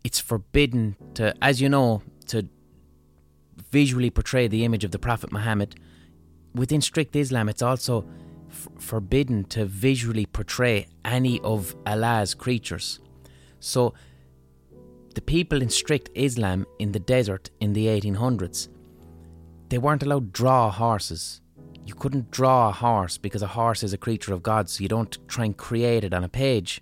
It's 0.04 0.20
forbidden 0.20 0.98
to, 1.14 1.34
as 1.42 1.62
you 1.62 1.70
know, 1.70 2.02
to 2.28 2.46
visually 3.72 4.10
portray 4.10 4.50
the 4.50 4.66
image 4.66 4.84
of 4.84 4.92
the 4.92 5.00
Prophet 5.00 5.32
Muhammad. 5.32 5.80
Within 6.54 6.82
strict 6.82 7.16
Islam, 7.16 7.48
it's 7.48 7.62
also 7.62 8.06
f- 8.50 8.68
forbidden 8.78 9.46
to 9.46 9.64
visually 9.64 10.26
portray 10.26 10.88
any 11.06 11.40
of 11.40 11.74
Allah's 11.88 12.34
creatures. 12.34 13.00
So, 13.62 13.94
the 15.14 15.22
people 15.22 15.62
in 15.62 15.70
strict 15.70 16.10
Islam 16.16 16.66
in 16.80 16.92
the 16.92 17.00
desert 17.00 17.50
in 17.62 17.72
the 17.72 17.86
1800s 17.86 18.68
they 19.76 19.80
weren't 19.80 20.04
allowed 20.04 20.34
to 20.34 20.40
draw 20.42 20.72
horses. 20.72 21.42
You 21.86 21.96
couldn't 21.96 22.32
draw 22.32 22.70
a 22.70 22.72
horse 22.72 23.18
because 23.18 23.42
a 23.42 23.48
horse 23.48 23.84
is 23.84 23.92
a 23.92 23.98
creature 23.98 24.34
of 24.34 24.42
God, 24.42 24.70
so 24.70 24.82
you 24.82 24.88
don't 24.88 25.18
try 25.28 25.44
and 25.44 25.58
create 25.58 26.06
it 26.06 26.14
on 26.14 26.24
a 26.24 26.30
page. 26.30 26.82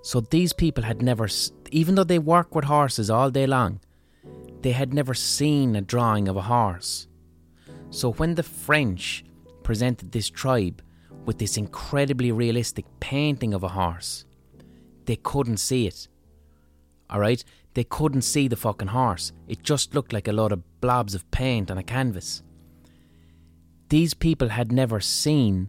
So 0.00 0.20
these 0.20 0.52
people 0.52 0.84
had 0.84 1.02
never, 1.02 1.28
even 1.72 1.96
though 1.96 2.04
they 2.04 2.20
work 2.20 2.54
with 2.54 2.66
horses 2.66 3.10
all 3.10 3.32
day 3.32 3.48
long, 3.48 3.80
they 4.60 4.70
had 4.70 4.94
never 4.94 5.12
seen 5.12 5.74
a 5.74 5.80
drawing 5.80 6.28
of 6.28 6.36
a 6.36 6.42
horse. 6.42 7.08
So 7.90 8.12
when 8.12 8.36
the 8.36 8.44
French 8.44 9.24
presented 9.64 10.12
this 10.12 10.30
tribe 10.30 10.84
with 11.24 11.38
this 11.38 11.56
incredibly 11.56 12.30
realistic 12.30 12.84
painting 13.00 13.52
of 13.54 13.64
a 13.64 13.74
horse, 13.80 14.24
they 15.06 15.16
couldn't 15.16 15.56
see 15.56 15.88
it. 15.88 16.06
Alright? 17.12 17.42
They 17.74 17.84
couldn't 17.84 18.22
see 18.22 18.48
the 18.48 18.56
fucking 18.56 18.88
horse. 18.88 19.32
It 19.48 19.62
just 19.62 19.94
looked 19.94 20.12
like 20.12 20.28
a 20.28 20.32
lot 20.32 20.52
of 20.52 20.80
blobs 20.80 21.14
of 21.14 21.28
paint 21.30 21.70
on 21.70 21.78
a 21.78 21.82
canvas. 21.82 22.42
These 23.88 24.14
people 24.14 24.48
had 24.48 24.72
never 24.72 25.00
seen 25.00 25.68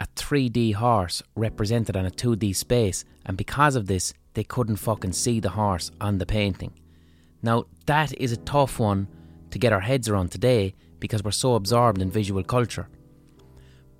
a 0.00 0.06
3D 0.16 0.74
horse 0.74 1.22
represented 1.36 1.96
on 1.96 2.06
a 2.06 2.10
2D 2.10 2.54
space, 2.54 3.04
and 3.26 3.36
because 3.36 3.76
of 3.76 3.86
this, 3.86 4.14
they 4.34 4.44
couldn't 4.44 4.76
fucking 4.76 5.12
see 5.12 5.40
the 5.40 5.50
horse 5.50 5.90
on 6.00 6.18
the 6.18 6.26
painting. 6.26 6.72
Now, 7.42 7.64
that 7.86 8.18
is 8.20 8.32
a 8.32 8.36
tough 8.36 8.78
one 8.78 9.08
to 9.50 9.58
get 9.58 9.72
our 9.72 9.80
heads 9.80 10.08
around 10.08 10.30
today 10.30 10.74
because 11.00 11.22
we're 11.22 11.30
so 11.30 11.54
absorbed 11.54 12.00
in 12.00 12.10
visual 12.10 12.42
culture. 12.42 12.88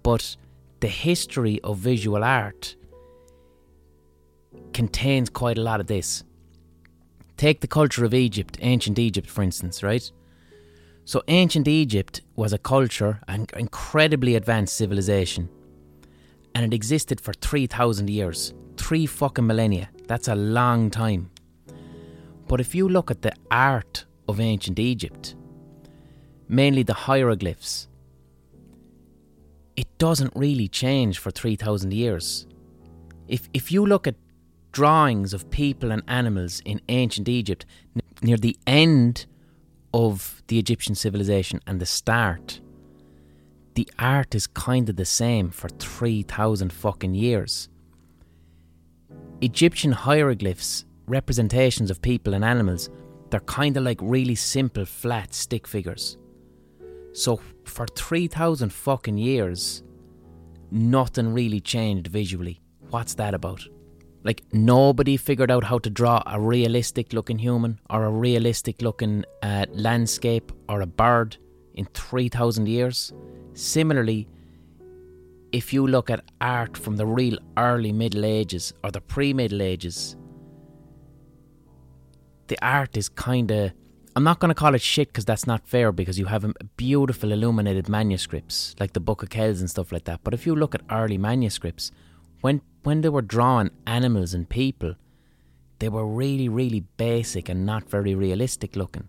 But 0.03 0.37
the 0.81 0.89
history 0.89 1.61
of 1.63 1.79
visual 1.79 2.23
art 2.25 2.77
contains 4.73 5.29
quite 5.31 5.59
a 5.59 5.63
lot 5.63 5.81
of 5.81 5.87
this. 5.87 6.25
Take 7.39 7.61
the 7.61 7.69
culture 7.69 8.05
of 8.05 8.15
Egypt, 8.15 8.59
ancient 8.61 8.99
Egypt, 8.99 9.31
for 9.31 9.43
instance, 9.43 9.85
right? 9.85 10.11
So, 11.05 11.23
ancient 11.29 11.69
Egypt 11.69 12.21
was 12.35 12.53
a 12.53 12.59
culture, 12.59 13.21
an 13.29 13.47
incredibly 13.57 14.35
advanced 14.35 14.77
civilization, 14.77 15.49
and 16.55 16.67
it 16.67 16.75
existed 16.75 17.21
for 17.21 17.33
3,000 17.33 18.11
years. 18.11 18.53
Three 18.77 19.07
fucking 19.07 19.47
millennia. 19.47 19.89
That's 20.09 20.27
a 20.27 20.35
long 20.35 20.91
time. 20.91 21.31
But 22.49 22.61
if 22.61 22.75
you 22.75 22.89
look 22.89 23.09
at 23.09 23.23
the 23.23 23.35
art 23.53 24.05
of 24.27 24.41
ancient 24.41 24.81
Egypt, 24.81 25.37
mainly 26.49 26.83
the 26.83 26.93
hieroglyphs, 26.93 27.87
it 29.77 29.87
doesn't 29.99 30.33
really 30.35 30.67
change 30.67 31.21
for 31.21 31.31
3,000 31.31 31.93
years. 31.93 32.49
If, 33.29 33.49
if 33.55 33.71
you 33.71 33.87
look 33.87 34.09
at 34.09 34.17
drawings 34.73 35.33
of 35.33 35.51
people 35.51 35.91
and 35.91 36.03
animals 36.07 36.61
in 36.65 36.81
ancient 36.89 37.29
Egypt 37.29 37.65
near 38.23 38.37
the 38.37 38.57
end 38.67 39.27
of 39.95 40.43
the 40.49 40.59
Egyptian 40.59 40.95
civilization 40.95 41.61
and 41.67 41.81
the 41.81 41.87
start, 41.87 42.61
the 43.75 43.89
art 43.99 44.35
is 44.35 44.47
kind 44.47 44.89
of 44.89 44.97
the 44.97 45.05
same 45.05 45.51
for 45.51 45.69
3,000 45.69 46.73
fucking 46.73 47.15
years. 47.15 47.69
Egyptian 49.41 49.93
hieroglyphs, 49.93 50.85
representations 51.07 51.91
of 51.91 52.03
people 52.03 52.35
and 52.35 52.45
animals, 52.45 52.91
they're 53.31 53.41
kind 53.41 53.77
of 53.77 53.85
like 53.85 53.99
really 54.03 54.35
simple 54.35 54.85
flat 54.85 55.33
stick 55.33 55.67
figures. 55.67 56.19
So 57.13 57.41
for 57.65 57.87
3,000 57.87 58.73
fucking 58.73 59.19
years, 59.19 59.83
nothing 60.71 61.33
really 61.33 61.61
changed 61.61 62.09
visually. 62.09 62.61
What's 62.91 63.15
that 63.15 63.35
about? 63.35 63.63
Like, 64.25 64.43
nobody 64.53 65.17
figured 65.17 65.51
out 65.51 65.65
how 65.65 65.79
to 65.79 65.91
draw 65.91 66.23
a 66.27 66.41
realistic 66.41 67.13
looking 67.13 67.39
human 67.39 67.79
or 67.89 68.05
a 68.05 68.11
realistic 68.11 68.83
looking 68.83 69.25
uh, 69.43 69.67
landscape 69.71 70.53
or 70.69 70.81
a 70.81 70.87
bird 70.87 71.37
in 71.75 71.87
3,000 71.95 72.67
years. 72.67 73.13
Similarly, 73.55 74.29
if 75.53 75.73
you 75.73 75.87
look 75.87 76.11
at 76.11 76.25
art 76.41 76.77
from 76.77 76.97
the 76.97 77.07
real 77.07 77.39
early 77.57 77.93
Middle 77.93 78.25
Ages 78.25 78.73
or 78.85 78.91
the 78.91 79.01
pre 79.01 79.33
Middle 79.33 79.63
Ages, 79.63 80.17
the 82.49 82.59
art 82.63 82.97
is 82.97 83.09
kind 83.09 83.51
of. 83.51 83.73
I'm 84.17 84.25
not 84.25 84.41
going 84.41 84.49
to 84.49 84.55
call 84.55 84.75
it 84.75 84.83
shit 84.83 85.09
because 85.09 85.25
that's 85.25 85.47
not 85.47 85.69
fair 85.69 85.93
because 85.93 86.19
you 86.19 86.25
have 86.25 86.45
beautiful 86.77 87.31
illuminated 87.31 87.89
manuscripts 87.89 88.75
like 88.81 88.93
the 88.93 89.01
Book 89.01 89.23
of 89.23 89.31
Kells 89.31 89.61
and 89.61 89.71
stuff 89.71 89.93
like 89.93 90.05
that. 90.05 90.21
But 90.25 90.35
if 90.35 90.45
you 90.45 90.57
look 90.57 90.75
at 90.75 90.81
early 90.91 91.19
manuscripts, 91.19 91.93
when 92.41 92.61
when 92.89 93.03
they 93.03 93.11
were 93.11 93.21
drawing 93.21 93.71
animals 93.87 94.33
and 94.33 94.49
people, 94.49 94.95
they 95.79 95.91
were 95.91 96.07
really, 96.07 96.49
really 96.49 96.81
basic 96.97 97.51
and 97.51 97.67
not 97.67 97.91
very 97.91 98.15
realistic 98.15 98.77
looking. 98.77 99.07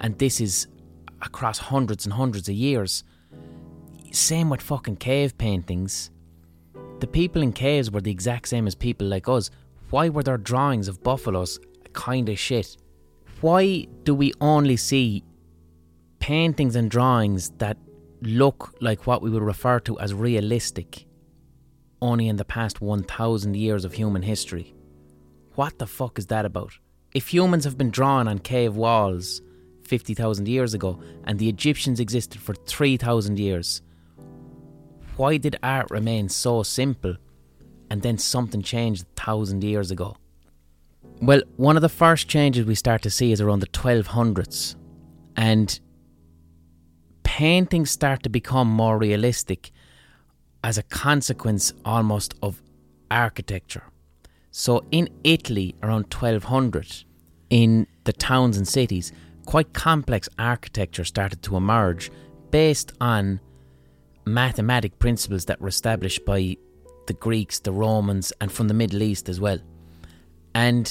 And 0.00 0.18
this 0.18 0.40
is 0.40 0.66
across 1.20 1.58
hundreds 1.58 2.06
and 2.06 2.14
hundreds 2.14 2.48
of 2.48 2.54
years. 2.54 3.04
Same 4.10 4.48
with 4.48 4.62
fucking 4.62 4.96
cave 4.96 5.36
paintings. 5.36 6.10
The 7.00 7.06
people 7.06 7.42
in 7.42 7.52
caves 7.52 7.90
were 7.90 8.00
the 8.00 8.10
exact 8.10 8.48
same 8.48 8.66
as 8.66 8.74
people 8.74 9.06
like 9.06 9.28
us. 9.28 9.50
Why 9.90 10.08
were 10.08 10.22
their 10.22 10.38
drawings 10.38 10.88
of 10.88 11.02
buffaloes 11.02 11.60
kind 11.92 12.30
of 12.30 12.38
shit? 12.38 12.78
Why 13.42 13.86
do 14.04 14.14
we 14.14 14.32
only 14.40 14.78
see 14.78 15.24
paintings 16.20 16.74
and 16.74 16.90
drawings 16.90 17.50
that 17.58 17.76
look 18.22 18.74
like 18.80 19.06
what 19.06 19.20
we 19.20 19.28
would 19.28 19.42
refer 19.42 19.78
to 19.80 19.98
as 20.00 20.14
realistic 20.14 21.03
only 22.00 22.28
in 22.28 22.36
the 22.36 22.44
past 22.44 22.80
1,000 22.80 23.56
years 23.56 23.84
of 23.84 23.94
human 23.94 24.22
history. 24.22 24.74
What 25.54 25.78
the 25.78 25.86
fuck 25.86 26.18
is 26.18 26.26
that 26.26 26.44
about? 26.44 26.72
If 27.14 27.32
humans 27.32 27.64
have 27.64 27.78
been 27.78 27.90
drawn 27.90 28.26
on 28.26 28.38
cave 28.40 28.76
walls 28.76 29.40
50,000 29.84 30.48
years 30.48 30.74
ago 30.74 31.00
and 31.24 31.38
the 31.38 31.48
Egyptians 31.48 32.00
existed 32.00 32.40
for 32.40 32.54
3,000 32.54 33.38
years, 33.38 33.82
why 35.16 35.36
did 35.36 35.56
art 35.62 35.90
remain 35.90 36.28
so 36.28 36.62
simple 36.62 37.16
and 37.90 38.02
then 38.02 38.18
something 38.18 38.62
changed 38.62 39.02
a 39.02 39.20
thousand 39.20 39.62
years 39.62 39.90
ago? 39.90 40.16
Well, 41.22 41.42
one 41.56 41.76
of 41.76 41.82
the 41.82 41.88
first 41.88 42.28
changes 42.28 42.66
we 42.66 42.74
start 42.74 43.02
to 43.02 43.10
see 43.10 43.30
is 43.30 43.40
around 43.40 43.60
the 43.60 43.68
1200s, 43.68 44.74
and 45.36 45.78
paintings 47.22 47.90
start 47.90 48.24
to 48.24 48.28
become 48.28 48.68
more 48.68 48.98
realistic 48.98 49.70
as 50.64 50.78
a 50.78 50.82
consequence 50.82 51.74
almost 51.84 52.34
of 52.42 52.62
architecture. 53.10 53.84
So 54.50 54.82
in 54.90 55.10
Italy 55.22 55.76
around 55.82 56.04
1200, 56.04 57.04
in 57.50 57.86
the 58.04 58.14
towns 58.14 58.56
and 58.56 58.66
cities, 58.66 59.12
quite 59.44 59.74
complex 59.74 60.26
architecture 60.38 61.04
started 61.04 61.42
to 61.42 61.56
emerge 61.56 62.10
based 62.50 62.92
on 63.00 63.40
mathematic 64.24 64.98
principles 64.98 65.44
that 65.44 65.60
were 65.60 65.68
established 65.68 66.24
by 66.24 66.56
the 67.08 67.12
Greeks, 67.12 67.58
the 67.58 67.72
Romans, 67.72 68.32
and 68.40 68.50
from 68.50 68.68
the 68.68 68.74
Middle 68.74 69.02
East 69.02 69.28
as 69.28 69.38
well. 69.38 69.58
And 70.54 70.86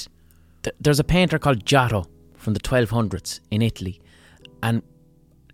th- 0.62 0.76
there's 0.80 1.00
a 1.00 1.04
painter 1.04 1.40
called 1.40 1.66
Giotto 1.66 2.06
from 2.36 2.54
the 2.54 2.60
1200s 2.60 3.40
in 3.50 3.64
Italy, 3.64 4.00
and 4.62 4.84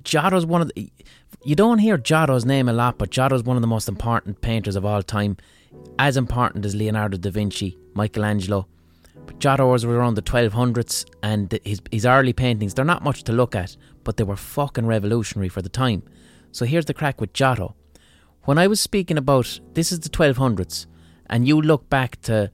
Giotto's 0.04 0.46
one 0.46 0.62
of 0.62 0.72
the 0.74 0.92
you 1.44 1.56
don't 1.56 1.80
hear 1.80 1.98
Giotto's 1.98 2.46
name 2.46 2.68
a 2.68 2.74
lot, 2.74 2.98
but 2.98 3.12
Giotto's 3.12 3.44
one 3.44 3.56
of 3.56 3.62
the 3.62 3.68
most 3.68 3.86
mm. 3.86 3.90
important 3.90 4.42
painters 4.42 4.76
of 4.76 4.86
all 4.86 5.02
time, 5.02 5.38
as 5.98 6.18
important 6.18 6.66
as 6.66 6.76
Leonardo 6.76 7.18
da 7.18 7.30
Vinci, 7.30 7.78
Michelangelo. 7.94 8.68
But 9.26 9.40
Giotto 9.40 9.72
was 9.72 9.86
around 9.86 10.16
the 10.16 10.22
1200s, 10.22 11.06
and 11.24 11.58
his, 11.64 11.82
his 11.92 12.06
early 12.06 12.34
paintings, 12.34 12.74
they're 12.74 12.84
not 12.84 13.04
much 13.04 13.24
to 13.24 13.32
look 13.32 13.56
at, 13.56 13.78
but 14.04 14.18
they 14.18 14.24
were 14.24 14.36
fucking 14.36 14.86
revolutionary 14.86 15.50
for 15.50 15.62
the 15.62 15.70
time. 15.70 16.04
So 16.52 16.66
here's 16.66 16.86
the 16.86 16.94
crack 16.94 17.22
with 17.22 17.34
Giotto. 17.34 17.76
When 18.44 18.58
I 18.58 18.68
was 18.68 18.82
speaking 18.82 19.18
about 19.18 19.60
this 19.74 19.92
is 19.92 20.00
the 20.00 20.10
1200s, 20.10 20.88
and 21.30 21.48
you 21.48 21.62
look 21.62 21.90
back 21.90 22.20
to, 22.24 22.52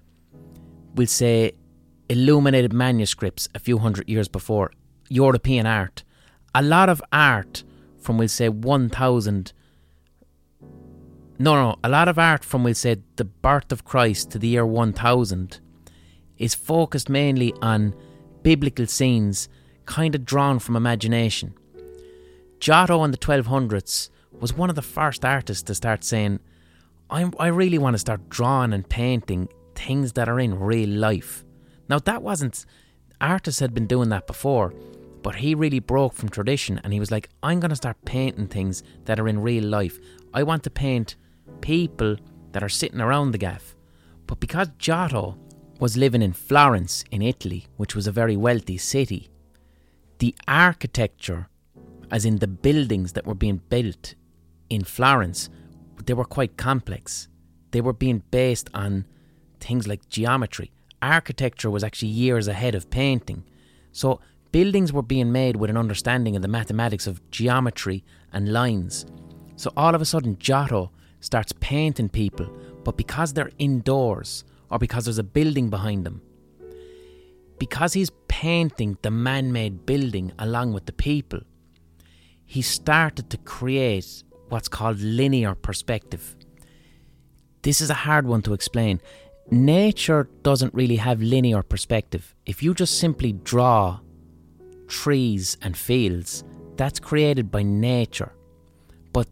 we'll 0.94 1.08
say, 1.08 1.54
illuminated 2.10 2.74
manuscripts 2.74 3.50
a 3.56 3.60
few 3.60 3.80
hundred 3.80 4.10
years 4.10 4.28
before, 4.28 4.72
European 5.10 5.66
art, 5.66 6.04
a 6.56 6.62
lot 6.62 6.88
of 6.88 7.04
art 7.12 7.64
from 8.00 8.18
we'll 8.18 8.30
say 8.30 8.48
1000 8.48 9.54
no 11.38 11.54
no 11.54 11.76
a 11.84 11.90
lot 11.90 12.08
of 12.08 12.18
art 12.18 12.46
from 12.46 12.64
we'll 12.64 12.74
say 12.74 12.96
the 13.18 13.26
birth 13.26 13.72
of 13.74 13.84
Christ 13.84 14.32
to 14.32 14.40
the 14.40 14.48
year 14.48 14.66
1000 14.66 15.60
is 16.38 16.56
focused 16.56 17.10
mainly 17.10 17.54
on 17.62 17.94
biblical 18.42 18.88
scenes 18.88 19.50
kind 19.86 20.16
of 20.16 20.26
drawn 20.26 20.60
from 20.60 20.76
imagination. 20.76 21.54
Giotto 22.60 23.04
in 23.04 23.12
the 23.12 23.18
1200s 23.18 24.10
was 24.32 24.54
one 24.54 24.70
of 24.70 24.76
the 24.76 24.82
first 24.82 25.26
artists 25.26 25.64
to 25.64 25.76
start 25.76 26.04
saying 26.06 26.40
I, 27.10 27.30
I 27.38 27.48
really 27.48 27.78
want 27.78 27.96
to 27.96 28.00
start 28.00 28.30
drawing 28.30 28.72
and 28.72 28.88
painting 28.88 29.50
things 29.76 30.14
that 30.14 30.30
are 30.30 30.40
in 30.40 30.58
real 30.58 30.90
life. 30.90 31.44
Now 31.90 32.00
that 32.00 32.24
wasn't 32.24 32.66
artists 33.20 33.60
had 33.60 33.74
been 33.74 33.88
doing 33.88 34.10
that 34.10 34.26
before 34.26 34.74
but 35.26 35.38
he 35.38 35.56
really 35.56 35.80
broke 35.80 36.14
from 36.14 36.30
tradition 36.30 36.80
and 36.84 36.94
he 36.94 37.00
was 37.00 37.10
like, 37.10 37.30
I'm 37.42 37.60
going 37.60 37.72
to 37.72 37.76
start 37.76 37.98
painting 38.06 38.46
things 38.46 38.84
that 39.06 39.20
are 39.20 39.28
in 39.28 39.42
real 39.42 39.64
life. 39.64 39.98
I 40.36 40.44
want 40.44 40.62
to 40.66 40.70
paint 40.70 41.16
people 41.62 42.18
that 42.52 42.62
are 42.62 42.70
sitting 42.70 43.02
around 43.02 43.32
the 43.32 43.40
gaff. 43.40 43.76
But 44.28 44.40
because 44.40 44.68
Giotto 44.78 45.36
was 45.80 45.98
living 45.98 46.22
in 46.22 46.34
Florence 46.34 47.04
in 47.10 47.24
Italy, 47.24 47.66
which 47.76 47.96
was 47.96 48.06
a 48.06 48.12
very 48.12 48.38
wealthy 48.38 48.78
city, 48.78 49.32
the 50.20 50.36
architecture, 50.48 51.50
as 52.12 52.24
in 52.24 52.38
the 52.38 52.48
buildings 52.48 53.14
that 53.14 53.26
were 53.26 53.34
being 53.34 53.62
built 53.68 54.14
in 54.70 54.84
Florence, 54.84 55.50
they 56.06 56.14
were 56.14 56.26
quite 56.26 56.56
complex. 56.56 57.30
They 57.72 57.82
were 57.82 57.94
being 57.94 58.22
based 58.30 58.70
on 58.76 59.08
things 59.60 59.88
like 59.88 60.08
geometry. 60.08 60.72
Architecture 61.02 61.72
was 61.72 61.84
actually 61.84 62.10
years 62.10 62.48
ahead 62.48 62.76
of 62.76 62.92
painting. 62.92 63.44
So 63.92 64.20
Buildings 64.52 64.94
were 64.94 65.02
being 65.02 65.32
made 65.32 65.58
with 65.58 65.70
an 65.70 65.78
understanding 65.78 66.36
of 66.36 66.42
the 66.42 66.48
mathematics 66.48 67.08
of 67.08 67.22
geometry 67.30 68.04
and 68.32 68.54
lines. 68.54 69.06
So 69.58 69.72
all 69.76 69.96
of 69.96 70.02
a 70.02 70.06
sudden, 70.06 70.38
Giotto 70.38 70.92
starts 71.20 71.54
painting 71.60 72.10
people, 72.10 72.48
but 72.84 72.98
because 72.98 73.34
they're 73.34 73.52
indoors 73.58 74.46
or 74.70 74.80
because 74.80 75.06
there's 75.06 75.18
a 75.18 75.24
building 75.24 75.70
behind 75.70 76.06
them, 76.06 76.22
because 77.58 77.94
he's 77.94 78.12
painting 78.28 78.98
the 79.02 79.12
man 79.12 79.52
made 79.52 79.86
building 79.86 80.32
along 80.40 80.74
with 80.74 80.86
the 80.86 80.94
people, 80.94 81.40
he 82.46 82.62
started 82.62 83.30
to 83.30 83.38
create 83.38 84.24
what's 84.50 84.68
called 84.68 85.00
linear 85.00 85.56
perspective. 85.56 86.36
This 87.64 87.82
is 87.82 87.90
a 87.90 87.96
hard 87.96 88.28
one 88.28 88.42
to 88.44 88.54
explain. 88.54 89.02
Nature 89.50 90.30
doesn't 90.44 90.74
really 90.74 90.98
have 90.98 91.22
linear 91.22 91.64
perspective. 91.64 92.36
If 92.46 92.62
you 92.62 92.74
just 92.74 93.00
simply 93.00 93.34
draw 93.34 94.00
trees 94.88 95.58
and 95.62 95.78
fields, 95.78 96.44
that's 96.78 97.00
created 97.00 97.52
by 97.52 97.64
nature. 97.64 98.34
But 99.14 99.28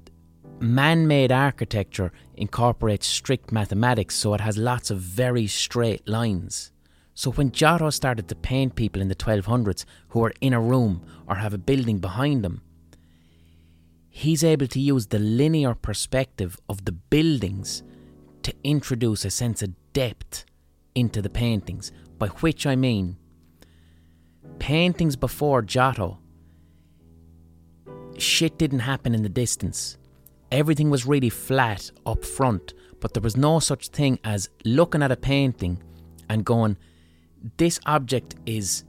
man 0.60 1.08
made 1.08 1.32
architecture 1.32 2.12
incorporates 2.36 3.08
strict 3.08 3.52
mathematics, 3.52 4.16
so 4.16 4.34
it 4.34 4.42
has 4.42 4.58
lots 4.58 4.92
of 4.92 5.00
very 5.00 5.48
straight 5.48 6.08
lines. 6.08 6.72
So 7.16 7.32
when 7.32 7.52
Giotto 7.52 7.90
started 7.92 8.28
to 8.30 8.36
paint 8.36 8.76
people 8.76 9.02
in 9.02 9.08
the 9.08 9.16
1200s 9.16 9.86
who 10.10 10.24
are 10.24 10.34
in 10.42 10.54
a 10.54 10.62
room 10.62 11.06
or 11.28 11.36
have 11.36 11.54
a 11.54 11.60
building 11.60 12.00
behind 12.00 12.44
them, 12.44 12.62
he's 14.10 14.44
able 14.44 14.68
to 14.68 14.80
use 14.80 15.08
the 15.08 15.20
linear 15.20 15.76
perspective 15.76 16.58
of 16.68 16.86
the 16.86 16.92
buildings 16.92 17.84
to 18.42 18.54
introduce 18.64 19.26
a 19.26 19.30
sense 19.30 19.62
of 19.62 19.76
depth 19.94 20.46
into 20.96 21.22
the 21.22 21.30
paintings, 21.30 21.92
by 22.18 22.28
which 22.28 22.66
I 22.66 22.76
mean 22.76 23.18
paintings 24.60 25.16
before 25.16 25.62
Giotto, 25.62 26.20
shit 28.18 28.58
didn't 28.58 28.80
happen 28.80 29.14
in 29.14 29.24
the 29.24 29.30
distance. 29.30 29.98
Everything 30.52 30.90
was 30.90 31.06
really 31.06 31.30
flat 31.30 31.92
up 32.06 32.24
front, 32.24 32.74
but 33.00 33.14
there 33.14 33.22
was 33.22 33.36
no 33.36 33.60
such 33.60 33.90
thing 33.90 34.20
as 34.24 34.50
looking 34.66 35.04
at 35.04 35.12
a 35.12 35.18
painting 35.18 35.82
and 36.30 36.46
going, 36.46 36.78
this 37.58 37.80
object 37.86 38.36
is 38.46 38.84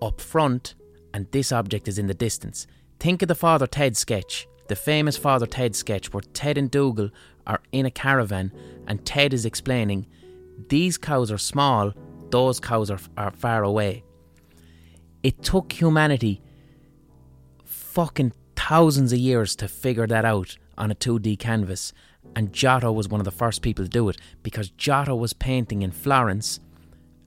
up 0.00 0.20
front 0.20 0.74
and 1.12 1.30
this 1.32 1.52
object 1.52 1.88
is 1.88 1.98
in 1.98 2.06
the 2.06 2.14
distance. 2.14 2.66
Think 2.98 3.22
of 3.22 3.28
the 3.28 3.34
Father 3.34 3.66
Ted 3.66 3.96
sketch, 3.96 4.46
the 4.68 4.76
famous 4.76 5.16
Father 5.16 5.46
Ted 5.46 5.76
sketch 5.76 6.12
where 6.12 6.22
Ted 6.32 6.56
and 6.56 6.70
Dougal 6.70 7.10
are 7.46 7.60
in 7.72 7.86
a 7.86 7.90
caravan 7.90 8.52
and 8.86 9.04
Ted 9.04 9.34
is 9.34 9.44
explaining 9.44 10.06
these 10.68 10.96
cows 10.96 11.30
are 11.30 11.38
small, 11.38 11.92
those 12.30 12.60
cows 12.60 12.90
are, 12.90 13.00
are 13.16 13.30
far 13.32 13.64
away. 13.64 14.04
It 15.22 15.42
took 15.42 15.72
humanity 15.72 16.42
fucking 17.64 18.32
thousands 18.56 19.12
of 19.12 19.18
years 19.18 19.54
to 19.56 19.68
figure 19.68 20.06
that 20.06 20.24
out 20.24 20.56
on 20.78 20.90
a 20.90 20.94
2D 20.94 21.38
canvas, 21.38 21.92
and 22.34 22.52
Giotto 22.52 22.90
was 22.90 23.08
one 23.08 23.20
of 23.20 23.24
the 23.24 23.30
first 23.30 23.62
people 23.62 23.84
to 23.84 23.90
do 23.90 24.08
it 24.08 24.16
because 24.42 24.70
Giotto 24.70 25.14
was 25.14 25.32
painting 25.32 25.82
in 25.82 25.90
Florence 25.90 26.60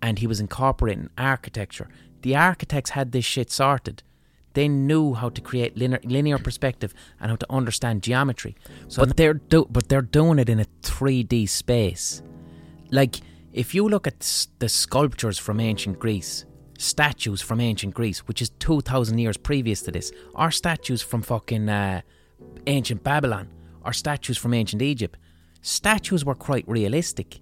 and 0.01 0.19
he 0.19 0.27
was 0.27 0.39
incorporating 0.39 1.09
architecture. 1.17 1.89
The 2.21 2.35
architects 2.35 2.91
had 2.91 3.11
this 3.11 3.25
shit 3.25 3.51
sorted. 3.51 4.03
They 4.53 4.67
knew 4.67 5.13
how 5.13 5.29
to 5.29 5.41
create 5.41 5.77
linear, 5.77 5.99
linear 6.03 6.37
perspective 6.39 6.93
and 7.19 7.29
how 7.29 7.35
to 7.35 7.51
understand 7.51 8.03
geometry. 8.03 8.55
So 8.87 9.05
but 9.05 9.17
they're 9.17 9.33
do, 9.33 9.67
but 9.69 9.89
they're 9.89 10.01
doing 10.01 10.39
it 10.39 10.49
in 10.49 10.59
a 10.59 10.65
3D 10.81 11.49
space. 11.49 12.23
Like 12.89 13.17
if 13.51 13.75
you 13.75 13.87
look 13.87 14.07
at 14.07 14.47
the 14.59 14.69
sculptures 14.69 15.37
from 15.37 15.59
ancient 15.59 15.99
Greece, 15.99 16.45
statues 16.77 17.41
from 17.41 17.59
ancient 17.59 17.93
Greece, 17.93 18.19
which 18.27 18.41
is 18.41 18.49
2,000 18.59 19.17
years 19.17 19.37
previous 19.37 19.81
to 19.83 19.91
this, 19.91 20.11
or 20.33 20.51
statues 20.51 21.01
from 21.01 21.21
fucking 21.21 21.69
uh, 21.69 22.01
ancient 22.67 23.03
Babylon, 23.03 23.49
or 23.83 23.93
statues 23.93 24.37
from 24.37 24.53
ancient 24.53 24.81
Egypt. 24.81 25.17
Statues 25.61 26.25
were 26.25 26.35
quite 26.35 26.67
realistic. 26.67 27.39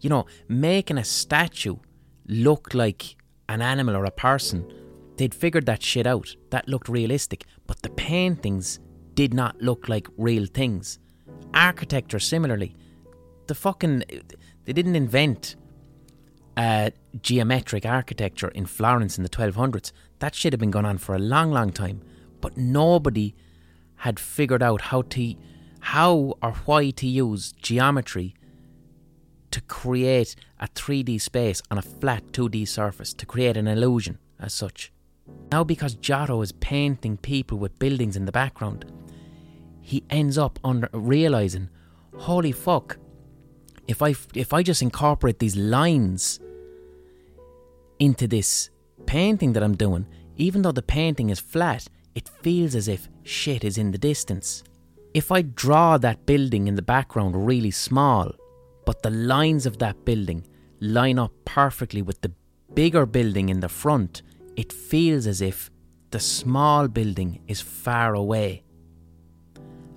You 0.00 0.10
know, 0.10 0.26
making 0.48 0.98
a 0.98 1.04
statue 1.04 1.76
look 2.26 2.74
like 2.74 3.16
an 3.48 3.62
animal 3.62 3.96
or 3.96 4.04
a 4.04 4.10
person, 4.10 4.70
they'd 5.16 5.34
figured 5.34 5.66
that 5.66 5.82
shit 5.82 6.06
out. 6.06 6.34
That 6.50 6.68
looked 6.68 6.88
realistic. 6.88 7.44
But 7.66 7.82
the 7.82 7.90
paintings 7.90 8.80
did 9.14 9.34
not 9.34 9.60
look 9.60 9.88
like 9.88 10.06
real 10.16 10.46
things. 10.46 10.98
Architecture, 11.54 12.20
similarly. 12.20 12.76
The 13.46 13.54
fucking. 13.54 14.04
They 14.64 14.72
didn't 14.72 14.96
invent 14.96 15.56
uh, 16.58 16.90
geometric 17.22 17.86
architecture 17.86 18.48
in 18.48 18.66
Florence 18.66 19.16
in 19.16 19.22
the 19.22 19.30
1200s. 19.30 19.92
That 20.18 20.34
shit 20.34 20.52
had 20.52 20.58
been 20.58 20.72
going 20.72 20.84
on 20.84 20.98
for 20.98 21.14
a 21.14 21.18
long, 21.18 21.52
long 21.52 21.70
time. 21.70 22.02
But 22.40 22.56
nobody 22.56 23.36
had 23.98 24.18
figured 24.18 24.62
out 24.62 24.80
how 24.80 25.02
to, 25.02 25.34
how 25.80 26.34
or 26.42 26.52
why 26.64 26.90
to 26.90 27.06
use 27.06 27.52
geometry 27.52 28.34
to 29.52 29.60
create 29.62 30.34
a 30.58 30.66
3D 30.66 31.20
space 31.20 31.62
on 31.70 31.78
a 31.78 31.82
flat 31.82 32.26
2D 32.32 32.66
surface, 32.66 33.14
to 33.14 33.24
create 33.24 33.56
an 33.56 33.68
illusion 33.68 34.18
as 34.40 34.52
such. 34.52 34.92
Now, 35.52 35.62
because 35.62 35.94
Giotto 35.94 36.42
is 36.42 36.52
painting 36.52 37.18
people 37.18 37.58
with 37.58 37.78
buildings 37.78 38.16
in 38.16 38.24
the 38.24 38.32
background, 38.32 38.84
he 39.80 40.02
ends 40.10 40.36
up 40.36 40.58
under 40.64 40.88
realizing, 40.92 41.68
holy 42.16 42.52
fuck, 42.52 42.98
if 43.86 44.02
I 44.02 44.14
if 44.34 44.52
I 44.52 44.62
just 44.62 44.82
incorporate 44.82 45.38
these 45.38 45.56
lines 45.56 46.40
into 47.98 48.26
this 48.26 48.70
painting 49.06 49.52
that 49.52 49.62
I'm 49.62 49.76
doing, 49.76 50.06
even 50.36 50.62
though 50.62 50.72
the 50.72 50.82
painting 50.82 51.30
is 51.30 51.40
flat, 51.40 51.88
it 52.14 52.28
feels 52.42 52.74
as 52.74 52.88
if 52.88 53.08
shit 53.22 53.64
is 53.64 53.78
in 53.78 53.90
the 53.90 53.98
distance. 53.98 54.62
If 55.14 55.32
I 55.32 55.42
draw 55.42 55.98
that 55.98 56.26
building 56.26 56.68
in 56.68 56.74
the 56.74 56.82
background 56.82 57.46
really 57.46 57.70
small, 57.70 58.32
but 58.84 59.02
the 59.02 59.10
lines 59.10 59.66
of 59.66 59.78
that 59.78 60.04
building 60.04 60.46
line 60.80 61.18
up 61.18 61.32
perfectly 61.44 62.02
with 62.02 62.20
the 62.20 62.32
bigger 62.74 63.06
building 63.06 63.48
in 63.48 63.60
the 63.60 63.68
front, 63.68 64.22
it 64.56 64.72
feels 64.72 65.26
as 65.26 65.40
if 65.40 65.70
the 66.10 66.20
small 66.20 66.88
building 66.88 67.40
is 67.46 67.60
far 67.60 68.14
away. 68.14 68.62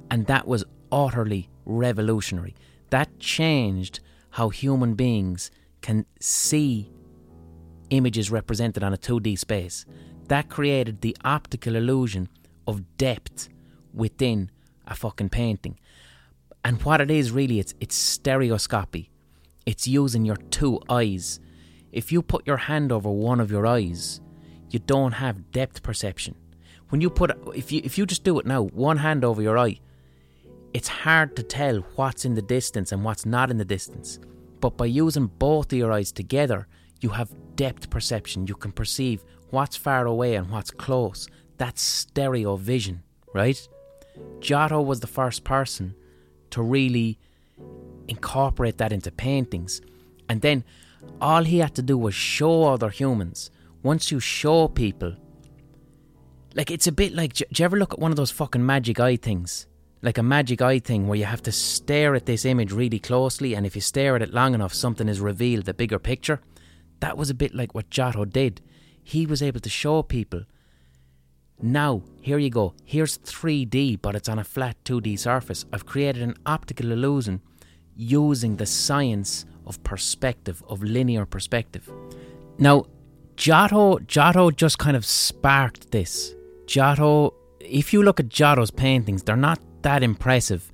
And 0.10 0.26
that 0.28 0.48
was 0.48 0.66
utterly 0.92 1.50
revolutionary. 1.66 2.56
That 2.90 3.20
changed 3.20 4.02
how 4.32 4.50
human 4.50 4.96
beings 4.96 5.52
can 5.82 6.06
see 6.20 6.91
images 7.92 8.32
represented 8.32 8.84
on 8.84 8.94
a 8.94 8.98
2D 8.98 9.38
space. 9.38 9.86
That 10.28 10.50
created 10.50 11.02
the 11.02 11.16
optical 11.24 11.76
illusion 11.76 12.30
of 12.66 12.98
depth 12.98 13.50
within 13.94 14.50
a 14.88 14.96
fucking 14.96 15.30
painting. 15.30 15.80
And 16.64 16.82
what 16.84 17.02
it 17.02 17.12
is 17.12 17.32
really, 17.32 17.60
it's 17.60 17.74
it's 17.80 17.96
stereoscopy. 17.96 19.10
It's 19.66 19.88
using 19.88 20.26
your 20.26 20.38
two 20.38 20.80
eyes. 20.90 21.40
If 21.92 22.12
you 22.12 22.22
put 22.22 22.48
your 22.48 22.58
hand 22.58 22.92
over 22.92 23.10
one 23.10 23.40
of 23.40 23.52
your 23.52 23.68
eyes, 23.68 24.22
you 24.70 24.80
don't 24.80 25.14
have 25.14 25.52
depth 25.52 25.84
perception. 25.84 26.36
When 26.90 27.02
you 27.02 27.10
put 27.10 27.32
if 27.56 27.72
you 27.72 27.82
if 27.84 27.98
you 27.98 28.06
just 28.06 28.24
do 28.24 28.40
it 28.40 28.46
now, 28.46 28.64
one 28.64 28.98
hand 28.98 29.24
over 29.24 29.42
your 29.42 29.58
eye, 29.58 29.80
it's 30.74 30.88
hard 30.88 31.36
to 31.36 31.44
tell 31.44 31.78
what's 31.96 32.26
in 32.26 32.36
the 32.36 32.42
distance 32.42 32.92
and 32.92 33.04
what's 33.04 33.26
not 33.26 33.52
in 33.52 33.58
the 33.58 33.66
distance. 33.66 34.20
But 34.60 34.78
by 34.78 34.86
using 34.86 35.28
both 35.28 35.74
of 35.74 35.78
your 35.78 35.92
eyes 35.92 36.12
together, 36.12 36.68
you 37.02 37.10
have 37.10 37.34
depth 37.56 37.90
perception. 37.90 38.48
You 38.48 38.56
can 38.56 38.72
perceive 38.72 39.24
what's 39.50 39.78
far 39.78 40.06
away 40.06 40.36
and 40.36 40.50
what's 40.50 40.72
close. 40.72 41.28
That's 41.58 41.82
stereo 41.82 42.56
vision, 42.56 43.04
right? 43.34 43.68
Giotto 44.40 44.82
was 44.82 45.00
the 45.00 45.08
first 45.08 45.44
person 45.44 45.96
to 46.52 46.62
really 46.62 47.20
incorporate 48.08 48.78
that 48.78 48.92
into 48.92 49.12
paintings. 49.12 49.82
And 50.28 50.42
then 50.42 50.64
all 51.20 51.44
he 51.44 51.60
had 51.60 51.76
to 51.76 51.82
do 51.82 51.98
was 51.98 52.14
show 52.14 52.66
other 52.66 52.90
humans. 52.90 53.52
Once 53.84 54.12
you 54.12 54.20
show 54.20 54.68
people, 54.68 55.16
like 56.54 56.70
it's 56.70 56.88
a 56.88 56.92
bit 56.92 57.14
like, 57.14 57.34
do 57.34 57.46
you 57.56 57.66
ever 57.66 57.78
look 57.78 57.94
at 57.94 58.00
one 58.00 58.12
of 58.12 58.18
those 58.18 58.32
fucking 58.32 58.66
magic 58.66 59.00
eye 59.00 59.16
things? 59.16 59.68
Like 60.02 60.18
a 60.18 60.24
magic 60.24 60.62
eye 60.62 60.80
thing 60.80 61.08
where 61.08 61.18
you 61.18 61.26
have 61.26 61.44
to 61.44 61.52
stare 61.52 62.16
at 62.16 62.26
this 62.26 62.44
image 62.44 62.72
really 62.72 63.00
closely, 63.00 63.54
and 63.54 63.66
if 63.66 63.76
you 63.76 63.82
stare 63.82 64.16
at 64.16 64.22
it 64.22 64.34
long 64.34 64.56
enough, 64.56 64.74
something 64.74 65.08
is 65.08 65.20
revealed, 65.20 65.66
the 65.66 65.74
bigger 65.74 66.00
picture. 66.00 66.42
That 67.02 67.18
was 67.18 67.30
a 67.30 67.36
bit 67.36 67.54
like 67.54 67.76
what 67.76 67.90
Giotto 67.90 68.26
did. 68.26 68.62
He 69.04 69.26
was 69.26 69.42
able 69.42 69.60
to 69.60 69.70
show 69.70 70.02
people. 70.04 70.44
Now, 71.62 72.04
here 72.22 72.38
you 72.38 72.50
go. 72.50 72.74
Here's 72.86 73.18
3D, 73.18 74.02
but 74.02 74.16
it's 74.16 74.30
on 74.30 74.40
a 74.40 74.44
flat 74.44 74.78
2D 74.86 75.20
surface. 75.20 75.66
I've 75.74 75.86
created 75.86 76.24
an 76.24 76.36
optical 76.46 76.92
illusion 76.92 77.42
using 77.96 78.56
the 78.56 78.66
science 78.66 79.46
of 79.66 79.84
perspective, 79.84 80.64
of 80.68 80.82
linear 80.82 81.26
perspective. 81.26 81.92
Now, 82.58 82.86
Giotto, 83.36 84.00
Giotto 84.00 84.52
just 84.52 84.78
kind 84.78 84.96
of 84.96 85.06
sparked 85.06 85.92
this. 85.92 86.36
Giotto, 86.66 87.34
if 87.60 87.94
you 87.94 88.02
look 88.04 88.20
at 88.20 88.30
Giotto's 88.30 88.72
paintings, 88.72 89.24
they're 89.24 89.36
not 89.36 89.60
that 89.82 90.04
impressive, 90.04 90.72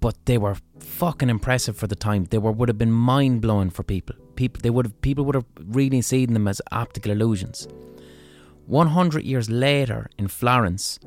but 0.00 0.16
they 0.26 0.38
were 0.38 0.56
fucking 0.78 1.30
impressive 1.30 1.76
for 1.76 1.86
the 1.86 1.96
time. 1.96 2.24
They 2.24 2.38
were 2.38 2.52
would 2.52 2.68
have 2.68 2.78
been 2.78 2.92
mind 2.92 3.42
blowing 3.42 3.70
for 3.70 3.82
people. 3.82 4.16
People 4.36 4.60
they 4.62 4.70
would 4.70 4.86
have 4.86 5.00
people 5.00 5.24
would 5.24 5.34
have 5.34 5.46
really 5.66 6.00
seen 6.02 6.32
them 6.32 6.48
as 6.48 6.62
optical 6.72 7.12
illusions. 7.12 7.68
100 8.66 9.24
years 9.24 9.50
later 9.50 10.08
in 10.16 10.28
Florence, 10.28 10.98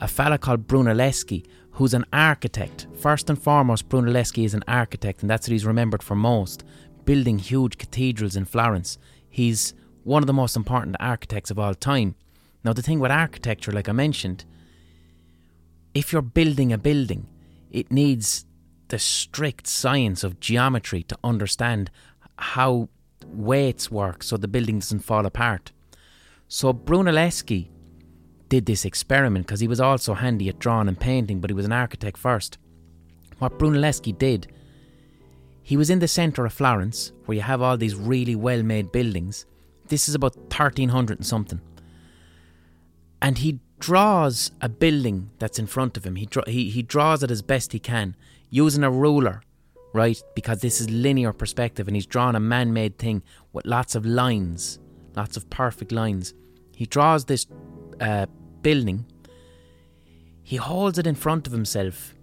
a 0.00 0.08
fella 0.08 0.38
called 0.38 0.66
Brunelleschi, 0.66 1.44
who's 1.72 1.94
an 1.94 2.04
architect. 2.12 2.86
First 2.98 3.28
and 3.28 3.40
foremost, 3.40 3.88
Brunelleschi 3.88 4.44
is 4.44 4.54
an 4.54 4.64
architect, 4.66 5.20
and 5.20 5.30
that's 5.30 5.46
what 5.46 5.52
he's 5.52 5.66
remembered 5.66 6.02
for 6.02 6.14
most, 6.14 6.64
building 7.04 7.38
huge 7.38 7.78
cathedrals 7.78 8.36
in 8.36 8.44
Florence. 8.44 8.98
He's 9.28 9.74
one 10.02 10.22
of 10.22 10.26
the 10.26 10.32
most 10.32 10.56
important 10.56 10.96
architects 10.98 11.50
of 11.50 11.58
all 11.58 11.74
time. 11.74 12.14
Now, 12.64 12.72
the 12.72 12.82
thing 12.82 12.98
with 12.98 13.10
architecture, 13.10 13.72
like 13.72 13.88
I 13.88 13.92
mentioned, 13.92 14.44
if 15.94 16.12
you're 16.12 16.22
building 16.22 16.72
a 16.72 16.78
building, 16.78 17.28
it 17.70 17.92
needs 17.92 18.46
the 18.88 18.98
strict 18.98 19.66
science 19.66 20.24
of 20.24 20.40
geometry 20.40 21.02
to 21.04 21.18
understand 21.22 21.90
how 22.38 22.88
weights 23.26 23.90
work 23.90 24.22
so 24.22 24.36
the 24.36 24.48
building 24.48 24.78
doesn't 24.78 25.00
fall 25.00 25.26
apart. 25.26 25.72
So 26.46 26.72
Brunelleschi 26.72 27.68
did 28.48 28.64
this 28.66 28.84
experiment 28.84 29.46
because 29.46 29.60
he 29.60 29.68
was 29.68 29.80
also 29.80 30.14
handy 30.14 30.48
at 30.48 30.58
drawing 30.58 30.88
and 30.88 30.98
painting, 30.98 31.40
but 31.40 31.50
he 31.50 31.54
was 31.54 31.66
an 31.66 31.72
architect 31.72 32.16
first. 32.16 32.56
What 33.38 33.58
Brunelleschi 33.58 34.16
did, 34.16 34.50
he 35.62 35.76
was 35.76 35.90
in 35.90 35.98
the 35.98 36.08
centre 36.08 36.46
of 36.46 36.52
Florence, 36.52 37.12
where 37.26 37.36
you 37.36 37.42
have 37.42 37.60
all 37.60 37.76
these 37.76 37.94
really 37.94 38.34
well 38.34 38.62
made 38.62 38.90
buildings. 38.90 39.44
This 39.88 40.08
is 40.08 40.14
about 40.14 40.36
1300 40.36 41.18
and 41.18 41.26
something. 41.26 41.60
And 43.20 43.38
he 43.38 43.60
draws 43.78 44.50
a 44.60 44.68
building 44.68 45.30
that's 45.38 45.58
in 45.58 45.66
front 45.66 45.96
of 45.96 46.04
him. 46.04 46.16
He, 46.16 46.26
draw, 46.26 46.44
he, 46.46 46.70
he 46.70 46.82
draws 46.82 47.22
it 47.22 47.30
as 47.30 47.42
best 47.42 47.72
he 47.72 47.78
can 47.78 48.16
using 48.50 48.82
a 48.82 48.90
ruler, 48.90 49.42
right? 49.98 50.22
Because 50.34 50.60
this 50.60 50.80
is 50.80 50.88
linear 50.88 51.32
perspective 51.32 51.88
and 51.88 51.96
he's 51.96 52.06
drawn 52.06 52.34
a 52.34 52.40
man 52.40 52.72
made 52.72 52.98
thing 52.98 53.22
with 53.52 53.66
lots 53.66 53.94
of 53.94 54.06
lines 54.06 54.78
lots 55.18 55.36
of 55.36 55.50
perfect 55.50 55.90
lines. 55.90 56.32
He 56.74 56.86
draws 56.86 57.24
this 57.24 57.46
uh, 58.00 58.26
building, 58.62 59.04
he 60.42 60.56
holds 60.56 60.98
it 60.98 61.06
in 61.06 61.16
front 61.16 61.46
of 61.46 61.52
himself, 61.52 62.14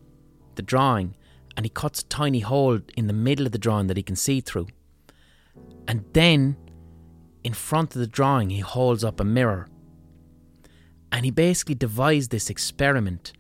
the 0.56 0.62
drawing, 0.62 1.16
and 1.56 1.66
he 1.66 1.70
cuts 1.70 2.02
a 2.02 2.06
tiny 2.06 2.40
hole 2.40 2.80
in 2.98 3.08
the 3.08 3.14
middle 3.14 3.46
of 3.46 3.52
the 3.52 3.58
drawing 3.58 3.88
that 3.88 3.98
he 3.98 4.04
can 4.04 4.16
see 4.16 4.40
through. 4.42 4.68
And 5.88 6.06
then, 6.14 6.56
in 7.44 7.54
front 7.54 7.96
of 7.96 8.00
the 8.00 8.08
drawing, 8.08 8.50
he 8.50 8.62
holds 8.62 9.04
up 9.04 9.20
a 9.20 9.24
mirror. 9.24 9.68
And 11.12 11.24
he 11.24 11.32
basically 11.32 11.76
devised 11.76 12.32
this 12.32 12.50
experiment 12.50 13.34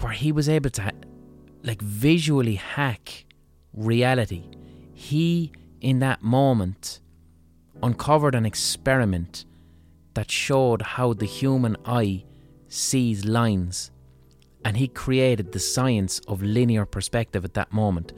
where 0.00 0.12
he 0.12 0.32
was 0.32 0.48
able 0.48 0.70
to, 0.70 0.92
like, 1.62 1.82
visually 1.82 2.54
hack 2.54 3.26
reality. 3.72 4.44
He, 4.94 5.52
in 5.80 5.98
that 6.00 6.22
moment, 6.22 7.00
uncovered 7.82 8.34
an 8.34 8.46
experiment 8.46 9.44
that 10.14 10.30
showed 10.30 10.82
how 10.82 11.12
the 11.12 11.26
human 11.26 11.76
eye 11.84 12.24
sees 12.68 13.24
lines, 13.24 13.90
and 14.64 14.76
he 14.76 14.88
created 14.88 15.52
the 15.52 15.58
science 15.58 16.20
of 16.28 16.42
linear 16.42 16.84
perspective 16.84 17.44
at 17.44 17.54
that 17.54 17.72
moment. 17.72 18.12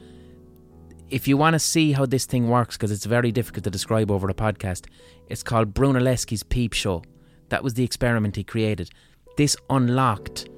If 1.09 1.27
you 1.27 1.37
want 1.37 1.53
to 1.53 1.59
see 1.59 1.91
how 1.91 2.05
this 2.05 2.25
thing 2.25 2.49
works, 2.49 2.75
because 2.75 2.91
it's 2.91 3.05
very 3.05 3.31
difficult 3.31 3.63
to 3.65 3.69
describe 3.69 4.09
over 4.09 4.27
a 4.29 4.33
podcast, 4.33 4.87
it's 5.27 5.43
called 5.43 5.73
Brunelleschi's 5.73 6.43
Peep 6.43 6.73
Show. 6.73 7.03
That 7.49 7.63
was 7.63 7.75
the 7.75 7.83
experiment 7.83 8.35
he 8.35 8.43
created. 8.43 8.89
This 9.37 9.55
unlocked 9.69 10.49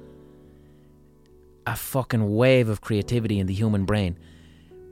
a 1.66 1.76
fucking 1.76 2.34
wave 2.34 2.68
of 2.68 2.80
creativity 2.80 3.38
in 3.38 3.46
the 3.46 3.54
human 3.54 3.84
brain. 3.84 4.18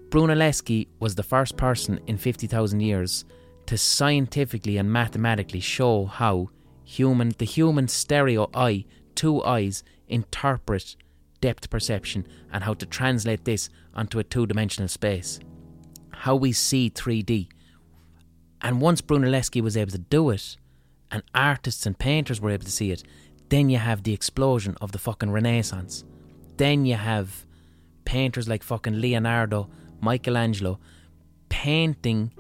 Brunelleschi 0.09 0.89
was 1.01 1.15
the 1.15 1.23
first 1.23 1.57
person 1.57 2.01
in 2.07 2.19
50,000 2.19 2.81
years 2.81 3.25
to 3.67 3.79
scientifically 3.79 4.77
and 4.77 4.93
mathematically 4.93 5.61
show 5.61 6.07
how 6.07 6.51
human 6.85 7.33
the 7.39 7.45
human 7.45 7.89
stereo 7.89 8.51
eye, 8.55 8.85
two 9.15 9.43
eyes, 9.43 9.83
interpret 10.09 10.97
depth 11.41 11.69
perception 11.71 12.27
and 12.53 12.65
how 12.65 12.75
to 12.75 12.87
translate 12.87 13.45
this 13.45 13.69
onto 13.95 14.19
a 14.19 14.25
two-dimensional 14.25 14.89
space. 14.89 15.41
How 16.11 16.37
we 16.37 16.53
see 16.53 16.91
3D. 16.91 17.49
And 18.63 18.81
once 18.81 19.01
Brunelleschi 19.03 19.61
was 19.61 19.77
able 19.77 19.93
to 19.93 19.99
do 19.99 20.31
it, 20.31 20.57
and 21.11 21.23
artists 21.35 21.87
and 21.87 21.99
painters 21.99 22.41
were 22.41 22.51
able 22.51 22.65
to 22.65 22.71
see 22.71 22.91
it, 22.91 23.03
then 23.51 23.69
you 23.69 23.79
have 23.79 24.03
the 24.03 24.15
explosion 24.15 24.77
of 24.81 24.93
the 24.93 24.99
fucking 24.99 25.31
Renaissance. 25.31 26.05
Then 26.57 26.85
you 26.87 26.95
have 26.95 27.45
painters 28.05 28.49
like 28.49 28.63
fucking 28.63 29.01
Leonardo, 29.01 29.69
Michelangelo, 30.01 30.79
painting 31.49 32.33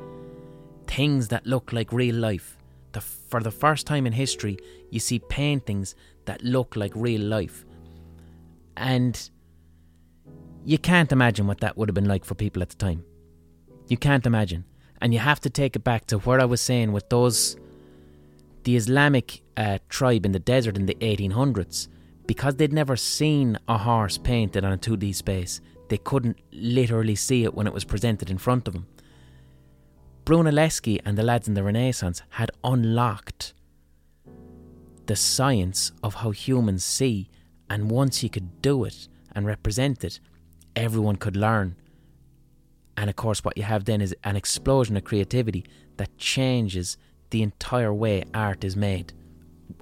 things 0.87 1.29
that 1.29 1.47
look 1.47 1.73
like 1.73 1.93
real 1.93 2.17
life. 2.17 2.57
The, 2.93 3.01
for 3.01 3.41
the 3.43 3.51
first 3.51 3.87
time 3.87 4.07
in 4.07 4.13
history, 4.13 4.59
you 4.91 5.01
see 5.01 5.19
paintings 5.19 5.95
that 6.27 6.43
look 6.43 6.77
like 6.77 6.93
real 6.95 7.23
life. 7.23 7.65
And 8.77 9.31
you 10.65 10.79
can't 10.79 11.13
imagine 11.13 11.47
what 11.47 11.61
that 11.61 11.77
would 11.77 11.89
have 11.89 11.95
been 11.95 12.09
like 12.09 12.25
for 12.25 12.35
people 12.35 12.63
at 12.63 12.71
the 12.71 12.77
time. 12.77 13.05
You 13.89 13.97
can't 13.97 14.27
imagine. 14.27 14.65
And 15.01 15.13
you 15.13 15.21
have 15.21 15.41
to 15.41 15.51
take 15.51 15.77
it 15.77 15.85
back 15.85 16.07
to 16.07 16.19
where 16.19 16.41
I 16.41 16.45
was 16.45 16.61
saying 16.61 16.93
with 16.93 17.09
those, 17.11 17.57
the 18.63 18.77
Islamic 18.77 19.43
uh, 19.57 19.79
tribe 19.89 20.25
in 20.25 20.33
the 20.33 20.39
desert 20.39 20.77
in 20.77 20.87
the 20.87 20.95
1800s, 20.97 21.89
because 22.27 22.57
they'd 22.57 22.73
never 22.73 22.97
seen 22.97 23.59
a 23.69 23.79
horse 23.79 24.19
painted 24.19 24.65
on 24.65 24.73
a 24.73 24.79
2D 24.79 25.15
space, 25.15 25.61
they 25.89 25.99
couldn't 25.99 26.39
literally 26.53 27.15
see 27.15 27.45
it 27.45 27.55
when 27.55 27.67
it 27.67 27.73
was 27.73 27.85
presented 27.85 28.31
in 28.31 28.39
front 28.39 28.67
of 28.67 28.75
them. 28.75 28.87
Brunelleschi 30.25 31.01
and 31.05 31.19
the 31.19 31.23
lads 31.23 31.49
in 31.49 31.55
the 31.55 31.63
Renaissance 31.63 32.23
had 32.31 32.51
unlocked 32.63 33.53
the 35.07 35.17
science 35.17 35.93
of 36.03 36.15
how 36.15 36.31
humans 36.31 36.83
see, 36.83 37.29
and 37.69 37.91
once 37.91 38.23
you 38.23 38.31
could 38.31 38.63
do 38.63 38.85
it 38.85 39.07
and 39.33 39.45
represent 39.45 40.03
it, 40.03 40.21
everyone 40.75 41.17
could 41.17 41.37
learn. 41.37 41.77
And 42.97 43.11
of 43.11 43.17
course, 43.17 43.45
what 43.45 43.59
you 43.59 43.65
have 43.65 43.85
then 43.85 44.01
is 44.01 44.17
an 44.25 44.37
explosion 44.37 44.97
of 44.97 45.05
creativity 45.05 45.65
that 45.99 46.17
changes 46.17 46.97
the 47.31 47.43
entire 47.43 47.93
way 47.93 48.25
art 48.33 48.65
is 48.65 48.77
made. 48.77 49.13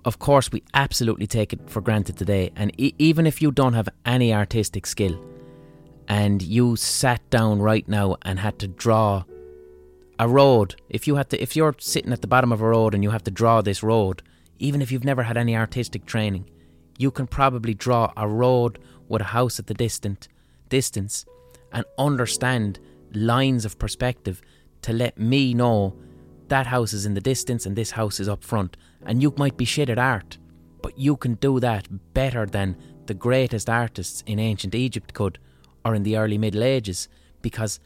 Of 0.05 0.19
course, 0.19 0.51
we 0.51 0.63
absolutely 0.75 1.27
take 1.27 1.53
it 1.53 1.71
for 1.71 1.81
granted 1.81 2.17
today, 2.17 2.51
and 2.57 2.73
e- 2.79 2.95
even 2.99 3.27
if 3.27 3.41
you 3.41 3.53
don't 3.53 3.75
have 3.75 3.89
any 4.05 4.35
artistic 4.35 4.87
skill, 4.87 5.21
and 6.09 6.43
you 6.43 6.77
sat 6.77 7.29
down 7.31 7.61
right 7.61 7.89
now 7.89 8.17
and 8.23 8.39
had 8.39 8.59
to 8.59 8.69
draw 8.69 9.25
a 10.19 10.29
road, 10.29 10.77
if 10.89 11.07
you 11.07 11.17
had 11.17 11.31
to, 11.31 11.43
if 11.43 11.57
you're 11.57 11.75
sitting 11.79 12.13
at 12.13 12.21
the 12.21 12.27
bottom 12.27 12.53
of 12.53 12.61
a 12.61 12.69
road 12.69 12.95
and 12.95 13.03
you 13.03 13.11
have 13.11 13.25
to 13.25 13.31
draw 13.31 13.61
this 13.61 13.83
road, 13.83 14.23
even 14.59 14.83
if 14.83 14.93
you've 14.93 15.05
never 15.05 15.23
had 15.23 15.37
any 15.37 15.57
artistic 15.57 16.05
training, 16.07 16.49
you 16.99 17.11
can 17.11 17.27
probably 17.27 17.75
draw 17.75 18.13
a 18.17 18.29
road 18.29 18.79
with 19.09 19.23
a 19.23 19.27
house 19.27 19.59
at 19.59 19.67
the 19.67 19.75
distant 19.75 20.29
distance 20.69 21.25
and 21.73 21.85
understand 21.99 22.79
lines 23.13 23.65
of 23.65 23.79
perspective 23.79 24.41
to 24.83 24.93
let 24.93 25.19
me 25.19 25.55
know 25.55 25.95
that 26.49 26.67
house 26.67 26.93
is 26.93 27.07
in 27.07 27.15
the 27.15 27.21
distance 27.21 27.67
and 27.67 27.77
this 27.77 27.93
house 27.93 28.21
is 28.21 28.29
up 28.29 28.45
front. 28.45 28.77
And 29.05 29.23
you 29.23 29.35
might 29.37 29.57
be 29.57 29.65
shit 29.65 29.91
at 29.91 29.99
art, 29.99 30.39
but 30.83 30.99
you 30.99 31.17
can 31.17 31.35
do 31.35 31.61
that 31.61 31.89
better 32.15 32.47
than 32.47 32.77
the 33.07 33.15
greatest 33.15 33.69
artists 33.69 34.23
in 34.27 34.39
ancient 34.39 34.75
Egypt 34.75 35.15
could 35.15 35.39
or 35.85 35.95
in 35.95 36.03
the 36.03 36.17
early 36.17 36.39
Middle 36.39 36.63
Ages 36.63 37.09
because 37.41 37.81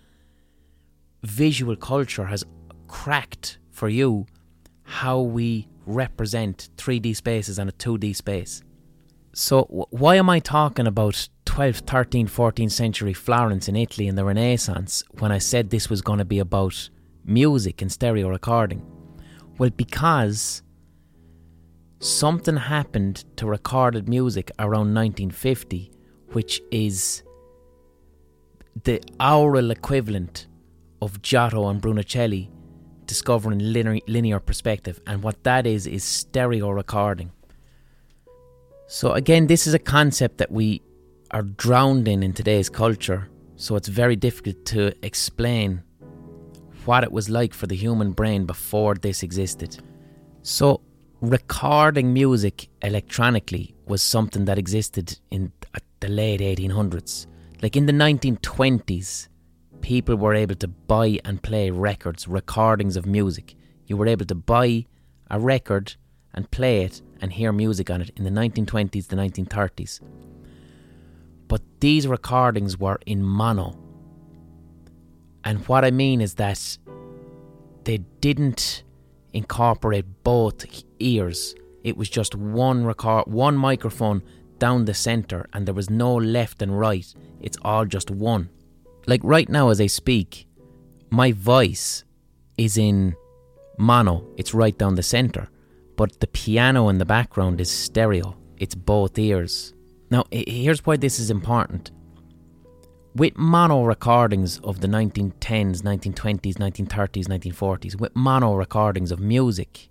visual 1.22 1.76
culture 1.76 2.26
has 2.26 2.44
cracked 2.88 3.58
for 3.70 3.88
you 3.88 4.26
how 4.82 5.20
we 5.20 5.68
represent 5.86 6.68
3D 6.76 7.16
spaces 7.16 7.58
and 7.58 7.70
a 7.70 7.72
2D 7.72 8.14
space. 8.14 8.62
So, 9.32 9.86
why 9.90 10.16
am 10.16 10.30
I 10.30 10.40
talking 10.40 10.86
about 10.86 11.28
12th, 11.44 11.82
13th, 11.82 12.30
14th 12.30 12.72
century 12.72 13.12
Florence 13.12 13.68
in 13.68 13.76
Italy 13.76 14.08
in 14.08 14.16
the 14.16 14.24
Renaissance 14.24 15.04
when 15.18 15.30
I 15.30 15.38
said 15.38 15.68
this 15.68 15.90
was 15.90 16.00
going 16.00 16.18
to 16.18 16.24
be 16.24 16.38
about 16.38 16.88
music 17.24 17.82
and 17.82 17.92
stereo 17.92 18.28
recording? 18.28 18.82
Well, 19.58 19.70
because 19.70 20.62
something 21.98 22.56
happened 22.56 23.24
to 23.36 23.46
recorded 23.46 24.08
music 24.08 24.50
around 24.58 24.94
1950, 24.94 25.90
which 26.32 26.60
is 26.70 27.22
the 28.84 29.00
aural 29.18 29.70
equivalent 29.70 30.46
of 31.00 31.22
Giotto 31.22 31.68
and 31.68 31.80
Brunicelli 31.80 32.50
discovering 33.06 33.60
linear, 33.60 34.00
linear 34.08 34.40
perspective, 34.40 35.00
and 35.06 35.22
what 35.22 35.42
that 35.44 35.66
is 35.66 35.86
is 35.86 36.04
stereo 36.04 36.70
recording. 36.70 37.30
So, 38.88 39.12
again, 39.12 39.46
this 39.46 39.66
is 39.66 39.74
a 39.74 39.78
concept 39.78 40.38
that 40.38 40.50
we 40.50 40.82
are 41.30 41.42
drowned 41.42 42.08
in 42.08 42.22
in 42.22 42.32
today's 42.32 42.68
culture, 42.68 43.28
so 43.56 43.76
it's 43.76 43.88
very 43.88 44.16
difficult 44.16 44.64
to 44.66 44.92
explain 45.04 45.82
what 46.84 47.02
it 47.02 47.10
was 47.10 47.28
like 47.28 47.52
for 47.52 47.66
the 47.66 47.74
human 47.74 48.12
brain 48.12 48.46
before 48.46 48.94
this 48.94 49.22
existed. 49.22 49.78
So, 50.42 50.82
recording 51.30 52.12
music 52.12 52.68
electronically 52.82 53.74
was 53.86 54.02
something 54.02 54.44
that 54.44 54.58
existed 54.58 55.18
in 55.30 55.52
uh, 55.74 55.78
the 56.00 56.08
late 56.08 56.40
1800s. 56.40 57.26
Like 57.62 57.76
in 57.76 57.86
the 57.86 57.92
1920s, 57.92 59.28
people 59.80 60.16
were 60.16 60.34
able 60.34 60.54
to 60.56 60.68
buy 60.68 61.18
and 61.24 61.42
play 61.42 61.70
records, 61.70 62.28
recordings 62.28 62.96
of 62.96 63.06
music. 63.06 63.54
You 63.86 63.96
were 63.96 64.06
able 64.06 64.26
to 64.26 64.34
buy 64.34 64.86
a 65.30 65.40
record 65.40 65.96
and 66.34 66.50
play 66.50 66.82
it 66.82 67.02
and 67.20 67.32
hear 67.32 67.52
music 67.52 67.90
on 67.90 68.02
it 68.02 68.10
in 68.16 68.24
the 68.24 68.30
1920s, 68.30 69.08
the 69.08 69.16
1930s. 69.16 70.00
But 71.48 71.62
these 71.80 72.06
recordings 72.06 72.78
were 72.78 72.98
in 73.06 73.22
mono. 73.22 73.78
And 75.44 75.66
what 75.68 75.84
I 75.84 75.90
mean 75.90 76.20
is 76.20 76.34
that 76.34 76.78
they 77.84 77.98
didn't 78.20 78.82
incorporate 79.36 80.06
both 80.24 80.64
ears. 80.98 81.54
It 81.84 81.96
was 81.96 82.08
just 82.08 82.34
one 82.34 82.84
record, 82.84 83.26
one 83.26 83.56
microphone 83.56 84.22
down 84.58 84.86
the 84.86 84.94
center, 84.94 85.46
and 85.52 85.66
there 85.66 85.74
was 85.74 85.90
no 85.90 86.14
left 86.14 86.62
and 86.62 86.78
right. 86.78 87.06
It's 87.40 87.58
all 87.62 87.84
just 87.84 88.10
one. 88.10 88.48
Like 89.06 89.20
right 89.22 89.48
now, 89.48 89.68
as 89.68 89.80
I 89.80 89.86
speak, 89.86 90.46
my 91.10 91.32
voice 91.32 92.04
is 92.56 92.76
in 92.76 93.14
mono. 93.78 94.26
It's 94.36 94.54
right 94.54 94.76
down 94.76 94.94
the 94.94 95.02
center, 95.02 95.48
but 95.96 96.18
the 96.20 96.26
piano 96.26 96.88
in 96.88 96.98
the 96.98 97.04
background 97.04 97.60
is 97.60 97.70
stereo. 97.70 98.36
It's 98.56 98.74
both 98.74 99.18
ears. 99.18 99.74
Now, 100.10 100.24
here's 100.30 100.86
why 100.86 100.96
this 100.96 101.18
is 101.18 101.30
important. 101.30 101.90
With 103.16 103.38
mono 103.38 103.82
recordings 103.82 104.58
of 104.58 104.82
the 104.82 104.88
1910s, 104.88 105.80
1920s, 105.80 106.56
1930s, 106.58 107.26
1940s, 107.28 107.98
with 107.98 108.14
mono 108.14 108.52
recordings 108.52 109.10
of 109.10 109.20
music, 109.20 109.88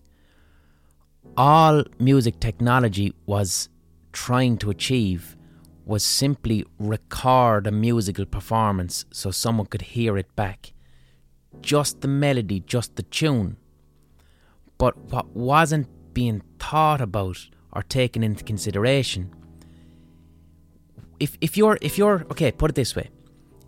all 1.36 1.86
music 1.98 2.40
technology 2.40 3.16
was 3.26 3.68
trying 4.12 4.60
to 4.60 4.70
achieve 4.70 5.36
was 5.86 6.04
simply 6.04 6.66
record 6.78 7.66
a 7.66 7.72
musical 7.72 8.28
performance 8.28 9.06
so 9.10 9.32
someone 9.32 9.66
could 9.66 9.82
hear 9.82 10.20
it 10.20 10.36
back. 10.36 10.74
Just 11.62 12.02
the 12.02 12.08
melody, 12.08 12.60
just 12.60 12.96
the 12.96 13.02
tune. 13.02 13.58
But 14.78 14.96
what 14.98 15.36
wasn't 15.36 15.88
being 16.14 16.44
thought 16.60 17.02
about 17.02 17.40
or 17.74 17.82
taken 17.82 18.24
into 18.24 18.44
consideration 18.44 19.34
if 21.20 21.38
if 21.42 21.58
you're 21.58 21.78
if 21.82 21.98
you're 21.98 22.26
okay, 22.32 22.52
put 22.52 22.70
it 22.70 22.76
this 22.76 22.96
way. 22.96 23.10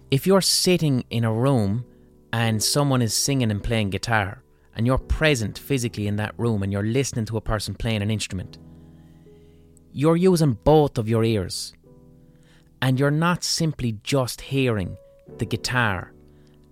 If 0.10 0.26
you're 0.26 0.41
sitting 0.41 1.03
in 1.10 1.26
a 1.26 1.34
room 1.34 1.84
and 2.32 2.64
someone 2.64 3.01
is 3.01 3.14
singing 3.14 3.51
and 3.51 3.62
playing 3.62 3.89
guitar 3.89 4.41
and 4.74 4.88
you're 4.88 4.97
present 4.97 5.58
physically 5.58 6.08
in 6.08 6.16
that 6.16 6.34
room 6.38 6.64
and 6.64 6.72
you're 6.72 6.84
listening 6.84 7.26
to 7.26 7.36
a 7.36 7.41
person 7.41 7.76
playing 7.76 8.01
an 8.01 8.10
instrument, 8.10 8.58
you're 9.91 10.16
using 10.16 10.53
both 10.64 10.97
of 10.97 11.10
your 11.10 11.26
ears. 11.26 11.74
And 12.82 12.97
you're 12.97 13.12
not 13.12 13.43
simply 13.43 13.99
just 14.03 14.39
hearing 14.39 14.95
the 15.39 15.45
guitar 15.45 16.14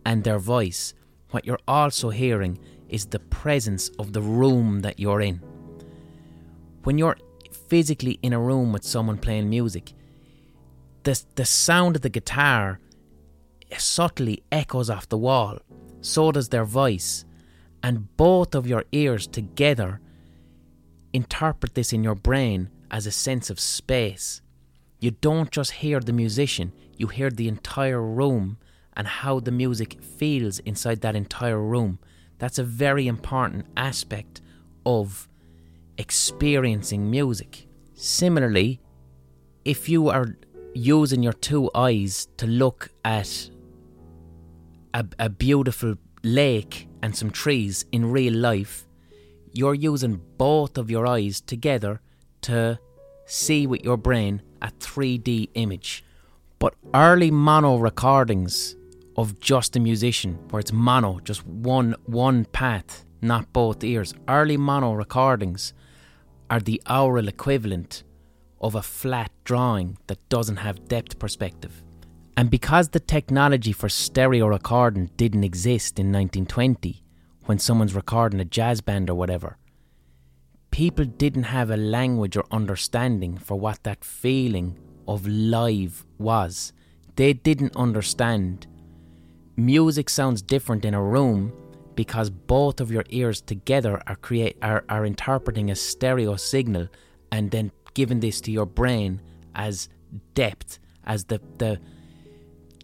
and 0.06 0.24
their 0.24 0.40
voice. 0.40 0.94
What 1.32 1.46
you're 1.46 1.60
also 1.68 2.12
hearing 2.12 2.58
is 2.88 3.08
the 3.08 3.20
presence 3.20 3.90
of 4.00 4.14
the 4.14 4.22
room 4.22 4.80
that 4.82 4.98
you're 4.98 5.22
in. 5.22 5.42
When 6.84 6.98
you're 6.98 7.18
physically 7.52 8.18
in 8.22 8.32
a 8.32 8.40
room 8.40 8.72
with 8.72 8.86
someone 8.86 9.18
playing 9.18 9.50
music, 9.50 9.92
the, 11.04 11.22
the 11.36 11.46
sound 11.46 11.98
of 11.98 12.02
the 12.02 12.10
guitar 12.10 12.80
subtly 13.78 14.44
echoes 14.52 14.90
off 14.90 15.10
the 15.10 15.18
wall. 15.18 15.60
So 16.02 16.32
does 16.32 16.50
their 16.50 16.66
voice. 16.66 17.26
And 17.82 18.16
both 18.18 18.56
of 18.56 18.68
your 18.68 18.86
ears 18.92 19.28
together 19.28 20.02
interpret 21.14 21.76
this 21.76 21.94
in 21.94 22.04
your 22.04 22.16
brain 22.16 22.70
as 22.92 23.06
a 23.06 23.12
sense 23.12 23.50
of 23.50 23.60
space. 23.60 24.42
You 25.00 25.12
don't 25.12 25.52
just 25.52 25.72
hear 25.72 26.00
the 26.00 26.14
musician, 26.14 26.74
you 26.98 27.08
hear 27.08 27.30
the 27.30 27.48
entire 27.48 28.02
room 28.02 28.58
and 28.98 29.08
how 29.08 29.40
the 29.40 29.52
music 29.52 30.02
feels 30.02 30.60
inside 30.60 31.02
that 31.02 31.16
entire 31.16 31.62
room. 31.62 32.00
That's 32.38 32.60
a 32.60 32.64
very 32.64 33.08
important 33.08 33.66
aspect 33.78 34.42
of 34.86 35.28
experiencing 35.98 37.10
music. 37.10 37.68
Similarly, 37.94 38.80
if 39.64 39.90
you 39.90 40.10
are 40.10 40.36
using 40.74 41.24
your 41.24 41.34
two 41.34 41.72
eyes 41.74 42.28
to 42.38 42.46
look 42.46 42.90
at 43.04 43.50
a, 44.96 45.06
a 45.20 45.30
beautiful 45.30 45.96
lake 46.24 46.88
and 47.04 47.16
some 47.16 47.30
trees 47.30 47.86
in 47.92 48.12
real 48.12 48.34
life, 48.34 48.88
you're 49.52 49.76
using 49.76 50.22
both 50.38 50.78
of 50.78 50.90
your 50.90 51.06
eyes 51.06 51.42
together 51.42 52.00
to 52.42 52.80
see 53.26 53.68
with 53.68 53.84
your 53.84 53.98
brain 53.98 54.42
a 54.62 54.68
3D 54.68 55.50
image. 55.54 56.04
But 56.60 56.76
early 56.94 57.30
mono 57.30 57.76
recordings 57.76 58.76
of 59.18 59.40
just 59.40 59.76
a 59.76 59.80
musician, 59.80 60.40
where 60.50 60.62
it's 60.62 60.72
mono, 60.72 61.20
just 61.20 61.46
one 61.46 61.96
one 62.06 62.46
path, 62.46 63.06
not 63.22 63.52
both 63.52 63.84
ears. 63.84 64.14
Early 64.28 64.58
mono 64.58 64.94
recordings 64.94 65.74
are 66.50 66.62
the 66.62 66.82
aural 66.90 67.28
equivalent 67.28 68.04
of 68.62 68.76
a 68.76 68.82
flat 68.82 69.32
drawing 69.44 69.98
that 70.08 70.30
doesn't 70.30 70.58
have 70.58 70.88
depth 70.88 71.20
perspective. 71.20 71.84
And 72.38 72.50
because 72.50 72.90
the 72.90 73.00
technology 73.00 73.72
for 73.72 73.88
stereo 73.88 74.48
recording 74.48 75.10
didn't 75.16 75.46
exist 75.46 76.00
in 76.00 76.08
1920, 76.08 77.02
when 77.46 77.60
someone's 77.60 77.96
recording 77.96 78.42
a 78.42 78.46
jazz 78.46 78.82
band 78.82 79.10
or 79.10 79.16
whatever, 79.16 79.58
people 80.70 81.06
didn't 81.06 81.44
have 81.44 81.70
a 81.70 81.78
language 81.78 82.36
or 82.36 82.44
understanding 82.52 83.38
for 83.38 83.58
what 83.58 83.84
that 83.84 84.04
feeling 84.04 84.78
of 85.08 85.26
live 85.26 86.06
was. 86.18 86.74
They 87.16 87.32
didn't 87.32 87.78
understand 87.78 88.68
music 89.56 90.10
sounds 90.10 90.42
different 90.42 90.84
in 90.84 90.94
a 90.94 91.02
room 91.02 91.54
because 91.96 92.30
both 92.30 92.82
of 92.82 92.92
your 92.92 93.06
ears 93.08 93.40
together 93.40 94.02
are 94.06 94.18
create 94.18 94.58
are, 94.62 94.84
are 94.90 95.06
interpreting 95.06 95.72
a 95.72 95.76
stereo 95.76 96.36
signal 96.36 96.90
and 97.32 97.52
then 97.52 97.72
giving 97.94 98.20
this 98.20 98.42
to 98.42 98.52
your 98.52 98.66
brain 98.66 99.22
as 99.56 99.88
depth, 100.34 100.80
as 101.06 101.24
the 101.26 101.40
the 101.58 101.80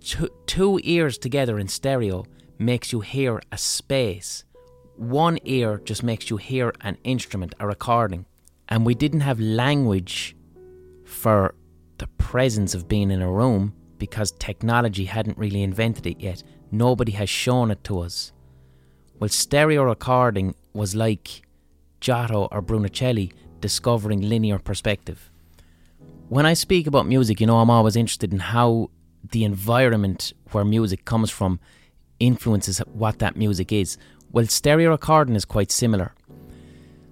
two, 0.01 0.29
two 0.45 0.79
ears 0.83 1.17
together 1.17 1.57
in 1.59 1.67
stereo 1.67 2.25
makes 2.57 2.91
you 2.91 2.99
hear 2.99 3.41
a 3.51 3.57
space. 3.57 4.43
One 4.97 5.39
ear 5.45 5.81
just 5.83 6.03
makes 6.03 6.29
you 6.29 6.37
hear 6.37 6.73
an 6.81 6.97
instrument, 7.03 7.55
a 7.59 7.67
recording. 7.67 8.25
And 8.69 8.85
we 8.85 8.95
didn't 8.95 9.21
have 9.21 9.39
language 9.39 10.35
for 11.05 11.55
the 11.97 12.07
presence 12.07 12.73
of 12.73 12.87
being 12.87 13.11
in 13.11 13.21
a 13.21 13.31
room 13.31 13.73
because 13.97 14.31
technology 14.31 15.05
hadn't 15.05 15.37
really 15.37 15.63
invented 15.63 16.07
it 16.07 16.19
yet. 16.19 16.43
Nobody 16.71 17.11
has 17.13 17.29
shown 17.29 17.71
it 17.71 17.83
to 17.85 17.99
us. 17.99 18.31
Well, 19.19 19.29
stereo 19.29 19.83
recording 19.83 20.55
was 20.73 20.95
like 20.95 21.43
Giotto 21.99 22.47
or 22.51 22.61
Brunicelli 22.61 23.31
discovering 23.59 24.21
linear 24.21 24.57
perspective. 24.57 25.29
When 26.29 26.45
I 26.45 26.53
speak 26.53 26.87
about 26.87 27.05
music, 27.07 27.39
you 27.39 27.45
know, 27.45 27.59
I'm 27.59 27.69
always 27.69 27.95
interested 27.95 28.31
in 28.31 28.39
how 28.39 28.89
the 29.29 29.43
environment 29.43 30.33
where 30.51 30.65
music 30.65 31.05
comes 31.05 31.29
from 31.29 31.59
influences 32.19 32.79
what 32.93 33.19
that 33.19 33.35
music 33.35 33.71
is. 33.71 33.97
Well, 34.31 34.45
stereo 34.45 34.91
recording 34.91 35.35
is 35.35 35.45
quite 35.45 35.71
similar. 35.71 36.13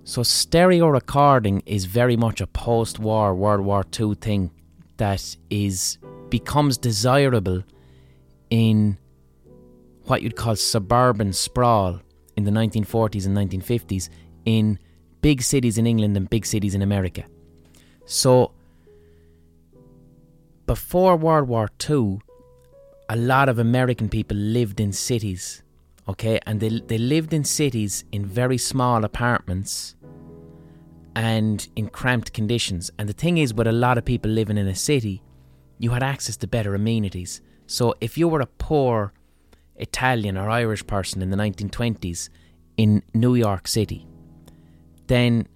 So, 0.03 0.23
stereo 0.23 0.87
recording 0.87 1.61
is 1.65 1.85
very 1.85 2.17
much 2.17 2.41
a 2.41 2.47
post 2.47 2.97
war, 2.99 3.35
World 3.35 3.61
War 3.61 3.85
II 3.99 4.15
thing 4.15 4.51
that 4.97 5.35
is 5.49 5.97
becomes 6.29 6.77
desirable 6.77 7.63
in 8.49 8.97
what 10.03 10.21
you'd 10.21 10.35
call 10.35 10.55
suburban 10.55 11.33
sprawl 11.33 12.01
in 12.35 12.43
the 12.43 12.51
1940s 12.51 13.25
and 13.25 13.35
1950s 13.37 14.09
in 14.45 14.79
big 15.21 15.41
cities 15.41 15.77
in 15.77 15.85
England 15.85 16.15
and 16.17 16.29
big 16.29 16.45
cities 16.45 16.73
in 16.73 16.81
America. 16.81 17.23
So, 18.05 18.53
before 20.69 21.15
World 21.15 21.47
War 21.47 21.67
II, 21.89 22.19
a 23.09 23.15
lot 23.15 23.49
of 23.49 23.57
American 23.57 24.07
people 24.07 24.37
lived 24.37 24.79
in 24.79 24.91
cities, 24.93 25.63
okay, 26.07 26.39
and 26.45 26.59
they, 26.59 26.69
they 26.81 26.99
lived 26.99 27.33
in 27.33 27.43
cities 27.43 28.03
in 28.11 28.23
very 28.23 28.59
small 28.59 29.03
apartments 29.03 29.95
and 31.15 31.67
in 31.75 31.87
cramped 31.87 32.33
conditions. 32.33 32.91
And 32.99 33.09
the 33.09 33.13
thing 33.13 33.39
is, 33.39 33.51
with 33.51 33.65
a 33.65 33.71
lot 33.71 33.97
of 33.97 34.05
people 34.05 34.29
living 34.29 34.59
in 34.59 34.67
a 34.67 34.75
city, 34.75 35.23
you 35.79 35.89
had 35.89 36.03
access 36.03 36.37
to 36.37 36.47
better 36.47 36.75
amenities. 36.75 37.41
So, 37.65 37.95
if 37.99 38.15
you 38.15 38.27
were 38.27 38.41
a 38.41 38.45
poor 38.45 39.11
Italian 39.77 40.37
or 40.37 40.51
Irish 40.51 40.85
person 40.85 41.23
in 41.23 41.31
the 41.31 41.37
1920s 41.37 42.29
in 42.77 43.01
New 43.15 43.33
York 43.33 43.67
City, 43.67 44.05
then 45.07 45.47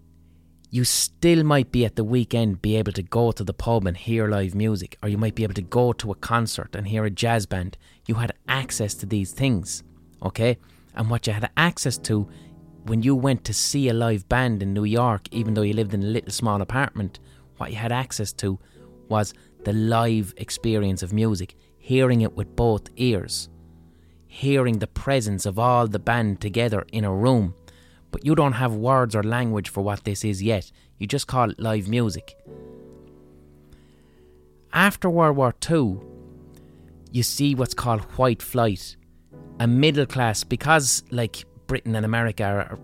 you 0.74 0.84
still 0.84 1.44
might 1.44 1.72
be 1.72 1.86
at 1.86 1.96
the 1.96 2.04
weekend 2.04 2.60
be 2.60 2.76
able 2.78 2.92
to 2.92 3.04
go 3.04 3.32
to 3.32 3.44
the 3.44 3.54
pub 3.54 3.86
and 3.86 3.96
hear 3.96 4.28
live 4.28 4.56
music, 4.56 4.98
or 5.04 5.08
you 5.08 5.20
might 5.20 5.36
be 5.36 5.44
able 5.44 5.54
to 5.54 5.62
go 5.62 5.94
to 5.94 6.12
a 6.12 6.16
concert 6.16 6.76
and 6.76 6.88
hear 6.88 7.06
a 7.06 7.12
jazz 7.12 7.46
band. 7.46 7.78
You 8.08 8.16
had 8.16 8.34
access 8.48 8.96
to 8.96 9.06
these 9.06 9.34
things, 9.34 9.84
okay? 10.24 10.58
And 10.96 11.12
what 11.12 11.28
you 11.28 11.34
had 11.34 11.48
access 11.58 12.00
to 12.00 12.28
when 12.86 13.04
you 13.04 13.16
went 13.16 13.44
to 13.44 13.54
see 13.54 13.88
a 13.88 13.94
live 13.94 14.28
band 14.28 14.64
in 14.64 14.74
New 14.74 14.84
York, 14.84 15.28
even 15.30 15.54
though 15.54 15.62
you 15.62 15.76
lived 15.76 15.94
in 15.94 16.02
a 16.02 16.08
little 16.08 16.32
small 16.32 16.60
apartment, 16.60 17.20
what 17.58 17.70
you 17.70 17.78
had 17.78 17.92
access 17.92 18.34
to 18.34 18.58
was 19.10 19.36
the 19.66 19.74
live 19.74 20.34
experience 20.38 21.04
of 21.04 21.14
music, 21.14 21.54
hearing 21.78 22.22
it 22.22 22.36
with 22.36 22.56
both 22.56 22.90
ears, 22.96 23.48
hearing 24.26 24.80
the 24.80 24.88
presence 24.88 25.46
of 25.46 25.60
all 25.60 25.88
the 25.88 26.00
band 26.00 26.42
together 26.42 26.84
in 26.92 27.06
a 27.06 27.14
room 27.14 27.54
but 28.14 28.26
you 28.26 28.36
don't 28.36 28.54
have 28.54 28.74
words 28.76 29.16
or 29.16 29.24
language 29.24 29.68
for 29.68 29.82
what 29.82 30.06
this 30.06 30.24
is 30.24 30.42
yet. 30.42 30.72
You 31.00 31.08
just 31.08 31.28
call 31.28 31.50
it 31.50 31.60
live 31.60 31.90
music. 31.90 32.38
After 34.72 35.10
World 35.10 35.36
War 35.36 35.54
II, 35.70 35.98
you 37.12 37.24
see 37.24 37.56
what's 37.56 37.74
called 37.74 38.02
white 38.18 38.42
flight, 38.42 38.96
a 39.60 39.68
middle 39.68 40.06
class, 40.06 40.44
because 40.44 41.04
like 41.12 41.44
Britain 41.68 41.96
and 41.96 42.06
America 42.06 42.44
are 42.44 42.80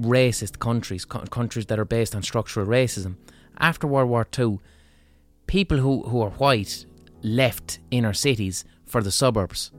racist 0.00 0.58
countries, 0.58 1.04
countries 1.04 1.66
that 1.66 1.78
are 1.78 1.84
based 1.84 2.14
on 2.14 2.22
structural 2.22 2.66
racism. 2.66 3.16
After 3.58 3.86
World 3.86 4.10
War 4.10 4.26
II, 4.36 4.58
people 5.46 5.78
who, 5.78 6.02
who 6.02 6.20
are 6.22 6.30
white 6.30 6.86
left 7.22 7.78
inner 7.92 8.12
cities 8.12 8.64
for 8.84 9.00
the 9.00 9.12
suburbs. 9.12 9.70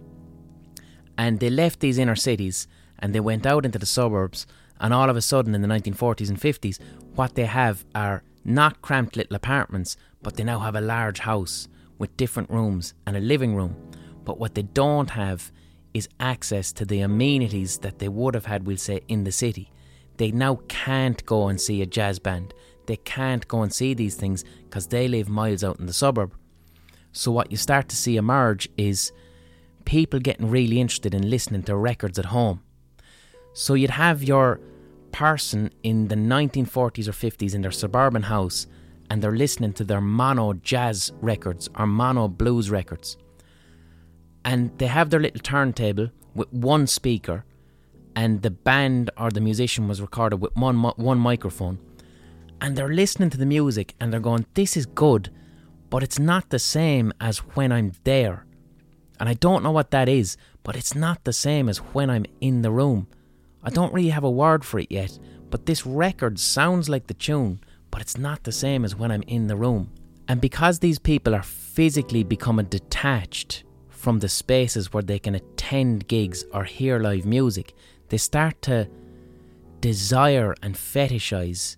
And 1.17 1.41
they 1.41 1.49
left 1.49 1.81
these 1.81 1.97
inner 1.97 2.15
cities 2.15 2.67
and 2.99 3.13
they 3.13 3.19
went 3.19 3.45
out 3.45 3.65
into 3.65 3.79
the 3.79 3.85
suburbs. 3.85 4.47
And 4.79 4.93
all 4.93 5.09
of 5.09 5.15
a 5.15 5.21
sudden, 5.21 5.55
in 5.55 5.61
the 5.61 5.67
1940s 5.67 6.29
and 6.29 6.39
50s, 6.39 6.79
what 7.15 7.35
they 7.35 7.45
have 7.45 7.85
are 7.95 8.23
not 8.43 8.81
cramped 8.81 9.15
little 9.15 9.35
apartments, 9.35 9.95
but 10.21 10.35
they 10.35 10.43
now 10.43 10.59
have 10.59 10.75
a 10.75 10.81
large 10.81 11.19
house 11.19 11.67
with 11.97 12.17
different 12.17 12.49
rooms 12.49 12.93
and 13.05 13.15
a 13.15 13.21
living 13.21 13.55
room. 13.55 13.75
But 14.25 14.39
what 14.39 14.55
they 14.55 14.63
don't 14.63 15.11
have 15.11 15.51
is 15.93 16.09
access 16.19 16.71
to 16.73 16.85
the 16.85 17.01
amenities 17.01 17.77
that 17.79 17.99
they 17.99 18.09
would 18.09 18.33
have 18.33 18.45
had, 18.45 18.65
we'll 18.65 18.77
say, 18.77 19.01
in 19.07 19.23
the 19.23 19.31
city. 19.31 19.71
They 20.17 20.31
now 20.31 20.55
can't 20.67 21.25
go 21.25 21.47
and 21.47 21.59
see 21.59 21.81
a 21.81 21.85
jazz 21.85 22.19
band. 22.19 22.53
They 22.85 22.97
can't 22.97 23.47
go 23.47 23.61
and 23.61 23.73
see 23.73 23.93
these 23.93 24.15
things 24.15 24.43
because 24.65 24.87
they 24.87 25.07
live 25.07 25.29
miles 25.29 25.63
out 25.63 25.79
in 25.79 25.85
the 25.85 25.93
suburb. 25.93 26.33
So, 27.11 27.31
what 27.31 27.51
you 27.51 27.57
start 27.57 27.89
to 27.89 27.95
see 27.95 28.17
emerge 28.17 28.67
is 28.75 29.11
people 29.85 30.19
getting 30.19 30.49
really 30.49 30.81
interested 30.81 31.13
in 31.13 31.29
listening 31.29 31.63
to 31.63 31.75
records 31.75 32.17
at 32.17 32.25
home. 32.25 32.62
So, 33.53 33.75
you'd 33.75 33.89
have 33.91 34.23
your 34.23 34.59
person 35.11 35.71
in 35.83 36.07
the 36.07 36.15
1940s 36.15 37.07
or 37.07 37.11
50s 37.11 37.53
in 37.53 37.61
their 37.61 37.71
suburban 37.71 38.23
house 38.23 38.67
and 39.09 39.21
they're 39.21 39.35
listening 39.35 39.73
to 39.73 39.83
their 39.83 40.01
mono 40.01 40.53
jazz 40.53 41.11
records 41.21 41.69
or 41.77 41.85
mono 41.85 42.27
blues 42.27 42.71
records. 42.71 43.17
And 44.43 44.77
they 44.79 44.87
have 44.87 45.09
their 45.09 45.19
little 45.19 45.39
turntable 45.39 46.09
with 46.33 46.51
one 46.51 46.87
speaker, 46.87 47.45
and 48.15 48.41
the 48.41 48.49
band 48.49 49.11
or 49.17 49.29
the 49.29 49.39
musician 49.39 49.87
was 49.87 50.01
recorded 50.01 50.37
with 50.37 50.55
one, 50.55 50.81
one 50.81 51.19
microphone. 51.19 51.79
And 52.59 52.75
they're 52.75 52.93
listening 52.93 53.29
to 53.31 53.37
the 53.37 53.45
music 53.45 53.93
and 53.99 54.11
they're 54.11 54.19
going, 54.19 54.45
This 54.53 54.75
is 54.75 54.85
good, 54.85 55.29
but 55.89 56.01
it's 56.01 56.19
not 56.19 56.49
the 56.49 56.59
same 56.59 57.13
as 57.19 57.37
when 57.55 57.71
I'm 57.71 57.93
there. 58.03 58.45
And 59.19 59.29
I 59.29 59.35
don't 59.35 59.63
know 59.63 59.71
what 59.71 59.91
that 59.91 60.09
is, 60.09 60.37
but 60.63 60.75
it's 60.75 60.95
not 60.95 61.23
the 61.23 61.33
same 61.33 61.69
as 61.69 61.77
when 61.77 62.09
I'm 62.09 62.25
in 62.41 62.61
the 62.61 62.71
room. 62.71 63.07
I 63.63 63.69
don't 63.69 63.93
really 63.93 64.09
have 64.09 64.23
a 64.23 64.29
word 64.31 64.65
for 64.65 64.79
it 64.79 64.91
yet, 64.91 65.17
but 65.49 65.65
this 65.65 65.85
record 65.85 66.39
sounds 66.39 66.89
like 66.89 67.07
the 67.07 67.13
tune, 67.13 67.61
but 67.91 68.01
it's 68.01 68.17
not 68.17 68.43
the 68.43 68.51
same 68.51 68.83
as 68.83 68.95
when 68.95 69.11
I'm 69.11 69.23
in 69.23 69.47
the 69.47 69.55
room. 69.55 69.91
And 70.27 70.41
because 70.41 70.79
these 70.79 70.99
people 70.99 71.35
are 71.35 71.43
physically 71.43 72.23
becoming 72.23 72.65
detached 72.65 73.63
from 73.89 74.19
the 74.19 74.29
spaces 74.29 74.91
where 74.91 75.03
they 75.03 75.19
can 75.19 75.35
attend 75.35 76.07
gigs 76.07 76.43
or 76.53 76.65
hear 76.65 76.99
live 76.99 77.25
music, 77.25 77.73
they 78.09 78.17
start 78.17 78.61
to 78.63 78.89
desire 79.79 80.55
and 80.61 80.75
fetishize 80.75 81.75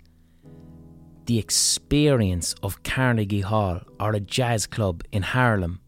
the 1.25 1.39
experience 1.39 2.53
of 2.61 2.83
Carnegie 2.83 3.41
Hall 3.41 3.81
or 3.99 4.13
a 4.13 4.19
jazz 4.19 4.67
club 4.67 5.03
in 5.11 5.23
Harlem. 5.23 5.81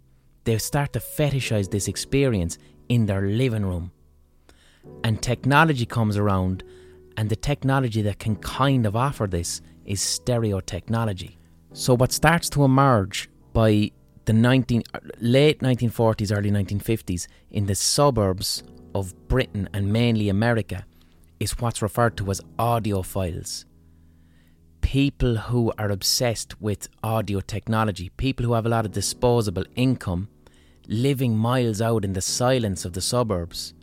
They 0.43 0.57
start 0.57 0.93
to 0.93 0.99
fetishize 0.99 1.69
this 1.69 1.87
experience 1.87 2.57
in 2.89 3.05
their 3.05 3.21
living 3.21 3.65
room. 3.65 3.91
And 5.03 5.21
technology 5.21 5.85
comes 5.85 6.17
around, 6.17 6.63
and 7.15 7.29
the 7.29 7.35
technology 7.35 8.01
that 8.01 8.19
can 8.19 8.35
kind 8.37 8.85
of 8.85 8.95
offer 8.95 9.27
this 9.27 9.61
is 9.85 10.01
stereo 10.01 10.59
technology. 10.59 11.37
So, 11.73 11.95
what 11.95 12.11
starts 12.11 12.49
to 12.51 12.63
emerge 12.63 13.29
by 13.53 13.91
the 14.25 14.33
19, 14.33 14.83
late 15.19 15.59
1940s, 15.59 16.35
early 16.37 16.51
1950s 16.51 17.27
in 17.49 17.65
the 17.65 17.75
suburbs 17.75 18.63
of 18.93 19.13
Britain 19.27 19.69
and 19.73 19.91
mainly 19.91 20.27
America 20.27 20.85
is 21.39 21.59
what's 21.59 21.81
referred 21.81 22.17
to 22.17 22.29
as 22.29 22.41
audiophiles. 22.59 23.65
People 24.81 25.35
who 25.35 25.71
are 25.77 25.91
obsessed 25.91 26.61
with 26.61 26.89
audio 27.03 27.39
technology, 27.39 28.09
people 28.17 28.45
who 28.45 28.53
have 28.53 28.65
a 28.65 28.69
lot 28.69 28.85
of 28.85 28.91
disposable 28.91 29.65
income, 29.75 30.27
living 30.87 31.37
miles 31.37 31.81
out 31.81 32.03
in 32.03 32.13
the 32.13 32.21
silence 32.21 32.85
of 32.85 32.93
the 32.93 33.01
suburbs, 33.01 33.73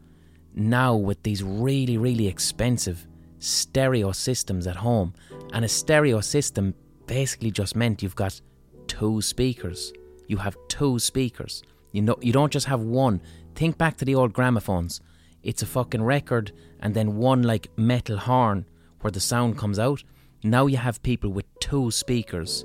now 0.54 0.94
with 0.94 1.22
these 1.22 1.42
really, 1.42 1.96
really 1.98 2.26
expensive 2.26 3.06
stereo 3.38 4.12
systems 4.12 4.66
at 4.66 4.76
home. 4.76 5.14
And 5.52 5.64
a 5.64 5.68
stereo 5.68 6.20
system 6.20 6.74
basically 7.06 7.50
just 7.50 7.76
meant 7.76 8.02
you've 8.02 8.16
got 8.16 8.40
two 8.86 9.20
speakers. 9.20 9.92
You 10.26 10.38
have 10.38 10.56
two 10.68 10.98
speakers. 10.98 11.62
You 11.92 12.02
know 12.02 12.16
you 12.20 12.32
don't 12.32 12.52
just 12.52 12.66
have 12.66 12.80
one. 12.80 13.20
Think 13.54 13.78
back 13.78 13.96
to 13.98 14.04
the 14.04 14.14
old 14.14 14.32
gramophones. 14.32 15.00
It's 15.42 15.62
a 15.62 15.66
fucking 15.66 16.02
record 16.02 16.52
and 16.80 16.94
then 16.94 17.16
one 17.16 17.42
like 17.42 17.68
metal 17.76 18.16
horn 18.16 18.66
where 19.00 19.10
the 19.10 19.20
sound 19.20 19.58
comes 19.58 19.78
out. 19.78 20.02
Now 20.42 20.66
you 20.66 20.78
have 20.78 21.02
people 21.02 21.30
with 21.30 21.46
two 21.60 21.90
speakers 21.90 22.64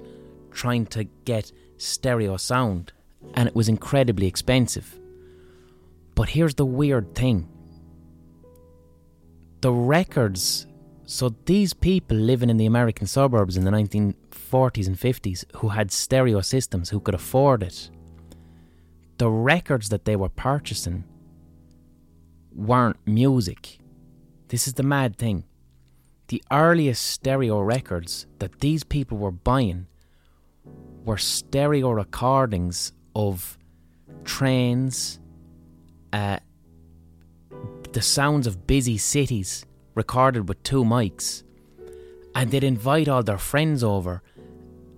trying 0.52 0.86
to 0.88 1.04
get 1.26 1.52
stereo 1.78 2.38
sound 2.38 2.94
and 3.34 3.48
it 3.48 3.56
was 3.56 3.70
incredibly 3.70 4.28
expensive. 4.28 4.98
But 6.16 6.30
here's 6.30 6.56
the 6.56 6.66
weird 6.66 7.14
thing. 7.16 7.48
The 9.62 9.72
records 9.72 10.68
so 11.10 11.36
these 11.46 11.74
people 11.74 12.16
living 12.16 12.52
in 12.52 12.58
the 12.58 12.68
American 12.68 13.08
suburbs 13.08 13.58
in 13.58 13.66
the 13.66 13.72
1940s 13.72 14.86
and 14.86 14.96
50s 14.96 15.44
who 15.56 15.70
had 15.70 15.92
stereo 15.92 16.40
systems, 16.42 16.92
who 16.92 17.00
could 17.00 17.16
afford 17.16 17.64
it, 17.64 17.90
the 19.18 19.28
records 19.28 19.90
that 19.90 20.06
they 20.06 20.16
were 20.16 20.30
purchasing 20.30 21.04
weren't 22.54 22.98
music. 23.08 23.80
This 24.50 24.68
is 24.68 24.76
the 24.76 24.84
mad 24.84 25.18
thing. 25.18 25.46
The 26.28 26.44
earliest 26.52 27.08
stereo 27.08 27.60
records 27.60 28.28
that 28.38 28.60
these 28.60 28.84
people 28.84 29.18
were 29.18 29.32
buying 29.32 29.88
were 31.06 31.18
stereo 31.18 31.90
recordings 31.90 32.94
of 33.16 33.58
trains, 34.26 35.20
uh, 36.14 36.38
the 37.92 38.02
sounds 38.02 38.46
of 38.46 38.68
busy 38.68 38.98
cities 38.98 39.66
recorded 39.96 40.48
with 40.48 40.62
two 40.64 40.84
mics, 40.84 41.44
and 42.36 42.52
they'd 42.52 42.64
invite 42.64 43.08
all 43.08 43.24
their 43.24 43.38
friends 43.38 43.84
over, 43.84 44.22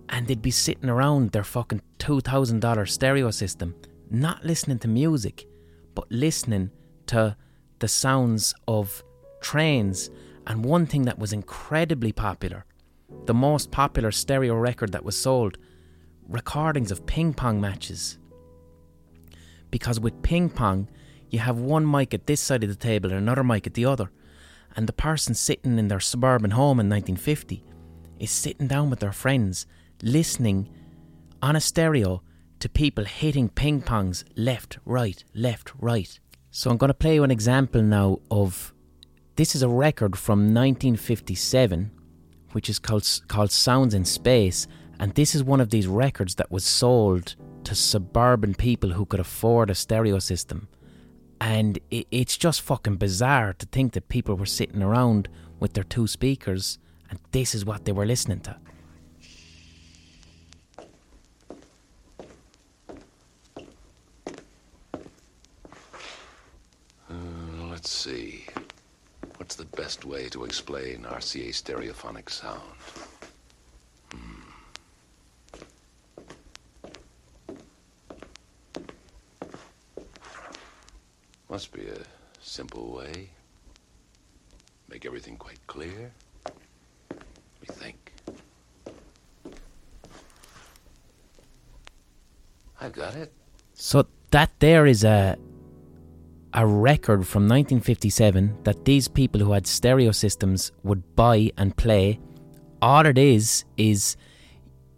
and 0.09 0.27
they'd 0.27 0.41
be 0.41 0.51
sitting 0.51 0.89
around 0.89 1.31
their 1.31 1.43
fucking 1.43 1.81
$2,000 1.99 2.89
stereo 2.89 3.31
system, 3.31 3.75
not 4.09 4.43
listening 4.43 4.79
to 4.79 4.87
music, 4.87 5.47
but 5.95 6.11
listening 6.11 6.69
to 7.07 7.35
the 7.79 7.87
sounds 7.87 8.53
of 8.67 9.03
trains. 9.39 10.09
And 10.45 10.65
one 10.65 10.85
thing 10.85 11.03
that 11.03 11.19
was 11.19 11.33
incredibly 11.33 12.11
popular, 12.11 12.65
the 13.25 13.33
most 13.33 13.71
popular 13.71 14.11
stereo 14.11 14.55
record 14.55 14.91
that 14.91 15.05
was 15.05 15.17
sold, 15.17 15.57
recordings 16.27 16.91
of 16.91 17.05
ping 17.05 17.33
pong 17.33 17.61
matches. 17.61 18.17
Because 19.69 19.99
with 19.99 20.21
ping 20.21 20.49
pong, 20.49 20.89
you 21.31 21.39
have 21.39 21.57
one 21.57 21.89
mic 21.89 22.13
at 22.13 22.27
this 22.27 22.41
side 22.41 22.63
of 22.63 22.69
the 22.69 22.75
table 22.75 23.09
and 23.09 23.19
another 23.19 23.43
mic 23.43 23.65
at 23.65 23.73
the 23.73 23.85
other 23.85 24.11
and 24.75 24.87
the 24.87 24.93
person 24.93 25.33
sitting 25.33 25.77
in 25.77 25.87
their 25.87 25.99
suburban 25.99 26.51
home 26.51 26.79
in 26.79 26.89
1950 26.89 27.63
is 28.19 28.31
sitting 28.31 28.67
down 28.67 28.89
with 28.89 28.99
their 28.99 29.11
friends, 29.11 29.65
listening 30.01 30.69
on 31.41 31.55
a 31.55 31.61
stereo 31.61 32.21
to 32.59 32.69
people 32.69 33.03
hitting 33.03 33.49
ping 33.49 33.81
pongs 33.81 34.23
left, 34.35 34.77
right, 34.85 35.23
left, 35.33 35.71
right. 35.79 36.19
So 36.51 36.69
I'm 36.69 36.77
going 36.77 36.89
to 36.89 36.93
play 36.93 37.15
you 37.15 37.23
an 37.23 37.31
example 37.31 37.81
now 37.81 38.19
of 38.29 38.73
this 39.35 39.55
is 39.55 39.63
a 39.63 39.67
record 39.67 40.17
from 40.17 40.39
1957, 40.53 41.91
which 42.51 42.69
is 42.69 42.77
called 42.77 43.07
called 43.27 43.51
Sounds 43.51 43.93
in 43.93 44.05
Space, 44.05 44.67
and 44.99 45.13
this 45.15 45.33
is 45.33 45.43
one 45.43 45.61
of 45.61 45.69
these 45.69 45.87
records 45.87 46.35
that 46.35 46.51
was 46.51 46.63
sold 46.63 47.35
to 47.63 47.73
suburban 47.73 48.53
people 48.53 48.91
who 48.91 49.05
could 49.05 49.19
afford 49.19 49.69
a 49.69 49.75
stereo 49.75 50.19
system. 50.19 50.67
And 51.41 51.79
it, 51.89 52.05
it's 52.11 52.37
just 52.37 52.61
fucking 52.61 52.97
bizarre 52.97 53.53
to 53.53 53.65
think 53.65 53.93
that 53.93 54.09
people 54.09 54.35
were 54.35 54.45
sitting 54.45 54.83
around 54.83 55.27
with 55.59 55.73
their 55.73 55.83
two 55.83 56.05
speakers 56.05 56.77
and 57.09 57.19
this 57.31 57.55
is 57.55 57.65
what 57.65 57.83
they 57.83 57.91
were 57.91 58.05
listening 58.05 58.41
to. 58.41 58.55
Uh, 67.09 67.13
let's 67.69 67.89
see. 67.89 68.45
What's 69.37 69.55
the 69.55 69.65
best 69.65 70.05
way 70.05 70.29
to 70.29 70.45
explain 70.45 71.03
RCA 71.03 71.49
stereophonic 71.49 72.29
sound? 72.29 72.61
Must 81.51 81.73
be 81.73 81.81
a 81.81 81.99
simple 82.39 82.93
way. 82.93 83.29
make 84.87 85.05
everything 85.05 85.35
quite 85.35 85.59
clear. 85.67 86.13
Me 86.45 87.67
think. 87.67 88.13
I've 92.79 92.93
got 92.93 93.15
it. 93.15 93.33
So 93.73 94.07
that 94.31 94.51
there 94.59 94.85
is 94.85 95.03
a 95.03 95.37
a 96.53 96.65
record 96.65 97.27
from 97.27 97.49
1957 97.49 98.63
that 98.63 98.85
these 98.85 99.09
people 99.09 99.41
who 99.41 99.51
had 99.51 99.67
stereo 99.67 100.11
systems 100.11 100.71
would 100.83 101.17
buy 101.17 101.51
and 101.57 101.75
play. 101.75 102.17
All 102.81 103.05
it 103.05 103.17
is 103.17 103.65
is, 103.75 104.15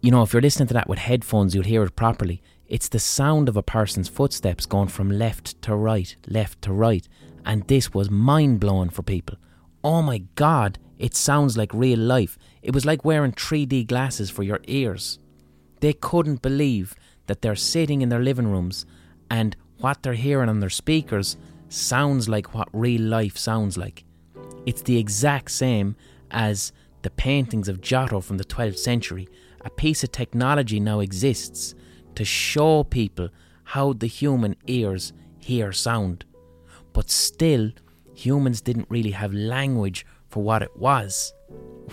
you 0.02 0.12
know, 0.12 0.22
if 0.22 0.32
you're 0.32 0.42
listening 0.42 0.68
to 0.68 0.74
that 0.74 0.88
with 0.88 1.00
headphones, 1.00 1.52
you'll 1.52 1.64
hear 1.64 1.82
it 1.82 1.96
properly. 1.96 2.40
It's 2.66 2.88
the 2.88 2.98
sound 2.98 3.48
of 3.48 3.56
a 3.56 3.62
person's 3.62 4.08
footsteps 4.08 4.66
going 4.66 4.88
from 4.88 5.10
left 5.10 5.60
to 5.62 5.74
right, 5.74 6.16
left 6.26 6.62
to 6.62 6.72
right, 6.72 7.06
and 7.44 7.66
this 7.66 7.92
was 7.92 8.10
mind 8.10 8.60
blowing 8.60 8.88
for 8.88 9.02
people. 9.02 9.36
Oh 9.82 10.00
my 10.00 10.24
god, 10.34 10.78
it 10.98 11.14
sounds 11.14 11.56
like 11.56 11.74
real 11.74 11.98
life. 11.98 12.38
It 12.62 12.72
was 12.72 12.86
like 12.86 13.04
wearing 13.04 13.32
3D 13.32 13.86
glasses 13.86 14.30
for 14.30 14.42
your 14.42 14.60
ears. 14.66 15.18
They 15.80 15.92
couldn't 15.92 16.40
believe 16.40 16.94
that 17.26 17.42
they're 17.42 17.56
sitting 17.56 18.00
in 18.00 18.08
their 18.08 18.22
living 18.22 18.46
rooms 18.46 18.86
and 19.30 19.56
what 19.78 20.02
they're 20.02 20.14
hearing 20.14 20.48
on 20.48 20.60
their 20.60 20.70
speakers 20.70 21.36
sounds 21.68 22.28
like 22.28 22.54
what 22.54 22.68
real 22.72 23.02
life 23.02 23.36
sounds 23.36 23.76
like. 23.76 24.04
It's 24.64 24.82
the 24.82 24.96
exact 24.96 25.50
same 25.50 25.96
as 26.30 26.72
the 27.02 27.10
paintings 27.10 27.68
of 27.68 27.82
Giotto 27.82 28.20
from 28.20 28.38
the 28.38 28.44
12th 28.44 28.78
century. 28.78 29.28
A 29.62 29.70
piece 29.70 30.02
of 30.02 30.12
technology 30.12 30.80
now 30.80 31.00
exists 31.00 31.74
to 32.16 32.24
show 32.24 32.84
people 32.84 33.28
how 33.64 33.92
the 33.92 34.06
human 34.06 34.56
ears 34.66 35.12
hear 35.38 35.72
sound. 35.72 36.24
But 36.92 37.10
still, 37.10 37.70
humans 38.14 38.60
didn't 38.60 38.90
really 38.90 39.12
have 39.12 39.32
language 39.32 40.06
for 40.28 40.42
what 40.42 40.62
it 40.62 40.76
was. 40.76 41.32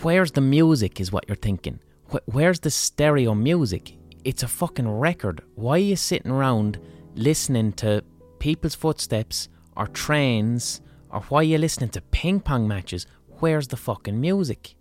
Where's 0.01 0.31
the 0.31 0.41
music, 0.41 0.99
is 0.99 1.11
what 1.11 1.25
you're 1.27 1.35
thinking. 1.35 1.79
Where's 2.25 2.59
the 2.59 2.71
stereo 2.71 3.33
music? 3.33 3.97
It's 4.23 4.43
a 4.43 4.47
fucking 4.47 4.89
record. 4.89 5.41
Why 5.55 5.73
are 5.73 5.77
you 5.77 5.95
sitting 5.95 6.31
around 6.31 6.79
listening 7.15 7.73
to 7.73 8.03
people's 8.39 8.75
footsteps 8.75 9.49
or 9.75 9.87
trains 9.87 10.81
or 11.11 11.21
why 11.21 11.39
are 11.39 11.43
you 11.43 11.57
listening 11.57 11.89
to 11.89 12.01
ping 12.01 12.39
pong 12.39 12.67
matches? 12.67 13.05
Where's 13.39 13.67
the 13.67 13.77
fucking 13.77 14.19
music? 14.19 14.75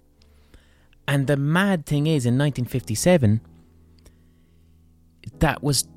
And 1.09 1.27
the 1.27 1.37
mad 1.37 1.87
thing 1.87 2.07
is, 2.07 2.25
in 2.25 2.39
1957, 2.39 3.41
that 5.39 5.63
was 5.63 5.89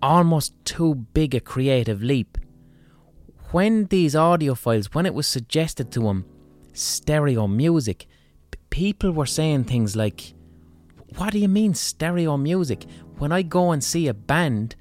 almost 0.00 0.52
too 0.64 0.94
big 0.94 1.34
a 1.34 1.40
creative 1.40 2.02
leap. 2.02 2.38
When 3.50 3.86
these 3.86 4.14
audiophiles, 4.14 4.94
when 4.94 5.06
it 5.06 5.14
was 5.14 5.26
suggested 5.26 5.92
to 5.92 6.00
them, 6.00 6.24
stereo 6.72 7.46
music, 7.46 8.06
people 8.70 9.12
were 9.12 9.26
saying 9.26 9.64
things 9.64 9.94
like, 9.94 10.34
What 11.16 11.32
do 11.32 11.38
you 11.38 11.48
mean 11.48 11.74
stereo 11.74 12.36
music? 12.36 12.86
When 13.18 13.30
I 13.30 13.42
go 13.42 13.70
and 13.70 13.84
see 13.84 14.08
a 14.08 14.14
band, 14.14 14.74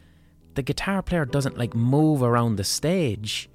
the 0.55 0.63
guitar 0.63 1.01
player 1.01 1.25
doesn't 1.25 1.57
like 1.57 1.75
move 1.75 2.23
around 2.23 2.55
the 2.55 2.63
stage. 2.63 3.49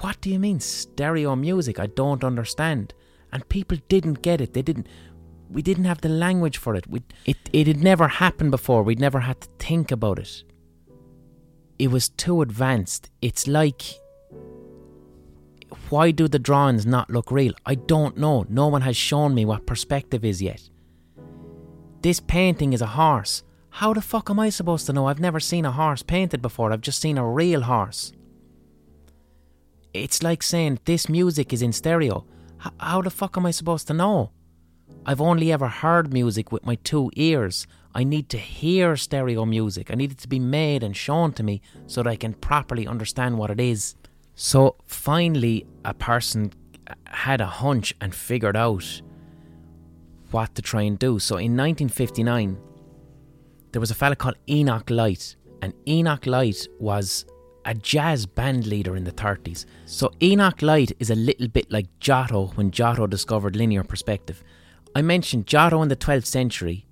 What 0.00 0.20
do 0.20 0.30
you 0.30 0.38
mean 0.38 0.60
stereo 0.60 1.36
music? 1.36 1.78
I 1.78 1.86
don't 1.86 2.24
understand. 2.24 2.94
And 3.32 3.48
people 3.48 3.78
didn't 3.88 4.22
get 4.22 4.40
it. 4.40 4.54
They 4.54 4.62
didn't 4.62 4.88
we 5.50 5.62
didn't 5.62 5.84
have 5.84 6.00
the 6.00 6.08
language 6.08 6.58
for 6.58 6.74
it. 6.74 6.86
We, 6.86 7.02
it 7.24 7.36
it 7.52 7.66
had 7.66 7.82
never 7.82 8.08
happened 8.08 8.50
before. 8.50 8.82
We'd 8.82 9.00
never 9.00 9.20
had 9.20 9.40
to 9.40 9.48
think 9.58 9.90
about 9.90 10.18
it. 10.18 10.44
It 11.78 11.90
was 11.90 12.08
too 12.08 12.42
advanced. 12.42 13.10
It's 13.20 13.46
like 13.46 13.82
why 15.88 16.10
do 16.10 16.28
the 16.28 16.38
drawings 16.38 16.86
not 16.86 17.10
look 17.10 17.30
real? 17.30 17.52
I 17.66 17.74
don't 17.74 18.16
know. 18.16 18.44
No 18.48 18.68
one 18.68 18.82
has 18.82 18.96
shown 18.96 19.34
me 19.34 19.44
what 19.44 19.66
perspective 19.66 20.24
is 20.24 20.40
yet. 20.40 20.68
This 22.02 22.20
painting 22.20 22.72
is 22.72 22.80
a 22.80 22.86
horse. 22.86 23.42
How 23.70 23.92
the 23.92 24.00
fuck 24.00 24.30
am 24.30 24.40
I 24.40 24.50
supposed 24.50 24.86
to 24.86 24.92
know? 24.92 25.06
I've 25.06 25.20
never 25.20 25.40
seen 25.40 25.64
a 25.64 25.72
horse 25.72 26.02
painted 26.02 26.42
before. 26.42 26.72
I've 26.72 26.80
just 26.80 27.00
seen 27.00 27.18
a 27.18 27.28
real 27.28 27.62
horse. 27.62 28.12
It's 29.92 30.22
like 30.22 30.42
saying 30.42 30.80
this 30.84 31.08
music 31.08 31.52
is 31.52 31.62
in 31.62 31.72
stereo. 31.72 32.24
H- 32.64 32.72
how 32.78 33.02
the 33.02 33.10
fuck 33.10 33.36
am 33.36 33.46
I 33.46 33.50
supposed 33.50 33.86
to 33.88 33.94
know? 33.94 34.30
I've 35.06 35.20
only 35.20 35.50
ever 35.50 35.68
heard 35.68 36.12
music 36.12 36.52
with 36.52 36.66
my 36.66 36.74
two 36.76 37.10
ears. 37.16 37.66
I 37.94 38.04
need 38.04 38.28
to 38.30 38.38
hear 38.38 38.96
stereo 38.96 39.46
music. 39.46 39.90
I 39.90 39.94
need 39.94 40.12
it 40.12 40.18
to 40.18 40.28
be 40.28 40.38
made 40.38 40.82
and 40.82 40.96
shown 40.96 41.32
to 41.34 41.42
me 41.42 41.62
so 41.86 42.02
that 42.02 42.10
I 42.10 42.16
can 42.16 42.34
properly 42.34 42.86
understand 42.86 43.38
what 43.38 43.50
it 43.50 43.58
is. 43.58 43.94
So 44.34 44.76
finally, 44.86 45.66
a 45.84 45.94
person 45.94 46.52
had 47.06 47.40
a 47.40 47.46
hunch 47.46 47.94
and 48.00 48.14
figured 48.14 48.56
out 48.56 49.02
what 50.30 50.54
to 50.54 50.62
try 50.62 50.82
and 50.82 50.98
do. 50.98 51.18
So 51.18 51.36
in 51.36 51.56
1959, 51.56 52.58
there 53.72 53.80
was 53.80 53.90
a 53.90 53.94
fella 53.94 54.16
called 54.16 54.36
Enoch 54.48 54.90
Light, 54.90 55.36
and 55.62 55.72
Enoch 55.88 56.26
Light 56.26 56.66
was 56.78 57.24
a 57.64 57.74
jazz 57.74 58.26
band 58.26 58.66
leader 58.66 58.96
in 58.96 59.04
the 59.04 59.12
30s. 59.12 59.64
So 59.86 60.12
Enoch 60.22 60.62
Light 60.62 60.92
is 60.98 61.10
a 61.10 61.14
little 61.14 61.48
bit 61.48 61.70
like 61.70 61.86
Giotto 62.00 62.48
when 62.54 62.70
Giotto 62.70 63.06
discovered 63.06 63.56
linear 63.56 63.84
perspective. 63.84 64.42
I 64.94 65.02
mentioned 65.02 65.46
Giotto 65.46 65.82
in 65.82 65.88
the 65.88 65.96
12th 65.96 66.26
century 66.26 66.84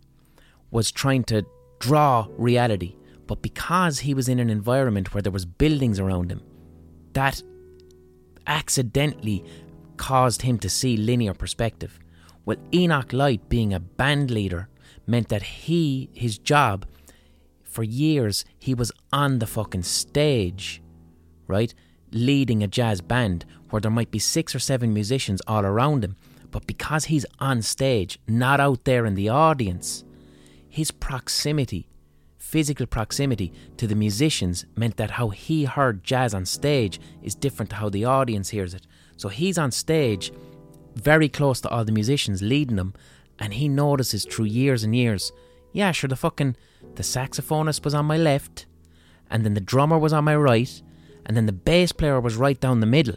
was 0.71 0.93
trying 0.93 1.25
to 1.25 1.45
draw 1.81 2.29
reality, 2.37 2.95
but 3.27 3.43
because 3.43 4.01
he 4.01 4.15
was 4.15 4.29
in 4.29 4.39
an 4.39 4.51
environment 4.51 5.13
where 5.13 5.23
there 5.23 5.33
was 5.33 5.45
buildings 5.45 5.99
around 5.99 6.31
him, 6.31 6.43
that 7.15 7.43
accidentally 8.47 9.45
caused 9.97 10.43
him 10.43 10.59
to 10.59 10.69
see 10.69 10.97
linear 10.97 11.35
perspective. 11.35 11.99
Well, 12.45 12.59
Enoch 12.73 13.13
Light 13.13 13.49
being 13.49 13.75
a 13.75 13.81
band 13.81 14.31
leader 14.31 14.69
meant 15.07 15.29
that 15.29 15.43
he 15.43 16.09
his 16.13 16.39
job 16.39 16.87
for 17.65 17.83
years 17.83 18.45
he 18.59 18.75
was 18.75 18.93
on 19.13 19.41
the 19.41 19.47
fucking 19.47 19.83
stage, 19.83 20.81
right? 21.49 21.75
Leading 22.13 22.63
a 22.63 22.69
jazz 22.69 23.01
band 23.01 23.45
where 23.71 23.81
there 23.81 23.91
might 23.91 24.11
be 24.11 24.19
six 24.19 24.55
or 24.55 24.59
seven 24.61 24.95
musicians 24.95 25.43
all 25.47 25.65
around 25.67 26.05
him 26.05 26.17
but 26.51 26.67
because 26.67 27.07
he's 27.07 27.27
on 27.39 27.63
stage, 27.63 28.19
not 28.27 28.61
out 28.61 28.85
there 28.85 29.07
in 29.07 29.15
the 29.15 29.29
audience, 29.29 30.05
his 30.69 30.91
proximity, 30.91 31.89
physical 32.39 32.87
proximity 32.87 33.53
to 33.77 33.87
the 33.87 33.95
musicians 33.95 34.65
meant 34.77 34.97
that 34.97 35.13
how 35.13 35.29
he 35.29 35.65
heard 35.65 36.05
jazz 36.05 36.33
on 36.33 36.47
stage 36.47 37.01
is 37.23 37.35
different 37.35 37.71
to 37.71 37.77
how 37.77 37.89
the 37.89 38.05
audience 38.05 38.51
hears 38.51 38.75
it. 38.75 38.87
So 39.17 39.29
he's 39.29 39.59
on 39.59 39.71
stage, 39.71 40.33
very 40.95 41.29
close 41.29 41.61
to 41.63 41.69
all 41.69 41.85
the 41.85 41.93
musicians, 41.93 42.43
leading 42.43 42.77
them, 42.77 42.95
and 43.39 43.55
he 43.55 43.69
notices 43.69 44.25
through 44.25 44.47
years 44.47 44.83
and 44.85 44.95
years, 44.97 45.33
yeah, 45.73 45.93
sure, 45.93 46.09
the 46.09 46.17
fucking 46.17 46.57
the 46.95 47.03
saxophonist 47.03 47.85
was 47.85 47.95
on 47.95 48.07
my 48.07 48.17
left, 48.17 48.67
and 49.31 49.45
then 49.45 49.55
the 49.55 49.61
drummer 49.61 49.99
was 49.99 50.13
on 50.13 50.25
my 50.25 50.35
right, 50.35 50.83
and 51.27 51.37
then 51.37 51.47
the 51.47 51.53
bass 51.53 51.93
player 51.93 52.21
was 52.21 52.37
right 52.37 52.59
down 52.59 52.81
the 52.81 52.87
middle. 52.87 53.17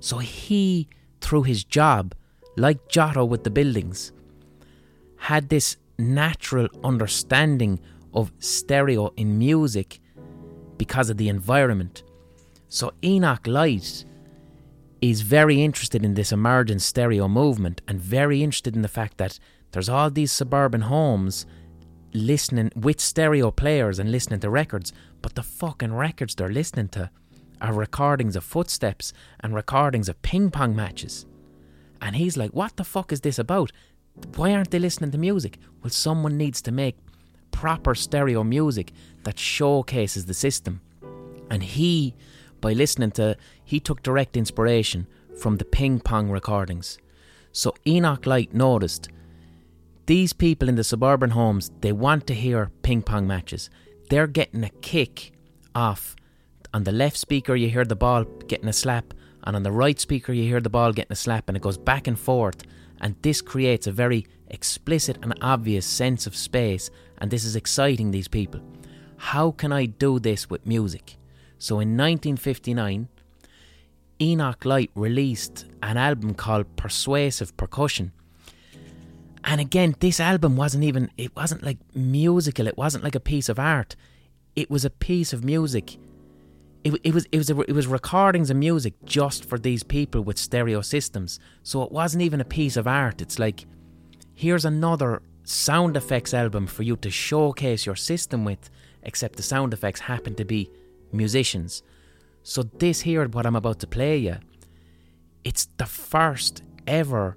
So 0.00 0.18
he, 0.18 0.88
through 1.20 1.44
his 1.44 1.64
job, 1.64 2.14
like 2.58 2.88
Giotto 2.88 3.24
with 3.24 3.44
the 3.44 3.50
buildings, 3.50 4.12
had 5.16 5.48
this 5.48 5.76
natural 5.98 6.68
understanding 6.84 7.80
of 8.14 8.32
stereo 8.38 9.12
in 9.16 9.38
music 9.38 10.00
because 10.76 11.10
of 11.10 11.16
the 11.16 11.28
environment. 11.28 12.02
So 12.68 12.92
Enoch 13.02 13.46
Light 13.46 14.04
is 15.00 15.20
very 15.22 15.62
interested 15.62 16.04
in 16.04 16.14
this 16.14 16.32
emergent 16.32 16.82
stereo 16.82 17.28
movement 17.28 17.80
and 17.86 18.00
very 18.00 18.42
interested 18.42 18.74
in 18.74 18.82
the 18.82 18.88
fact 18.88 19.18
that 19.18 19.38
there's 19.72 19.88
all 19.88 20.10
these 20.10 20.32
suburban 20.32 20.82
homes 20.82 21.46
listening 22.12 22.72
with 22.74 23.00
stereo 23.00 23.50
players 23.50 23.98
and 23.98 24.10
listening 24.10 24.40
to 24.40 24.50
records, 24.50 24.92
but 25.22 25.34
the 25.34 25.42
fucking 25.42 25.92
records 25.94 26.34
they're 26.34 26.48
listening 26.48 26.88
to 26.88 27.10
are 27.60 27.72
recordings 27.72 28.36
of 28.36 28.44
footsteps 28.44 29.12
and 29.40 29.54
recordings 29.54 30.08
of 30.08 30.20
ping 30.22 30.50
pong 30.50 30.74
matches. 30.74 31.26
And 32.00 32.16
he's 32.16 32.36
like, 32.36 32.52
What 32.52 32.76
the 32.76 32.84
fuck 32.84 33.12
is 33.12 33.20
this 33.20 33.38
about? 33.38 33.72
Why 34.36 34.52
aren't 34.52 34.70
they 34.70 34.78
listening 34.78 35.10
to 35.12 35.18
music? 35.18 35.58
Well, 35.82 35.90
someone 35.90 36.36
needs 36.36 36.60
to 36.62 36.72
make 36.72 36.96
proper 37.50 37.94
stereo 37.94 38.44
music 38.44 38.92
that 39.24 39.38
showcases 39.38 40.26
the 40.26 40.34
system. 40.34 40.80
And 41.50 41.62
he, 41.62 42.14
by 42.60 42.72
listening 42.72 43.12
to, 43.12 43.36
he 43.64 43.80
took 43.80 44.02
direct 44.02 44.36
inspiration 44.36 45.06
from 45.38 45.56
the 45.56 45.64
ping 45.64 46.00
pong 46.00 46.30
recordings. 46.30 46.98
So 47.52 47.74
Enoch 47.86 48.26
Light 48.26 48.52
noticed 48.52 49.08
these 50.06 50.32
people 50.32 50.68
in 50.68 50.76
the 50.76 50.84
suburban 50.84 51.30
homes, 51.30 51.70
they 51.80 51.92
want 51.92 52.26
to 52.28 52.34
hear 52.34 52.70
ping 52.82 53.02
pong 53.02 53.26
matches. 53.26 53.68
They're 54.08 54.26
getting 54.26 54.64
a 54.64 54.70
kick 54.70 55.32
off. 55.74 56.16
On 56.72 56.84
the 56.84 56.92
left 56.92 57.16
speaker, 57.16 57.54
you 57.54 57.68
hear 57.68 57.84
the 57.84 57.96
ball 57.96 58.24
getting 58.46 58.68
a 58.68 58.72
slap 58.72 59.12
and 59.48 59.56
on 59.56 59.64
the 59.64 59.72
right 59.72 59.98
speaker 59.98 60.32
you 60.32 60.44
hear 60.44 60.60
the 60.60 60.70
ball 60.70 60.92
getting 60.92 61.10
a 61.10 61.16
slap 61.16 61.48
and 61.48 61.56
it 61.56 61.62
goes 61.62 61.78
back 61.78 62.06
and 62.06 62.20
forth 62.20 62.62
and 63.00 63.16
this 63.22 63.40
creates 63.40 63.88
a 63.88 63.92
very 63.92 64.26
explicit 64.48 65.18
and 65.22 65.34
obvious 65.40 65.84
sense 65.84 66.26
of 66.26 66.36
space 66.36 66.90
and 67.18 67.30
this 67.30 67.44
is 67.44 67.56
exciting 67.56 68.12
these 68.12 68.28
people 68.28 68.60
how 69.16 69.50
can 69.50 69.72
i 69.72 69.86
do 69.86 70.20
this 70.20 70.48
with 70.48 70.64
music 70.66 71.16
so 71.58 71.80
in 71.80 71.96
1959 71.96 73.08
Enoch 74.20 74.64
Light 74.64 74.90
released 74.94 75.66
an 75.82 75.96
album 75.96 76.34
called 76.34 76.76
Persuasive 76.76 77.56
Percussion. 77.56 78.12
And 79.44 79.60
again, 79.60 79.94
this 80.00 80.18
album 80.18 80.56
wasn't 80.56 80.84
even, 80.84 81.10
it 81.16 81.34
wasn't 81.36 81.62
like 81.62 81.78
musical, 81.94 82.66
it 82.66 82.76
wasn't 82.76 83.04
like 83.04 83.14
a 83.14 83.20
piece 83.20 83.48
of 83.48 83.58
art. 83.58 83.94
It 84.56 84.70
was 84.70 84.84
a 84.84 84.90
piece 84.90 85.32
of 85.32 85.44
music. 85.44 85.98
It, 86.88 87.00
it 87.04 87.14
was 87.14 87.26
it 87.30 87.36
was 87.36 87.50
a, 87.50 87.60
it 87.60 87.72
was 87.72 87.86
recordings 87.86 88.48
of 88.48 88.56
music 88.56 88.94
just 89.04 89.44
for 89.44 89.58
these 89.58 89.82
people 89.82 90.22
with 90.22 90.38
stereo 90.38 90.80
systems. 90.80 91.38
So 91.62 91.82
it 91.82 91.92
wasn't 91.92 92.22
even 92.22 92.40
a 92.40 92.46
piece 92.46 92.76
of 92.78 92.86
art. 92.86 93.20
It's 93.20 93.38
like 93.38 93.66
here's 94.34 94.64
another 94.64 95.20
sound 95.44 95.96
effects 95.96 96.32
album 96.32 96.66
for 96.66 96.82
you 96.82 96.96
to 96.96 97.10
showcase 97.10 97.84
your 97.84 97.96
system 97.96 98.44
with, 98.44 98.70
except 99.02 99.36
the 99.36 99.42
sound 99.42 99.74
effects 99.74 100.00
happen 100.00 100.34
to 100.36 100.44
be 100.44 100.70
musicians. 101.12 101.82
So 102.42 102.62
this 102.62 103.02
here, 103.02 103.28
what 103.28 103.44
I'm 103.44 103.56
about 103.56 103.80
to 103.80 103.86
play 103.86 104.16
you, 104.16 104.36
it's 105.44 105.68
the 105.76 105.86
first 105.86 106.62
ever. 106.86 107.36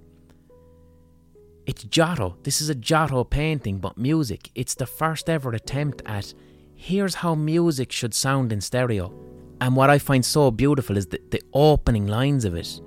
It's 1.65 1.83
Giotto. 1.83 2.37
This 2.43 2.61
is 2.61 2.69
a 2.69 2.75
Giotto 2.75 3.25
painting, 3.25 3.79
but 3.79 3.97
music. 3.97 4.49
It's 4.55 4.75
the 4.75 4.85
first 4.85 5.29
ever 5.29 5.51
attempt 5.51 6.01
at 6.05 6.33
here's 6.73 7.15
how 7.15 7.35
music 7.35 7.91
should 7.91 8.13
sound 8.13 8.53
in 8.53 8.61
stereo. 8.61 9.30
And 9.61 9.75
what 9.75 9.91
I 9.91 9.99
find 9.99 10.25
so 10.25 10.49
beautiful 10.49 10.97
is 10.97 11.05
that 11.07 11.29
the 11.29 11.41
opening 11.53 12.07
lines 12.07 12.45
of 12.45 12.55
it, 12.55 12.81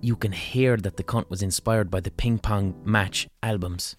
you 0.00 0.16
can 0.16 0.32
hear 0.32 0.76
that 0.76 0.96
the 0.96 1.04
cunt 1.04 1.30
was 1.30 1.40
inspired 1.40 1.88
by 1.88 2.00
the 2.00 2.10
ping 2.10 2.40
pong 2.40 2.74
match 2.84 3.28
albums. 3.44 3.94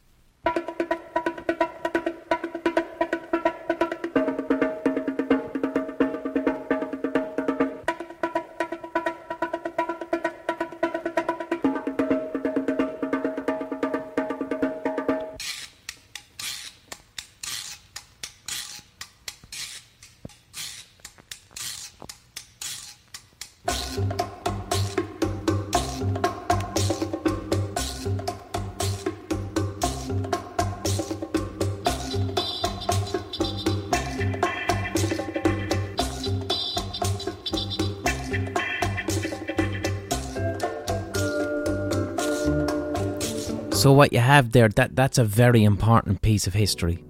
So 43.88 43.94
what 43.94 44.12
you 44.12 44.20
have 44.20 44.52
there, 44.52 44.68
that 44.68 44.98
that's 44.98 45.18
a 45.18 45.24
very 45.24 45.64
important 45.64 46.22
piece 46.22 46.46
of 46.46 46.54
history. 46.54 47.06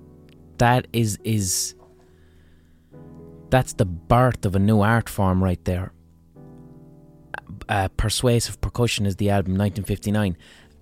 That 0.59 0.85
is 0.93 1.17
is 1.23 1.73
that's 3.49 3.73
the 3.73 3.85
birth 3.85 4.45
of 4.45 4.55
a 4.55 4.59
new 4.59 4.81
art 4.81 5.09
form 5.09 5.43
right 5.43 5.65
there. 5.65 5.91
Uh, 7.67 7.87
Persuasive 7.97 8.61
Percussion 8.61 9.07
is 9.07 9.15
the 9.15 9.31
album 9.31 9.53
1959, 9.53 10.37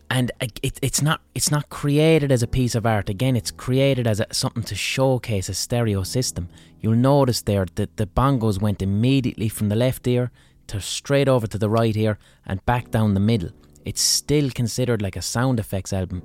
and 0.10 0.34
it, 0.42 0.78
it's 0.82 1.02
not 1.02 1.22
it's 1.34 1.50
not 1.50 1.70
created 1.70 2.30
as 2.30 2.44
a 2.44 2.48
piece 2.60 2.76
of 2.76 2.86
art. 2.86 3.08
Again, 3.10 3.38
it's 3.38 3.52
created 3.52 4.06
as 4.06 4.20
a, 4.20 4.28
something 4.34 4.64
to 4.64 4.76
showcase 4.76 5.48
a 5.48 5.54
stereo 5.54 6.04
system. 6.04 6.50
You'll 6.82 6.98
notice 6.98 7.42
there 7.42 7.68
that 7.76 7.96
the 7.96 8.06
bongos 8.06 8.60
went 8.60 8.82
immediately 8.82 9.48
from 9.48 9.70
the 9.70 9.78
left 9.78 10.06
ear 10.08 10.30
to 10.68 10.82
straight 10.82 11.30
over 11.30 11.48
to 11.48 11.58
the 11.58 11.70
right 11.70 11.96
ear 11.96 12.20
and 12.46 12.66
back 12.66 12.92
down 12.92 13.14
the 13.14 13.22
middle. 13.22 13.52
It's 13.86 14.02
still 14.02 14.50
considered 14.50 15.02
like 15.02 15.16
a 15.16 15.22
sound 15.22 15.60
effects 15.60 15.94
album, 15.94 16.24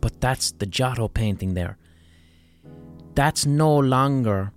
but 0.00 0.20
that's 0.20 0.52
the 0.52 0.66
Giotto 0.66 1.08
painting 1.08 1.54
there. 1.54 1.76
That's 3.14 3.46
no 3.46 3.76
longer. 3.76 4.52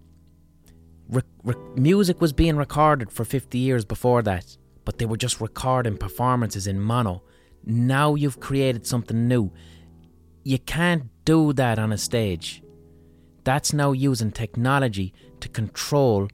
Re- 1.09 1.21
re- 1.43 1.55
music 1.75 2.21
was 2.21 2.33
being 2.33 2.55
recorded 2.55 3.11
for 3.11 3.25
50 3.25 3.57
years 3.57 3.83
before 3.83 4.21
that, 4.23 4.57
but 4.85 4.97
they 4.97 5.05
were 5.05 5.17
just 5.17 5.41
recording 5.41 5.97
performances 5.97 6.65
in 6.65 6.79
mono. 6.79 7.23
Now 7.65 8.15
you've 8.15 8.39
created 8.39 8.87
something 8.87 9.27
new. 9.27 9.51
You 10.43 10.59
can't 10.59 11.09
do 11.25 11.51
that 11.53 11.77
on 11.77 11.91
a 11.91 11.97
stage. 11.97 12.63
That's 13.43 13.73
now 13.73 13.91
using 13.91 14.31
technology 14.31 15.13
to 15.41 15.49
control 15.49 16.29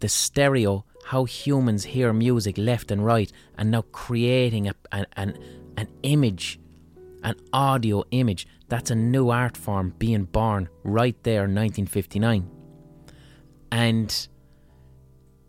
the 0.00 0.08
stereo 0.08 0.84
how 1.08 1.24
humans 1.24 1.84
hear 1.84 2.12
music 2.12 2.58
left 2.58 2.90
and 2.90 3.02
right 3.02 3.32
and 3.56 3.70
now 3.70 3.80
creating 3.92 4.68
a, 4.68 4.74
an, 4.92 5.06
an, 5.16 5.38
an 5.78 5.88
image, 6.02 6.60
an 7.22 7.34
audio 7.50 8.04
image. 8.10 8.46
That's 8.68 8.90
a 8.90 8.94
new 8.94 9.30
art 9.30 9.56
form 9.56 9.94
being 9.98 10.24
born 10.24 10.68
right 10.84 11.16
there 11.22 11.46
in 11.46 11.54
1959. 11.54 12.50
And 13.72 14.28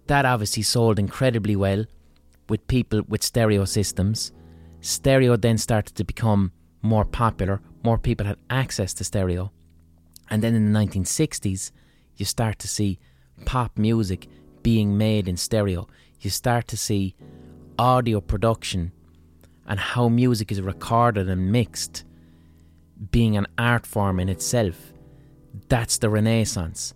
that 0.07 0.26
obviously 0.26 0.64
sold 0.64 0.97
incredibly 0.97 1.57
well 1.57 1.84
with 2.47 2.66
people 2.68 3.01
with 3.10 3.22
stereo 3.22 3.66
systems. 3.66 4.32
Stereo 4.80 5.36
then 5.36 5.57
started 5.57 5.93
to 5.95 6.05
become 6.05 6.53
more 6.82 7.03
popular, 7.03 7.60
more 7.84 7.97
people 7.97 8.26
had 8.26 8.38
access 8.49 8.93
to 8.93 9.03
stereo. 9.03 9.51
And 10.30 10.41
then 10.41 10.55
in 10.55 10.72
the 10.72 10.80
1960s, 10.80 11.72
you 12.16 12.24
start 12.24 12.60
to 12.60 12.70
see 12.70 12.97
pop 13.43 13.78
music 13.78 14.30
being 14.70 14.99
made 14.99 15.28
in 15.28 15.36
stereo, 15.36 15.88
you 16.20 16.30
start 16.30 16.67
to 16.67 16.78
see 16.78 17.15
audio 17.80 18.22
production 18.22 18.91
and 19.65 19.80
how 19.80 20.07
music 20.07 20.51
is 20.51 20.61
recorded 20.61 21.28
and 21.28 21.51
mixed 21.51 22.03
being 23.09 23.36
an 23.36 23.47
art 23.57 23.84
form 23.84 24.20
in 24.20 24.30
itself. 24.30 24.78
That's 25.70 25.97
the 25.97 26.07
Renaissance. 26.07 26.93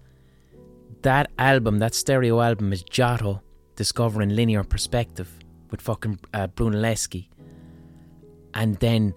That 1.01 1.32
album, 1.39 1.80
that 1.80 1.95
stereo 1.95 2.41
album, 2.41 2.71
is 2.71 2.84
Giotto 2.84 3.41
discovering 3.76 4.30
linear 4.30 4.63
perspective 4.63 5.30
with 5.71 5.82
fucking 5.82 6.19
uh, 6.32 6.49
Brunelleschi. 6.49 7.28
And 8.53 8.76
then 8.76 9.15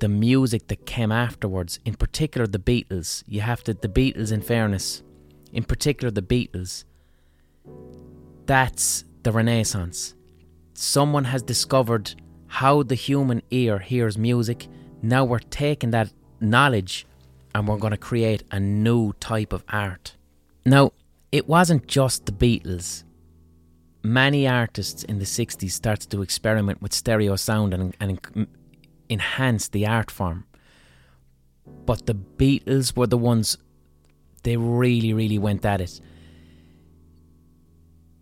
the 0.00 0.10
music 0.10 0.68
that 0.68 0.84
came 0.84 1.10
afterwards, 1.10 1.80
in 1.86 1.94
particular 1.94 2.46
the 2.46 2.58
Beatles. 2.58 3.24
You 3.26 3.40
have 3.40 3.62
to, 3.64 3.72
the 3.72 3.88
Beatles, 3.88 4.30
in 4.30 4.42
fairness, 4.42 5.02
in 5.54 5.64
particular 5.64 6.10
the 6.10 6.28
Beatles, 6.34 6.84
that's 8.46 9.04
the 9.22 9.32
Renaissance. 9.32 10.14
Someone 10.74 11.24
has 11.24 11.42
discovered 11.42 12.14
how 12.46 12.82
the 12.82 12.94
human 12.94 13.42
ear 13.50 13.78
hears 13.78 14.18
music. 14.18 14.68
Now 15.00 15.24
we're 15.24 15.38
taking 15.38 15.90
that 15.90 16.12
knowledge 16.40 17.06
and 17.54 17.68
we're 17.68 17.78
going 17.78 17.92
to 17.92 17.96
create 17.96 18.42
a 18.50 18.58
new 18.58 19.12
type 19.14 19.52
of 19.52 19.64
art. 19.68 20.16
Now, 20.64 20.92
it 21.30 21.48
wasn't 21.48 21.86
just 21.86 22.26
the 22.26 22.32
Beatles. 22.32 23.04
Many 24.02 24.48
artists 24.48 25.04
in 25.04 25.18
the 25.18 25.24
60s 25.24 25.70
started 25.70 26.10
to 26.10 26.22
experiment 26.22 26.82
with 26.82 26.92
stereo 26.92 27.36
sound 27.36 27.72
and, 27.72 27.96
and 28.00 28.46
enhance 29.08 29.68
the 29.68 29.86
art 29.86 30.10
form. 30.10 30.44
But 31.86 32.06
the 32.06 32.14
Beatles 32.14 32.96
were 32.96 33.06
the 33.06 33.18
ones, 33.18 33.56
they 34.42 34.56
really, 34.56 35.12
really 35.12 35.38
went 35.38 35.64
at 35.64 35.80
it 35.80 36.00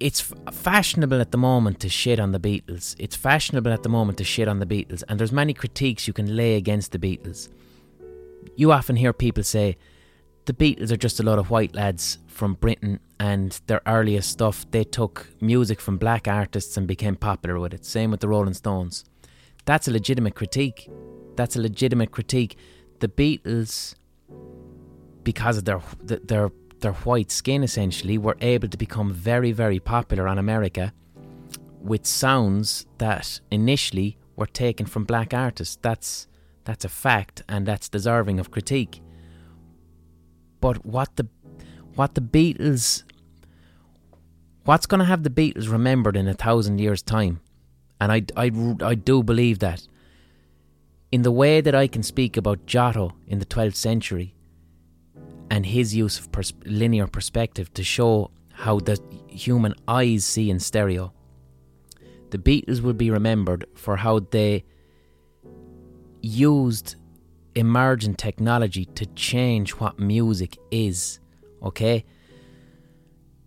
it's 0.01 0.32
fashionable 0.51 1.20
at 1.20 1.31
the 1.31 1.39
moment 1.39 1.78
to 1.81 1.89
shit 1.89 2.18
on 2.18 2.32
the 2.32 2.40
Beatles. 2.40 2.97
It's 2.98 3.14
fashionable 3.14 3.70
at 3.72 3.82
the 3.82 3.89
moment 3.90 4.18
to 4.18 4.24
shit 4.24 4.48
on 4.48 4.59
the 4.59 4.66
Beatles, 4.66 5.05
and 5.09 5.20
there's 5.20 5.32
many 5.32 5.52
critiques 5.52 6.09
you 6.09 6.14
can 6.14 6.35
lay 6.35 6.56
against 6.56 6.93
the 6.93 6.98
Beatles. 6.98 7.48
You 8.56 8.72
often 8.72 8.97
hear 8.97 9.12
people 9.12 9.44
say 9.44 9.77
the 10.47 10.55
Beatles 10.55 10.90
are 10.90 10.97
just 10.97 11.20
a 11.20 11.22
lot 11.22 11.39
of 11.39 11.51
white 11.51 11.74
lads 11.74 12.18
from 12.27 12.55
Britain, 12.55 12.98
and 13.18 13.60
their 13.66 13.82
earliest 13.86 14.31
stuff 14.31 14.68
they 14.70 14.85
took 14.85 15.28
music 15.40 15.81
from 15.81 15.98
black 15.98 16.27
artists 16.27 16.77
and 16.78 16.89
became 16.89 17.16
popular 17.16 17.60
with 17.60 17.74
it. 17.74 17.85
Same 17.85 18.10
with 18.10 18.20
the 18.20 18.28
Rolling 18.28 18.55
Stones. 18.55 19.05
That's 19.66 19.86
a 19.86 19.90
legitimate 19.90 20.35
critique. 20.35 20.90
That's 21.36 21.56
a 21.56 21.60
legitimate 21.60 22.10
critique. 22.10 22.56
The 23.01 23.09
Beatles, 23.09 23.94
because 25.22 25.59
of 25.59 25.66
their 25.66 25.82
their 26.02 26.51
their 26.81 26.93
white 26.93 27.31
skin 27.31 27.62
essentially 27.62 28.19
were 28.19 28.36
able 28.40 28.69
to 28.69 28.77
become 28.77 29.12
very, 29.12 29.52
very 29.52 29.78
popular 29.81 30.28
on 30.28 30.39
America 30.39 30.93
with 31.81 32.07
sounds 32.07 32.86
that 32.98 33.40
initially 33.51 34.19
were 34.36 34.47
taken 34.47 34.86
from 34.86 35.05
black 35.05 35.32
artists. 35.32 35.78
That's 35.81 36.27
that's 36.65 36.85
a 36.85 36.89
fact 36.89 37.43
and 37.48 37.66
that's 37.66 37.89
deserving 37.89 38.39
of 38.39 38.51
critique. 38.51 39.01
But 40.61 40.85
what 40.85 41.16
the 41.16 41.27
what 41.94 42.15
the 42.15 42.20
Beatles 42.20 43.05
what's 44.65 44.86
going 44.86 45.01
to 45.01 45.05
have 45.05 45.23
the 45.23 45.31
Beatles 45.31 45.70
remembered 45.70 46.16
in 46.16 46.28
a 46.28 46.35
thousand 46.35 46.78
years 46.78 47.02
time? 47.02 47.40
And 48.01 48.12
I, 48.12 48.23
I, 48.36 48.51
I 48.82 48.94
do 48.94 49.23
believe 49.23 49.59
that. 49.59 49.86
In 51.12 51.23
the 51.23 51.32
way 51.32 51.61
that 51.61 51.74
I 51.74 51.86
can 51.86 52.02
speak 52.02 52.36
about 52.36 52.66
Giotto 52.66 53.15
in 53.27 53.40
the 53.40 53.47
12th 53.47 53.74
century, 53.74 54.35
and 55.51 55.66
his 55.66 55.94
use 55.94 56.18
of 56.18 56.31
pers- 56.32 56.52
linear 56.64 57.06
perspective 57.06 57.72
to 57.74 57.82
show 57.82 58.31
how 58.52 58.78
the 58.78 58.98
human 59.28 59.74
eyes 59.89 60.24
see 60.24 60.51
in 60.51 60.60
stereo. 60.60 61.12
the 62.31 62.39
Beatles 62.39 62.81
will 62.81 62.93
be 62.94 63.10
remembered 63.10 63.66
for 63.74 63.97
how 63.97 64.20
they 64.20 64.64
used 66.22 66.97
emergent 67.55 68.18
technology 68.18 68.85
to 68.85 69.06
change 69.06 69.72
what 69.72 69.98
music 69.98 70.56
is. 70.70 71.20
Okay? 71.62 72.05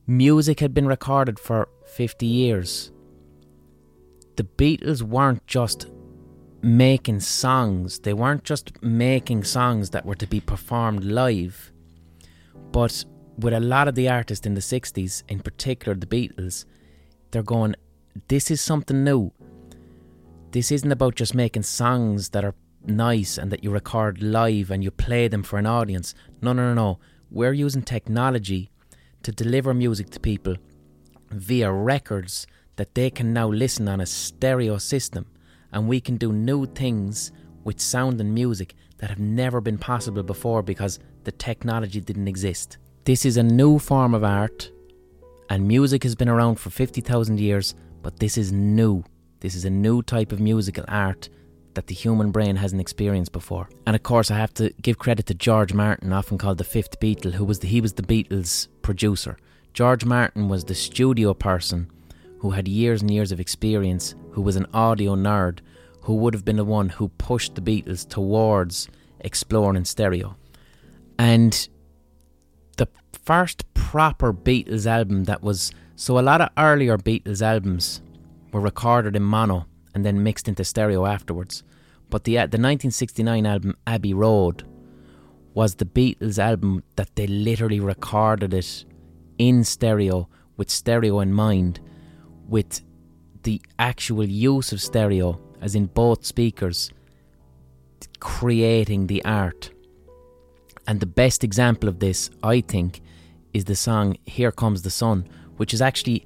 Music 0.06 0.60
had 0.60 0.74
been 0.74 0.88
recorded 0.88 1.40
for 1.40 1.70
50 1.86 2.26
years. 2.26 2.92
The 4.36 4.44
Beatles 4.44 5.02
weren't 5.02 5.46
just 5.48 5.88
making 6.62 7.20
songs, 7.20 8.00
they 8.00 8.14
weren't 8.14 8.44
just 8.44 8.82
making 8.82 9.44
songs 9.44 9.90
that 9.92 10.06
were 10.06 10.16
to 10.16 10.28
be 10.28 10.40
performed 10.40 11.04
live. 11.04 11.73
But 12.74 13.06
with 13.38 13.54
a 13.54 13.60
lot 13.60 13.88
of 13.88 13.94
the 13.94 14.10
artists 14.10 14.48
in 14.48 14.56
the 14.56 14.62
60s, 14.62 15.24
in 15.30 15.40
particular 15.40 15.96
the 15.96 16.08
Beatles, 16.08 16.66
they're 17.32 17.44
going, 17.44 17.76
this 18.28 18.50
is 18.50 18.62
something 18.62 19.04
new. 19.04 19.32
This 20.52 20.72
isn't 20.72 20.92
about 20.92 21.16
just 21.16 21.36
making 21.36 21.64
songs 21.64 22.30
that 22.30 22.44
are 22.44 22.56
nice 22.84 23.38
and 23.38 23.52
that 23.52 23.64
you 23.64 23.70
record 23.70 24.24
live 24.24 24.72
and 24.72 24.84
you 24.84 24.90
play 24.90 25.28
them 25.28 25.44
for 25.44 25.60
an 25.60 25.68
audience. 25.68 26.16
No, 26.42 26.52
no, 26.52 26.64
no, 26.68 26.74
no. 26.74 27.00
We're 27.30 27.54
using 27.54 27.84
technology 27.84 28.72
to 29.22 29.32
deliver 29.32 29.74
music 29.76 30.10
to 30.10 30.20
people 30.20 30.56
via 31.30 31.72
records 31.72 32.48
that 32.76 32.96
they 32.96 33.12
can 33.12 33.34
now 33.34 33.48
listen 33.48 33.88
on 33.88 34.02
a 34.02 34.06
stereo 34.08 34.80
system. 34.80 35.28
And 35.72 35.88
we 35.88 36.02
can 36.02 36.18
do 36.18 36.34
new 36.34 36.66
things 36.66 37.32
with 37.64 37.80
sound 37.80 38.20
and 38.20 38.34
music 38.34 38.74
that 38.98 39.12
have 39.12 39.20
never 39.20 39.62
been 39.62 39.78
possible 39.78 40.24
before 40.24 40.64
because 40.64 41.00
the 41.24 41.32
technology 41.32 42.00
didn't 42.00 42.28
exist. 42.28 42.78
This 43.06 43.26
is 43.26 43.38
a 43.38 43.44
new 43.44 43.80
form 43.80 44.14
of 44.14 44.24
art, 44.24 44.72
and 45.50 45.68
music 45.68 46.04
has 46.04 46.16
been 46.16 46.30
around 46.30 46.56
for 46.56 46.70
50,000 46.70 47.40
years, 47.40 47.76
but 48.02 48.20
this 48.20 48.38
is 48.38 48.52
new. 48.52 49.04
This 49.40 49.56
is 49.56 49.66
a 49.66 49.70
new 49.70 50.02
type 50.02 50.32
of 50.32 50.40
musical 50.40 50.86
art 50.88 51.30
that 51.74 51.88
the 51.88 51.96
human 51.96 52.32
brain 52.32 52.56
hasn't 52.56 52.82
experienced 52.82 53.32
before. 53.32 53.68
And 53.86 53.96
of 53.96 54.04
course, 54.04 54.32
I 54.32 54.38
have 54.38 54.54
to 54.56 54.72
give 54.82 55.00
credit 55.00 55.26
to 55.28 55.34
George 55.34 55.74
Martin, 55.74 56.14
often 56.14 56.38
called 56.38 56.60
the 56.60 56.64
fifth 56.64 57.00
Beatle, 57.00 57.34
who 57.34 57.46
was 57.46 57.60
the, 57.60 57.68
he 57.68 57.82
was 57.82 57.94
the 57.94 58.04
Beatles' 58.04 58.68
producer. 58.82 59.38
George 59.74 60.06
Martin 60.06 60.50
was 60.50 60.66
the 60.66 60.76
studio 60.76 61.34
person 61.34 61.90
who 62.40 62.52
had 62.52 62.68
years 62.68 63.02
and 63.02 63.10
years 63.10 63.32
of 63.32 63.40
experience, 63.40 64.16
who 64.32 64.42
was 64.42 64.56
an 64.56 64.68
audio 64.74 65.16
nerd, 65.16 65.60
who 66.02 66.16
would 66.16 66.34
have 66.34 66.46
been 66.46 66.58
the 66.58 66.66
one 66.66 66.90
who 66.90 67.08
pushed 67.10 67.56
the 67.56 67.62
Beatles 67.62 68.08
towards 68.08 68.88
exploring 69.22 69.78
in 69.78 69.86
stereo. 69.86 70.36
And 71.20 71.68
the 72.78 72.88
first 73.24 73.72
proper 73.74 74.34
Beatles 74.34 74.86
album 74.86 75.26
that 75.26 75.42
was 75.42 75.72
so 75.96 76.18
a 76.18 76.22
lot 76.22 76.42
of 76.42 76.50
earlier 76.58 76.98
Beatles 76.98 77.42
albums 77.42 78.02
were 78.52 78.60
recorded 78.60 79.16
in 79.16 79.24
mono 79.24 79.66
and 79.94 80.06
then 80.06 80.24
mixed 80.24 80.48
into 80.48 80.64
stereo 80.64 81.06
afterwards. 81.06 81.64
But 82.10 82.24
the 82.24 82.38
uh, 82.38 82.42
the 82.42 82.58
1969 82.58 83.46
album 83.46 83.76
Abbey 83.88 84.14
Road 84.14 84.68
was 85.54 85.76
the 85.76 85.86
Beatles 85.86 86.40
album 86.40 86.84
that 86.96 87.16
they 87.16 87.28
literally 87.28 87.80
recorded 87.80 88.54
it 88.54 88.86
in 89.38 89.64
stereo 89.64 90.28
with 90.58 90.70
stereo 90.70 91.20
in 91.20 91.34
mind 91.34 91.80
with 92.48 92.82
the 93.44 93.62
actual 93.78 94.26
use 94.26 94.72
of 94.72 94.82
stereo 94.82 95.40
as 95.62 95.76
in 95.76 95.86
both 95.86 96.26
speakers 96.26 96.92
creating 98.24 99.08
the 99.08 99.24
art. 99.26 99.73
And 100.88 101.00
the 101.00 101.06
best 101.06 101.44
example 101.44 101.88
of 101.88 102.00
this, 102.00 102.30
I 102.42 102.62
think, 102.62 103.02
is 103.54 103.66
the 103.66 103.76
song 103.76 104.18
Here 104.26 104.52
Comes 104.52 104.82
the 104.82 104.90
Sun, 104.90 105.28
which 105.58 105.74
is 105.74 105.82
actually 105.82 106.26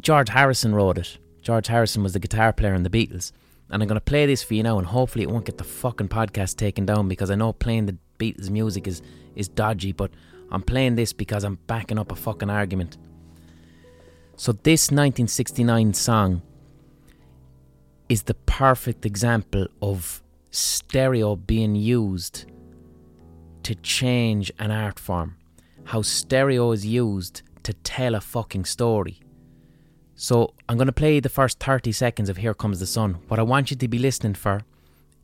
George 0.00 0.28
Harrison 0.28 0.74
wrote 0.74 0.98
it. 0.98 1.18
George 1.42 1.66
Harrison 1.66 2.02
was 2.02 2.12
the 2.12 2.18
guitar 2.18 2.52
player 2.52 2.74
in 2.74 2.82
the 2.82 2.90
Beatles. 2.90 3.32
And 3.70 3.82
I'm 3.82 3.88
going 3.88 3.96
to 3.96 4.00
play 4.00 4.26
this 4.26 4.42
for 4.42 4.54
you 4.54 4.62
now, 4.62 4.78
and 4.78 4.86
hopefully 4.86 5.24
it 5.24 5.30
won't 5.30 5.44
get 5.44 5.58
the 5.58 5.64
fucking 5.64 6.08
podcast 6.08 6.56
taken 6.56 6.86
down 6.86 7.08
because 7.08 7.30
I 7.30 7.34
know 7.34 7.52
playing 7.52 7.86
the 7.86 7.96
Beatles 8.18 8.50
music 8.50 8.86
is, 8.86 9.02
is 9.34 9.48
dodgy, 9.48 9.92
but 9.92 10.12
I'm 10.50 10.62
playing 10.62 10.94
this 10.94 11.12
because 11.12 11.42
I'm 11.42 11.58
backing 11.66 11.98
up 11.98 12.12
a 12.12 12.16
fucking 12.16 12.50
argument. 12.50 12.96
So, 14.36 14.52
this 14.52 14.90
1969 14.90 15.94
song 15.94 16.42
is 18.08 18.24
the 18.24 18.34
perfect 18.34 19.04
example 19.04 19.66
of 19.82 20.22
stereo 20.50 21.34
being 21.36 21.74
used 21.74 22.44
to 23.66 23.74
change 23.74 24.52
an 24.60 24.70
art 24.70 24.96
form. 24.96 25.34
How 25.86 26.00
stereo 26.00 26.70
is 26.70 26.86
used 26.86 27.42
to 27.64 27.72
tell 27.72 28.14
a 28.14 28.20
fucking 28.20 28.64
story. 28.64 29.18
So 30.14 30.54
I'm 30.68 30.76
going 30.76 30.86
to 30.86 30.92
play 30.92 31.18
the 31.18 31.28
first 31.28 31.58
30 31.58 31.90
seconds 31.90 32.28
of 32.28 32.36
Here 32.36 32.54
Comes 32.54 32.78
the 32.78 32.86
Sun. 32.86 33.14
What 33.26 33.40
I 33.40 33.42
want 33.42 33.72
you 33.72 33.76
to 33.76 33.88
be 33.88 33.98
listening 33.98 34.34
for 34.34 34.62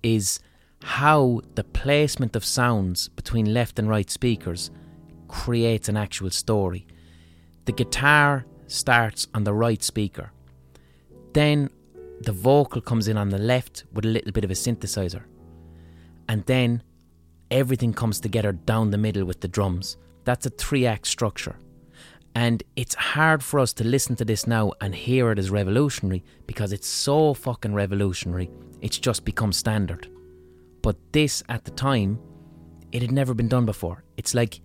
is 0.03 0.41
how 0.83 1.43
the 1.55 1.63
placement 1.63 2.35
of 2.35 2.45
sounds 2.45 3.11
between 3.11 3.55
left 3.55 3.79
and 3.79 3.89
right 3.89 4.11
speakers 4.11 4.73
creates 5.29 5.89
an 5.89 5.97
actual 5.97 6.31
story. 6.31 6.85
The 7.67 7.73
guitar 7.73 8.45
starts 8.67 9.29
on 9.35 9.45
the 9.45 9.55
right 9.55 9.85
speaker. 9.85 10.33
Then 11.33 11.71
the 12.23 12.33
vocal 12.33 12.81
comes 12.81 13.07
in 13.07 13.17
on 13.17 13.29
the 13.29 13.39
left 13.39 13.85
with 13.93 14.05
a 14.05 14.09
little 14.09 14.33
bit 14.33 14.43
of 14.43 14.51
a 14.51 14.55
synthesizer. 14.55 15.23
And 16.29 16.45
then 16.47 16.83
everything 17.53 17.93
comes 17.93 18.19
together 18.19 18.53
down 18.53 18.91
the 18.91 18.99
middle 18.99 19.25
with 19.25 19.41
the 19.41 19.49
drums. 19.49 19.99
That's 20.25 20.47
a 20.47 20.51
three 20.51 20.87
act 20.87 21.07
structure. 21.07 21.57
And 22.35 22.63
it's 22.77 22.95
hard 22.95 23.45
for 23.45 23.61
us 23.61 23.75
to 23.75 23.85
listen 23.85 24.17
to 24.17 24.25
this 24.25 24.47
now 24.47 24.73
and 24.81 24.95
hear 24.95 25.31
it 25.31 25.39
as 25.39 25.51
revolutionary 25.51 26.25
because 26.47 26.73
it's 26.73 26.89
so 26.89 27.35
fucking 27.35 27.75
revolutionary. 27.75 28.51
It's 28.81 28.99
just 28.99 29.27
become 29.27 29.53
standard. 29.53 30.09
But 30.81 30.97
this, 31.13 31.43
at 31.51 31.65
the 31.65 31.71
time, 31.73 32.19
it 32.91 33.03
had 33.03 33.13
never 33.13 33.35
been 33.35 33.49
done 33.49 33.67
before. 33.67 34.03
It's 34.17 34.35
like 34.35 34.57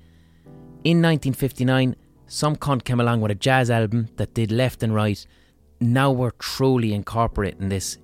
in 0.85 1.01
1959, 1.01 1.95
some 2.27 2.55
cunt 2.55 2.85
came 2.85 3.01
along 3.01 3.19
with 3.19 3.31
a 3.31 3.35
jazz 3.35 3.69
album 3.69 4.07
that 4.15 4.34
did 4.34 4.51
left 4.51 4.81
and 4.81 4.95
right. 4.95 5.27
Now 5.81 6.11
we're 6.11 6.31
truly 6.31 6.93
incorporating 6.93 7.68
this 7.68 7.97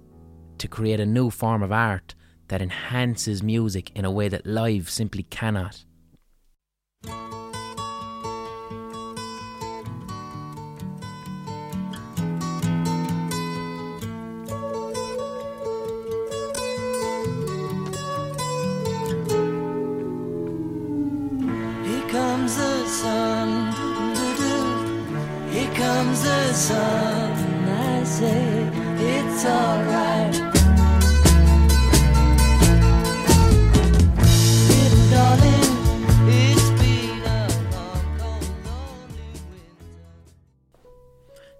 to 0.58 0.68
create 0.68 1.00
a 1.00 1.06
new 1.06 1.30
form 1.30 1.64
of 1.64 1.72
art 1.72 2.16
that 2.48 2.62
enhances 2.62 3.42
music 3.42 3.92
in 3.96 4.06
a 4.06 4.12
way 4.12 4.30
that 4.30 4.46
live 4.46 4.90
simply 4.90 5.24
cannot. 5.24 5.84
Here 25.52 25.72
comes 25.76 26.22
the 26.24 26.54
sun, 26.54 27.70
I 27.70 28.04
say 28.04 28.70
it's 29.00 29.46
alright. 29.46 29.73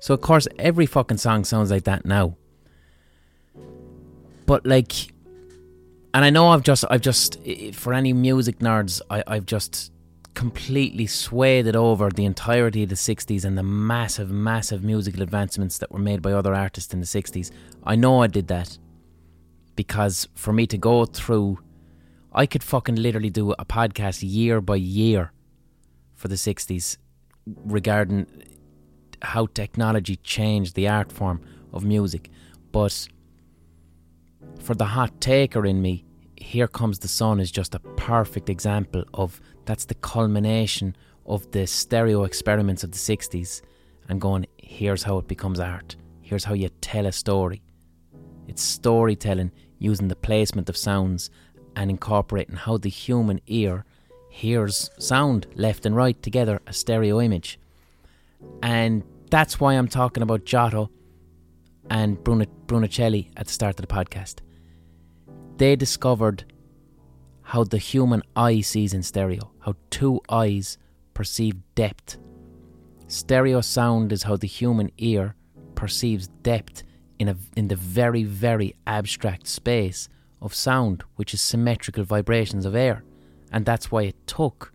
So 0.04 0.14
of 0.14 0.20
course 0.20 0.50
every 0.60 0.86
fucking 0.86 1.16
song 1.16 1.46
sounds 1.46 1.72
like 1.72 1.86
that 1.86 2.06
now. 2.06 2.36
But 4.46 4.66
like 4.66 4.92
and 6.14 6.26
I 6.26 6.30
know 6.30 6.50
I've 6.50 6.64
just 6.64 6.84
I've 6.90 7.00
just 7.00 7.40
for 7.72 7.94
any 7.94 8.12
music 8.12 8.60
nerds 8.60 9.00
I, 9.10 9.24
I've 9.26 9.46
just 9.46 9.94
completely 10.34 11.08
swayed 11.08 11.68
it 11.68 11.78
over 11.78 12.10
the 12.10 12.26
entirety 12.26 12.84
of 12.84 12.90
the 12.90 12.96
60s 12.96 13.46
and 13.46 13.58
the 13.58 13.64
massive, 13.64 14.30
massive 14.30 14.84
musical 14.84 15.22
advancements 15.22 15.78
that 15.78 15.90
were 15.90 16.00
made 16.00 16.22
by 16.22 16.34
other 16.34 16.54
artists 16.54 16.94
in 16.94 17.00
the 17.00 17.06
60s. 17.06 17.50
I 17.86 17.96
know 17.96 18.22
I 18.24 18.28
did 18.28 18.50
that 18.50 18.78
because 19.78 20.28
for 20.36 20.52
me 20.52 20.68
to 20.68 20.78
go 20.78 21.06
through, 21.06 21.60
I 22.34 22.46
could 22.46 22.62
fucking 22.62 22.96
literally 22.96 23.30
do 23.30 23.54
a 23.54 23.64
podcast 23.64 24.20
year 24.22 24.60
by 24.60 24.76
year 24.76 25.32
for 26.14 26.28
the 26.28 26.36
60s 26.36 26.98
regarding 27.46 28.28
how 29.24 29.48
technology 29.48 30.18
changed 30.18 30.76
the 30.76 30.88
art 30.88 31.12
form 31.12 31.42
of 31.72 31.84
music. 31.84 32.30
But 32.72 33.08
for 34.60 34.76
the 34.76 34.86
hot 34.86 35.20
taker 35.22 35.66
in 35.66 35.82
me, 35.82 36.06
Here 36.38 36.68
Comes 36.68 37.00
the 37.00 37.08
Sun 37.08 37.40
is 37.40 37.52
just 37.52 37.76
a 37.76 37.80
perfect 37.80 38.50
example 38.50 39.04
of 39.14 39.40
that's 39.66 39.86
the 39.86 39.96
culmination 39.96 40.96
of 41.26 41.50
the 41.52 41.66
stereo 41.66 42.24
experiments 42.24 42.84
of 42.84 42.92
the 42.92 42.98
60s 42.98 43.62
and 44.10 44.20
going, 44.20 44.46
here's 44.58 45.04
how 45.04 45.18
it 45.18 45.28
becomes 45.28 45.60
art. 45.60 45.96
Here's 46.22 46.44
how 46.44 46.54
you 46.54 46.70
tell 46.82 47.06
a 47.06 47.12
story. 47.12 47.62
It's 48.48 48.62
storytelling 48.62 49.52
using 49.80 50.10
the 50.10 50.16
placement 50.16 50.70
of 50.70 50.78
sounds 50.78 51.30
and 51.76 51.90
incorporating 51.90 52.56
how 52.56 52.78
the 52.78 52.90
human 52.90 53.40
ear 53.48 53.86
hears 54.30 54.90
sound 55.00 55.48
left 55.56 55.86
and 55.86 55.96
right 55.96 56.22
together, 56.22 56.60
a 56.68 56.74
stereo 56.74 57.22
image. 57.22 57.60
And 58.62 59.04
that's 59.34 59.60
why 59.60 59.74
I'm 59.74 59.88
talking 59.88 60.22
about 60.22 60.46
Giotto. 60.46 60.92
and 61.90 62.24
Bruno, 62.24 62.46
Brunicelli 62.68 63.32
at 63.36 63.48
the 63.48 63.52
start 63.52 63.80
of 63.80 63.88
the 63.88 63.92
podcast. 63.92 64.42
They 65.58 65.76
discovered 65.76 66.46
how 67.42 67.64
the 67.64 67.80
human 67.80 68.22
eye 68.36 68.62
sees 68.62 68.94
in 68.94 69.02
stereo, 69.02 69.52
how 69.60 69.74
two 69.90 70.22
eyes 70.30 70.78
perceive 71.16 71.56
depth. 71.74 72.20
Stereo 73.08 73.62
sound 73.62 74.12
is 74.12 74.22
how 74.22 74.38
the 74.38 74.46
human 74.46 74.92
ear 75.00 75.36
perceives 75.74 76.28
depth 76.44 76.84
in, 77.18 77.30
a, 77.30 77.36
in 77.56 77.70
the 77.70 77.76
very, 77.76 78.24
very 78.24 78.76
abstract 78.86 79.48
space 79.48 80.10
of 80.44 80.54
sound, 80.54 81.04
which 81.16 81.34
is 81.34 81.42
symmetrical 81.42 82.04
vibrations 82.04 82.68
of 82.68 82.76
air. 82.76 83.04
And 83.52 83.66
that's 83.66 83.92
why 83.92 84.04
it 84.04 84.28
took. 84.28 84.73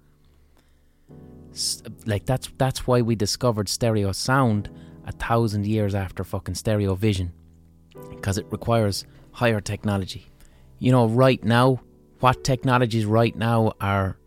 Like, 2.07 2.27
that's, 2.27 2.49
that's 2.59 2.87
why 2.87 3.03
we 3.03 3.15
discovered 3.15 3.69
stereo 3.69 4.13
sound 4.13 4.71
a 5.07 5.13
thousand 5.13 5.67
years 5.67 5.95
after 5.95 6.25
fucking 6.25 6.55
stereo 6.55 6.95
vision. 6.95 7.33
Because 8.11 8.39
it 8.39 8.47
requires 8.51 9.05
higher 9.33 9.61
technology. 9.61 10.31
You 10.79 10.93
know, 10.93 11.07
right 11.07 11.43
now, 11.43 11.81
what 12.21 12.45
technologies 12.45 13.05
right 13.05 13.35
now 13.37 13.73
are 13.81 14.19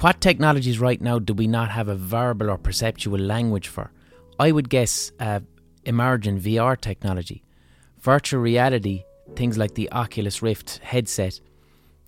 what 0.00 0.20
technologies 0.20 0.78
right 0.78 1.00
now 1.00 1.18
do 1.18 1.32
we 1.32 1.46
not 1.46 1.70
have 1.70 1.88
a 1.88 1.94
verbal 1.94 2.50
or 2.50 2.58
perceptual 2.58 3.18
language 3.18 3.68
for? 3.68 3.90
I 4.38 4.52
would 4.52 4.68
guess 4.68 5.10
uh, 5.18 5.40
emerging 5.84 6.40
VR 6.40 6.78
technology, 6.78 7.42
virtual 8.00 8.42
reality, 8.42 9.04
things 9.36 9.56
like 9.56 9.74
the 9.74 9.90
Oculus 9.92 10.42
Rift 10.42 10.78
headset. 10.82 11.40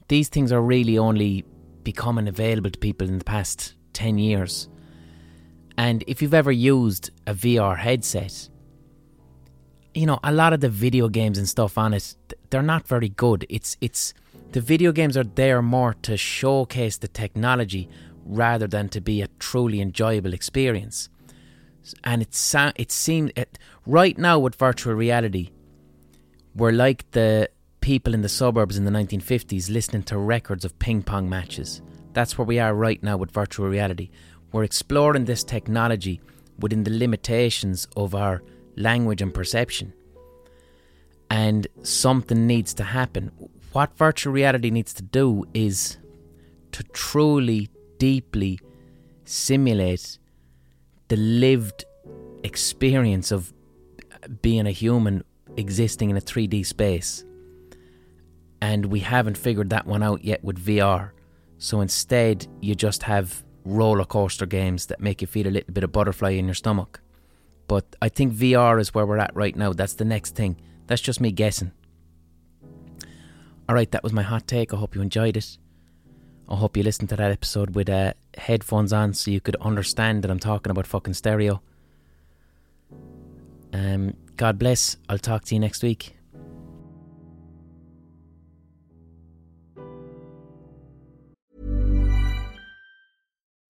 These 0.09 0.29
things 0.29 0.53
are 0.53 0.61
really 0.61 0.99
only 0.99 1.47
becoming 1.93 2.29
available 2.29 2.69
to 2.69 2.79
people 2.79 3.09
in 3.09 3.17
the 3.17 3.25
past 3.25 3.73
10 3.95 4.19
years. 4.19 4.69
And 5.79 6.05
if 6.07 6.21
you've 6.21 6.35
ever 6.35 6.53
used 6.53 7.11
a 7.27 7.33
VR 7.33 7.79
headset, 7.79 8.51
you 9.95 10.05
know, 10.05 10.21
a 10.23 10.31
lot 10.31 10.53
of 10.53 10.61
the 10.61 10.69
video 10.69 11.09
games 11.09 11.39
and 11.39 11.49
stuff 11.49 11.79
on 11.79 11.95
it, 11.95 12.15
they're 12.51 12.71
not 12.75 12.87
very 12.87 13.09
good. 13.09 13.47
It's 13.49 13.79
it's 13.81 14.13
the 14.53 14.61
video 14.61 14.93
games 14.93 15.17
are 15.17 15.31
there 15.41 15.63
more 15.63 15.95
to 16.03 16.19
showcase 16.19 16.99
the 16.99 17.09
technology 17.09 17.89
rather 18.27 18.67
than 18.67 18.91
to 18.91 19.01
be 19.01 19.23
a 19.23 19.29
truly 19.39 19.81
enjoyable 19.81 20.35
experience. 20.35 21.09
And 22.05 22.21
it 22.21 22.35
it 22.77 22.93
seems 22.93 23.31
it, 23.35 23.59
right 23.87 24.19
now 24.19 24.39
with 24.39 24.57
virtual 24.57 24.93
reality, 24.93 25.47
we're 26.55 26.79
like 26.87 27.11
the 27.13 27.49
people 27.81 28.15
in 28.15 28.23
the 28.23 28.29
suburbs 28.29 28.77
in 28.77 28.85
the 28.85 28.91
1950s 28.91 29.71
listening 29.71 30.03
to 30.05 30.19
records 30.19 30.65
of 30.65 30.79
ping 30.79 31.03
pong 31.03 31.29
matches. 31.29 31.83
That's 32.13 32.37
where 32.37 32.47
we 32.47 32.59
are 32.59 32.75
right 32.75 33.03
now 33.03 33.17
with 33.17 33.31
virtual 33.31 33.69
reality. 33.69 34.11
We're 34.53 34.65
exploring 34.65 35.25
this 35.25 35.45
technology 35.45 36.21
within 36.59 36.85
the 36.85 36.97
limitations 36.97 37.87
of 37.97 38.15
our 38.15 38.43
language 38.77 39.23
and 39.23 39.33
perception. 39.33 39.93
And 41.31 41.67
something 41.83 42.47
needs 42.47 42.75
to 42.75 42.85
happen. 42.85 43.31
What 43.73 43.97
virtual 43.97 44.33
reality 44.33 44.71
needs 44.71 44.95
to 44.95 45.03
do 45.03 45.45
is 45.53 45.99
to 46.73 46.83
truly, 46.85 47.69
deeply 47.99 48.59
simulate 49.25 50.19
the 51.09 51.17
lived 51.17 51.85
experience 52.43 53.31
of 53.31 53.53
being 54.43 54.67
a 54.67 54.71
human 54.71 55.23
existing 55.57 56.11
in 56.11 56.17
a 56.17 56.21
3D 56.21 56.65
space. 56.65 57.25
And 58.61 58.87
we 58.87 59.01
haven't 59.01 59.39
figured 59.39 59.71
that 59.71 59.87
one 59.87 60.03
out 60.03 60.25
yet 60.25 60.43
with 60.43 60.65
VR. 60.65 61.11
So 61.59 61.81
instead, 61.81 62.47
you 62.61 62.75
just 62.75 63.03
have 63.05 63.45
roller 63.65 64.05
coaster 64.05 64.47
games 64.47 64.87
that 64.87 65.01
make 65.01 65.21
you 65.21 65.27
feel 65.27 65.47
a 65.47 65.51
little 65.51 65.73
bit 65.73 65.85
of 65.85 65.93
butterfly 65.93 66.31
in 66.31 66.47
your 66.47 66.55
stomach. 66.55 67.01
But 67.67 67.85
I 68.01 68.09
think 68.09 68.33
VR 68.33 68.81
is 68.81 68.95
where 68.95 69.07
we're 69.07 69.19
at 69.19 69.35
right 69.35 69.55
now. 69.55 69.73
That's 69.73 69.95
the 69.95 70.05
next 70.05 70.35
thing. 70.35 70.57
That's 70.87 71.03
just 71.03 71.21
me 71.21 71.31
guessing. 71.31 71.73
Alright, 73.69 73.91
that 73.91 74.03
was 74.03 74.13
my 74.13 74.23
hot 74.23 74.47
take. 74.47 74.73
I 74.73 74.79
hope 74.79 74.95
you 74.95 75.03
enjoyed 75.03 75.37
it. 75.37 75.59
I 76.49 76.57
hope 76.57 76.77
you 76.77 76.83
listened 76.83 77.11
to 77.11 77.17
that 77.17 77.31
episode 77.31 77.75
with 77.75 77.91
uh, 77.91 78.15
headphones 78.39 78.93
on 78.93 79.13
so 79.13 79.31
you 79.31 79.41
could 79.41 79.57
understand 79.57 80.25
that 80.25 80.31
I'm 80.31 80.39
talking 80.39 80.71
about 80.71 80.87
fucking 80.87 81.13
stereo. 81.13 81.61
Um, 83.75 84.15
God 84.37 84.59
bless. 84.59 84.97
I'll 85.11 85.19
talk 85.19 85.45
to 85.45 85.55
you 85.55 85.61
next 85.61 85.83
week. 85.83 86.18